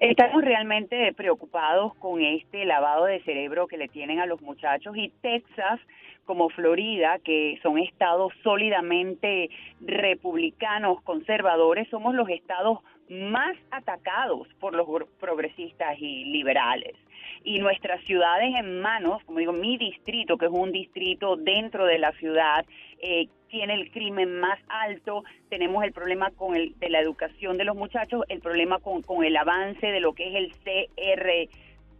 Estamos 0.00 0.42
realmente 0.42 1.12
preocupados 1.14 1.94
con 1.96 2.20
este 2.20 2.64
lavado 2.64 3.04
de 3.04 3.22
cerebro 3.22 3.68
que 3.68 3.76
le 3.76 3.86
tienen 3.86 4.18
a 4.18 4.26
los 4.26 4.40
muchachos 4.42 4.96
y 4.96 5.10
Texas 5.20 5.80
como 6.24 6.48
Florida, 6.50 7.18
que 7.24 7.58
son 7.62 7.78
estados 7.78 8.32
sólidamente 8.42 9.50
republicanos, 9.80 11.00
conservadores, 11.02 11.88
somos 11.88 12.14
los 12.14 12.28
estados 12.28 12.78
más 13.08 13.56
atacados 13.70 14.48
por 14.58 14.74
los 14.74 14.86
progresistas 15.20 15.96
y 15.98 16.24
liberales 16.24 16.96
y 17.44 17.58
nuestras 17.58 18.02
ciudades 18.04 18.54
en 18.56 18.80
manos, 18.80 19.22
como 19.24 19.38
digo, 19.38 19.52
mi 19.52 19.78
distrito, 19.78 20.36
que 20.36 20.46
es 20.46 20.52
un 20.52 20.72
distrito 20.72 21.36
dentro 21.36 21.86
de 21.86 21.98
la 21.98 22.12
ciudad, 22.12 22.64
eh, 23.00 23.28
tiene 23.48 23.74
el 23.74 23.90
crimen 23.90 24.40
más 24.40 24.58
alto, 24.68 25.24
tenemos 25.50 25.84
el 25.84 25.92
problema 25.92 26.30
con 26.30 26.56
el, 26.56 26.78
de 26.78 26.88
la 26.88 27.00
educación 27.00 27.58
de 27.58 27.64
los 27.64 27.76
muchachos, 27.76 28.24
el 28.28 28.40
problema 28.40 28.78
con, 28.78 29.02
con 29.02 29.24
el 29.24 29.36
avance 29.36 29.86
de 29.86 30.00
lo 30.00 30.14
que 30.14 30.28
es 30.28 30.34
el 30.36 30.52
CRT, 30.52 31.50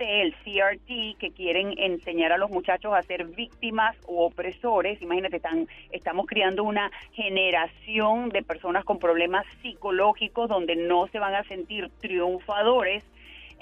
el 0.03 0.35
CRT, 0.35 1.19
que 1.19 1.31
quieren 1.31 1.75
enseñar 1.79 2.33
a 2.33 2.39
los 2.39 2.51
muchachos 2.51 2.93
a 2.95 3.03
ser 3.03 3.27
víctimas 3.27 3.97
o 4.07 4.27
opresores. 4.27 5.01
Imagínate, 5.03 5.37
están, 5.37 5.69
estamos 5.91 6.27
criando 6.27 6.65
una 6.65 6.91
generación 7.13 8.31
de 8.31 8.43
personas 8.43 8.85
con 8.85 8.99
problemas 8.99 9.47
psicológicos 9.63 10.49
donde 10.49 10.77
no 10.77 11.07
se 11.09 11.19
van 11.19 11.35
a 11.35 11.45
sentir 11.45 11.91
triunfadores 12.01 13.05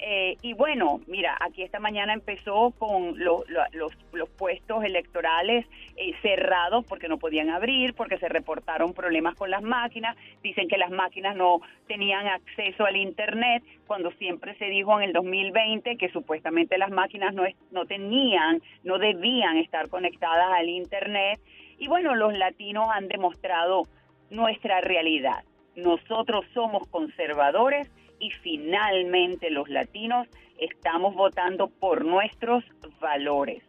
eh, 0.03 0.35
y 0.41 0.53
bueno, 0.53 0.99
mira, 1.05 1.37
aquí 1.39 1.61
esta 1.61 1.79
mañana 1.79 2.13
empezó 2.13 2.71
con 2.79 3.23
los, 3.23 3.43
los, 3.71 4.29
puestos 4.37 4.83
electorales 4.83 5.67
eh, 5.95 6.13
cerrados 6.23 6.83
porque 6.87 7.07
no 7.07 7.19
podían 7.19 7.51
abrir, 7.51 7.93
porque 7.93 8.17
se 8.17 8.27
reportaron 8.27 8.93
problemas 8.95 9.35
con 9.35 9.51
las 9.51 9.61
máquinas. 9.61 10.17
Dicen 10.41 10.67
que 10.67 10.79
las 10.79 10.89
máquinas 10.89 11.35
no 11.35 11.61
tenían 11.87 12.27
acceso 12.27 12.85
al 12.85 12.95
Internet, 12.95 13.63
cuando 13.85 14.09
siempre 14.13 14.55
se 14.55 14.65
dijo 14.65 14.99
en 14.99 15.09
el 15.09 15.13
2020 15.13 15.95
que 15.97 16.09
supuestamente 16.09 16.79
las 16.79 16.89
máquinas 16.89 17.35
no, 17.35 17.43
no 17.69 17.85
tenían, 17.85 18.59
no 18.83 18.97
debían 18.97 19.57
estar 19.57 19.87
conectadas 19.89 20.51
al 20.51 20.67
Internet. 20.67 21.39
Y 21.77 21.87
bueno, 21.87 22.15
los 22.15 22.33
latinos 22.33 22.87
han 22.91 23.07
demostrado 23.07 23.83
nuestra 24.31 24.81
realidad. 24.81 25.43
Nosotros 25.75 26.43
somos 26.55 26.87
conservadores 26.87 27.87
y 28.21 28.29
finalmente 28.43 29.49
los 29.49 29.67
latinos 29.67 30.27
estamos 30.57 31.15
votando 31.15 31.69
por 31.69 32.05
nuestros 32.05 32.63
valores. 33.01 33.63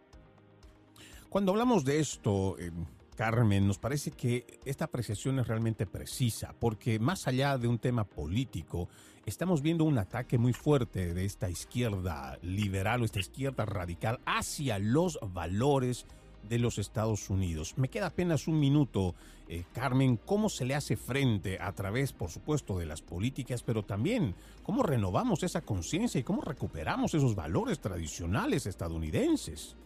Cuando 1.30 1.52
hablamos 1.52 1.84
de 1.84 1.98
esto, 1.98 2.56
eh, 2.58 2.70
Carmen, 3.16 3.66
nos 3.66 3.78
parece 3.78 4.10
que 4.10 4.44
esta 4.66 4.84
apreciación 4.84 5.38
es 5.38 5.48
realmente 5.48 5.86
precisa, 5.86 6.54
porque 6.60 6.98
más 6.98 7.26
allá 7.26 7.56
de 7.56 7.68
un 7.68 7.78
tema 7.78 8.04
político, 8.04 8.88
estamos 9.24 9.62
viendo 9.62 9.84
un 9.84 9.96
ataque 9.96 10.36
muy 10.36 10.52
fuerte 10.52 11.14
de 11.14 11.24
esta 11.24 11.48
izquierda 11.48 12.38
liberal 12.42 13.00
o 13.00 13.04
esta 13.06 13.20
izquierda 13.20 13.64
radical 13.64 14.20
hacia 14.26 14.78
los 14.78 15.18
valores 15.22 16.06
de 16.48 16.58
los 16.58 16.78
Estados 16.78 17.30
Unidos. 17.30 17.76
Me 17.78 17.88
queda 17.88 18.06
apenas 18.06 18.48
un 18.48 18.58
minuto, 18.58 19.14
eh, 19.48 19.64
Carmen, 19.72 20.16
¿cómo 20.16 20.48
se 20.48 20.64
le 20.64 20.74
hace 20.74 20.96
frente 20.96 21.58
a 21.60 21.72
través, 21.72 22.12
por 22.12 22.30
supuesto, 22.30 22.78
de 22.78 22.86
las 22.86 23.02
políticas, 23.02 23.62
pero 23.62 23.82
también 23.82 24.34
cómo 24.62 24.82
renovamos 24.82 25.42
esa 25.42 25.60
conciencia 25.60 26.20
y 26.20 26.24
cómo 26.24 26.42
recuperamos 26.42 27.14
esos 27.14 27.34
valores 27.34 27.80
tradicionales 27.80 28.66
estadounidenses? 28.66 29.76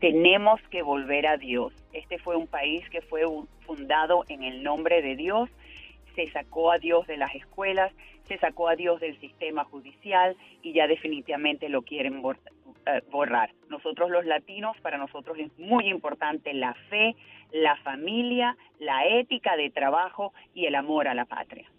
Tenemos 0.00 0.60
que 0.70 0.82
volver 0.82 1.26
a 1.26 1.36
Dios. 1.36 1.72
Este 1.92 2.18
fue 2.18 2.36
un 2.36 2.46
país 2.46 2.88
que 2.90 3.00
fue 3.00 3.22
fundado 3.66 4.24
en 4.28 4.42
el 4.42 4.62
nombre 4.62 5.00
de 5.00 5.16
Dios 5.16 5.48
se 6.14 6.30
sacó 6.30 6.70
a 6.70 6.78
Dios 6.78 7.06
de 7.06 7.16
las 7.16 7.34
escuelas, 7.34 7.92
se 8.28 8.38
sacó 8.38 8.68
a 8.68 8.76
Dios 8.76 9.00
del 9.00 9.18
sistema 9.20 9.64
judicial 9.64 10.36
y 10.62 10.72
ya 10.72 10.86
definitivamente 10.86 11.68
lo 11.68 11.82
quieren 11.82 12.22
eh, 12.86 13.02
borrar. 13.10 13.52
Nosotros 13.68 14.10
los 14.10 14.24
latinos, 14.26 14.76
para 14.82 14.98
nosotros 14.98 15.38
es 15.38 15.56
muy 15.58 15.88
importante 15.88 16.52
la 16.54 16.74
fe, 16.90 17.16
la 17.52 17.76
familia, 17.76 18.56
la 18.78 19.06
ética 19.06 19.56
de 19.56 19.70
trabajo 19.70 20.32
y 20.54 20.66
el 20.66 20.74
amor 20.74 21.08
a 21.08 21.14
la 21.14 21.24
patria. 21.24 21.70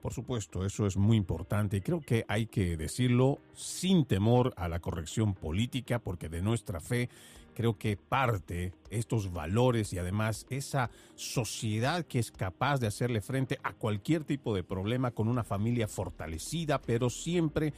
Por 0.00 0.12
supuesto, 0.12 0.64
eso 0.64 0.86
es 0.86 0.96
muy 0.96 1.16
importante 1.16 1.78
y 1.78 1.80
creo 1.80 2.00
que 2.00 2.24
hay 2.28 2.46
que 2.46 2.76
decirlo 2.76 3.38
sin 3.54 4.06
temor 4.06 4.54
a 4.56 4.68
la 4.68 4.78
corrección 4.78 5.34
política 5.34 5.98
porque 5.98 6.28
de 6.28 6.42
nuestra 6.42 6.78
fe 6.78 7.08
creo 7.56 7.76
que 7.76 7.96
parte 7.96 8.72
estos 8.90 9.32
valores 9.32 9.92
y 9.92 9.98
además 9.98 10.46
esa 10.50 10.90
sociedad 11.14 12.04
que 12.04 12.18
es 12.18 12.30
capaz 12.30 12.78
de 12.78 12.86
hacerle 12.86 13.20
frente 13.20 13.58
a 13.62 13.72
cualquier 13.72 14.24
tipo 14.24 14.54
de 14.54 14.62
problema 14.62 15.10
con 15.10 15.26
una 15.26 15.42
familia 15.42 15.88
fortalecida, 15.88 16.80
pero 16.80 17.08
siempre 17.10 17.72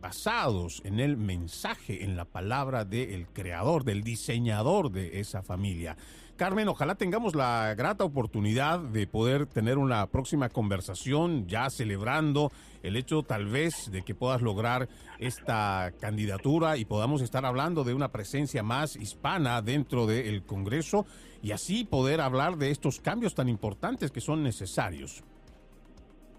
basados 0.00 0.82
en 0.84 1.00
el 1.00 1.16
mensaje, 1.16 2.04
en 2.04 2.16
la 2.16 2.24
palabra 2.24 2.84
del 2.84 3.26
creador, 3.28 3.84
del 3.84 4.02
diseñador 4.02 4.90
de 4.90 5.20
esa 5.20 5.42
familia. 5.42 5.96
Carmen, 6.36 6.68
ojalá 6.68 6.96
tengamos 6.96 7.34
la 7.34 7.74
grata 7.74 8.04
oportunidad 8.04 8.78
de 8.78 9.06
poder 9.06 9.46
tener 9.46 9.78
una 9.78 10.06
próxima 10.08 10.50
conversación 10.50 11.46
ya 11.48 11.70
celebrando 11.70 12.52
el 12.82 12.96
hecho 12.96 13.22
tal 13.22 13.46
vez 13.46 13.90
de 13.90 14.02
que 14.02 14.14
puedas 14.14 14.42
lograr 14.42 14.86
esta 15.18 15.94
candidatura 15.98 16.76
y 16.76 16.84
podamos 16.84 17.22
estar 17.22 17.46
hablando 17.46 17.84
de 17.84 17.94
una 17.94 18.12
presencia 18.12 18.62
más 18.62 18.96
hispana 18.96 19.62
dentro 19.62 20.06
del 20.06 20.42
Congreso 20.42 21.06
y 21.42 21.52
así 21.52 21.84
poder 21.84 22.20
hablar 22.20 22.58
de 22.58 22.70
estos 22.70 23.00
cambios 23.00 23.34
tan 23.34 23.48
importantes 23.48 24.10
que 24.10 24.20
son 24.20 24.42
necesarios. 24.42 25.24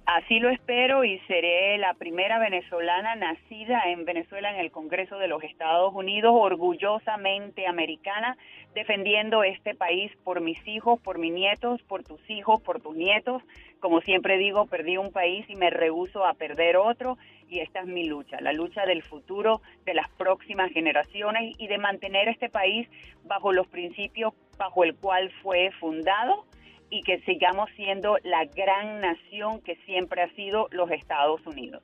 Así 0.07 0.39
lo 0.39 0.49
espero 0.49 1.03
y 1.03 1.19
seré 1.27 1.77
la 1.77 1.93
primera 1.93 2.39
venezolana 2.39 3.15
nacida 3.15 3.91
en 3.91 4.05
Venezuela 4.05 4.49
en 4.49 4.55
el 4.61 4.71
Congreso 4.71 5.17
de 5.17 5.27
los 5.27 5.43
Estados 5.43 5.93
Unidos, 5.93 6.31
orgullosamente 6.33 7.67
americana, 7.67 8.37
defendiendo 8.73 9.43
este 9.43 9.75
país 9.75 10.09
por 10.23 10.39
mis 10.39 10.65
hijos, 10.65 10.97
por 11.01 11.17
mis 11.17 11.33
nietos, 11.33 11.81
por 11.83 12.05
tus 12.05 12.21
hijos, 12.29 12.61
por 12.61 12.79
tus 12.79 12.95
nietos. 12.95 13.43
Como 13.81 13.99
siempre 13.99 14.37
digo, 14.37 14.65
perdí 14.67 14.95
un 14.95 15.11
país 15.11 15.45
y 15.49 15.57
me 15.57 15.71
rehuso 15.71 16.25
a 16.25 16.35
perder 16.35 16.77
otro 16.77 17.17
y 17.49 17.59
esta 17.59 17.81
es 17.81 17.87
mi 17.87 18.07
lucha, 18.07 18.39
la 18.39 18.53
lucha 18.53 18.85
del 18.85 19.03
futuro 19.03 19.61
de 19.83 19.93
las 19.93 20.09
próximas 20.11 20.71
generaciones 20.71 21.53
y 21.57 21.67
de 21.67 21.79
mantener 21.79 22.29
este 22.29 22.47
país 22.47 22.87
bajo 23.25 23.51
los 23.51 23.67
principios 23.67 24.33
bajo 24.57 24.85
el 24.85 24.95
cual 24.95 25.31
fue 25.43 25.69
fundado 25.81 26.45
y 26.89 27.03
que 27.03 27.19
sigamos 27.21 27.69
siendo 27.75 28.17
la 28.23 28.45
gran 28.45 29.01
nación 29.01 29.61
que 29.61 29.75
siempre 29.85 30.21
ha 30.21 30.29
sido 30.35 30.67
los 30.71 30.89
Estados 30.91 31.45
Unidos. 31.45 31.83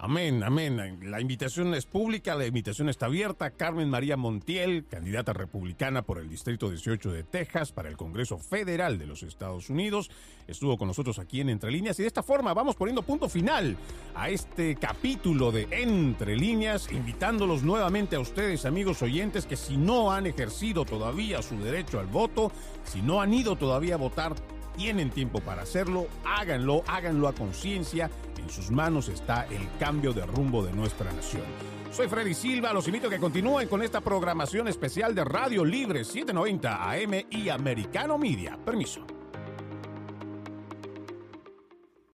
Amén, 0.00 0.44
amén. 0.44 1.00
La 1.10 1.20
invitación 1.20 1.74
es 1.74 1.84
pública, 1.84 2.36
la 2.36 2.46
invitación 2.46 2.88
está 2.88 3.06
abierta. 3.06 3.50
Carmen 3.50 3.90
María 3.90 4.16
Montiel, 4.16 4.86
candidata 4.88 5.32
republicana 5.32 6.02
por 6.02 6.18
el 6.18 6.28
Distrito 6.28 6.70
18 6.70 7.10
de 7.10 7.24
Texas 7.24 7.72
para 7.72 7.88
el 7.88 7.96
Congreso 7.96 8.38
Federal 8.38 8.96
de 8.96 9.06
los 9.06 9.24
Estados 9.24 9.70
Unidos, 9.70 10.08
estuvo 10.46 10.78
con 10.78 10.86
nosotros 10.86 11.18
aquí 11.18 11.40
en 11.40 11.48
Entre 11.48 11.72
Líneas 11.72 11.98
y 11.98 12.02
de 12.02 12.06
esta 12.06 12.22
forma 12.22 12.54
vamos 12.54 12.76
poniendo 12.76 13.02
punto 13.02 13.28
final 13.28 13.76
a 14.14 14.30
este 14.30 14.76
capítulo 14.76 15.50
de 15.50 15.66
Entre 15.72 16.36
Líneas, 16.36 16.92
invitándolos 16.92 17.64
nuevamente 17.64 18.14
a 18.14 18.20
ustedes, 18.20 18.66
amigos 18.66 19.02
oyentes, 19.02 19.46
que 19.46 19.56
si 19.56 19.76
no 19.76 20.12
han 20.12 20.28
ejercido 20.28 20.84
todavía 20.84 21.42
su 21.42 21.58
derecho 21.58 21.98
al 21.98 22.06
voto, 22.06 22.52
si 22.84 23.02
no 23.02 23.20
han 23.20 23.34
ido 23.34 23.56
todavía 23.56 23.94
a 23.94 23.98
votar, 23.98 24.36
tienen 24.78 25.10
tiempo 25.10 25.40
para 25.40 25.62
hacerlo, 25.62 26.06
háganlo, 26.24 26.84
háganlo 26.86 27.26
a 27.26 27.34
conciencia, 27.34 28.08
en 28.38 28.48
sus 28.48 28.70
manos 28.70 29.08
está 29.08 29.44
el 29.50 29.68
cambio 29.78 30.12
de 30.12 30.24
rumbo 30.24 30.64
de 30.64 30.72
nuestra 30.72 31.12
nación. 31.12 31.42
Soy 31.90 32.06
Freddy 32.06 32.32
Silva, 32.32 32.72
los 32.72 32.86
invito 32.86 33.08
a 33.08 33.10
que 33.10 33.18
continúen 33.18 33.68
con 33.68 33.82
esta 33.82 34.00
programación 34.00 34.68
especial 34.68 35.16
de 35.16 35.24
Radio 35.24 35.64
Libre 35.64 36.04
790 36.04 36.90
AM 36.90 37.26
y 37.28 37.48
Americano 37.48 38.18
Media. 38.18 38.56
Permiso. 38.64 39.17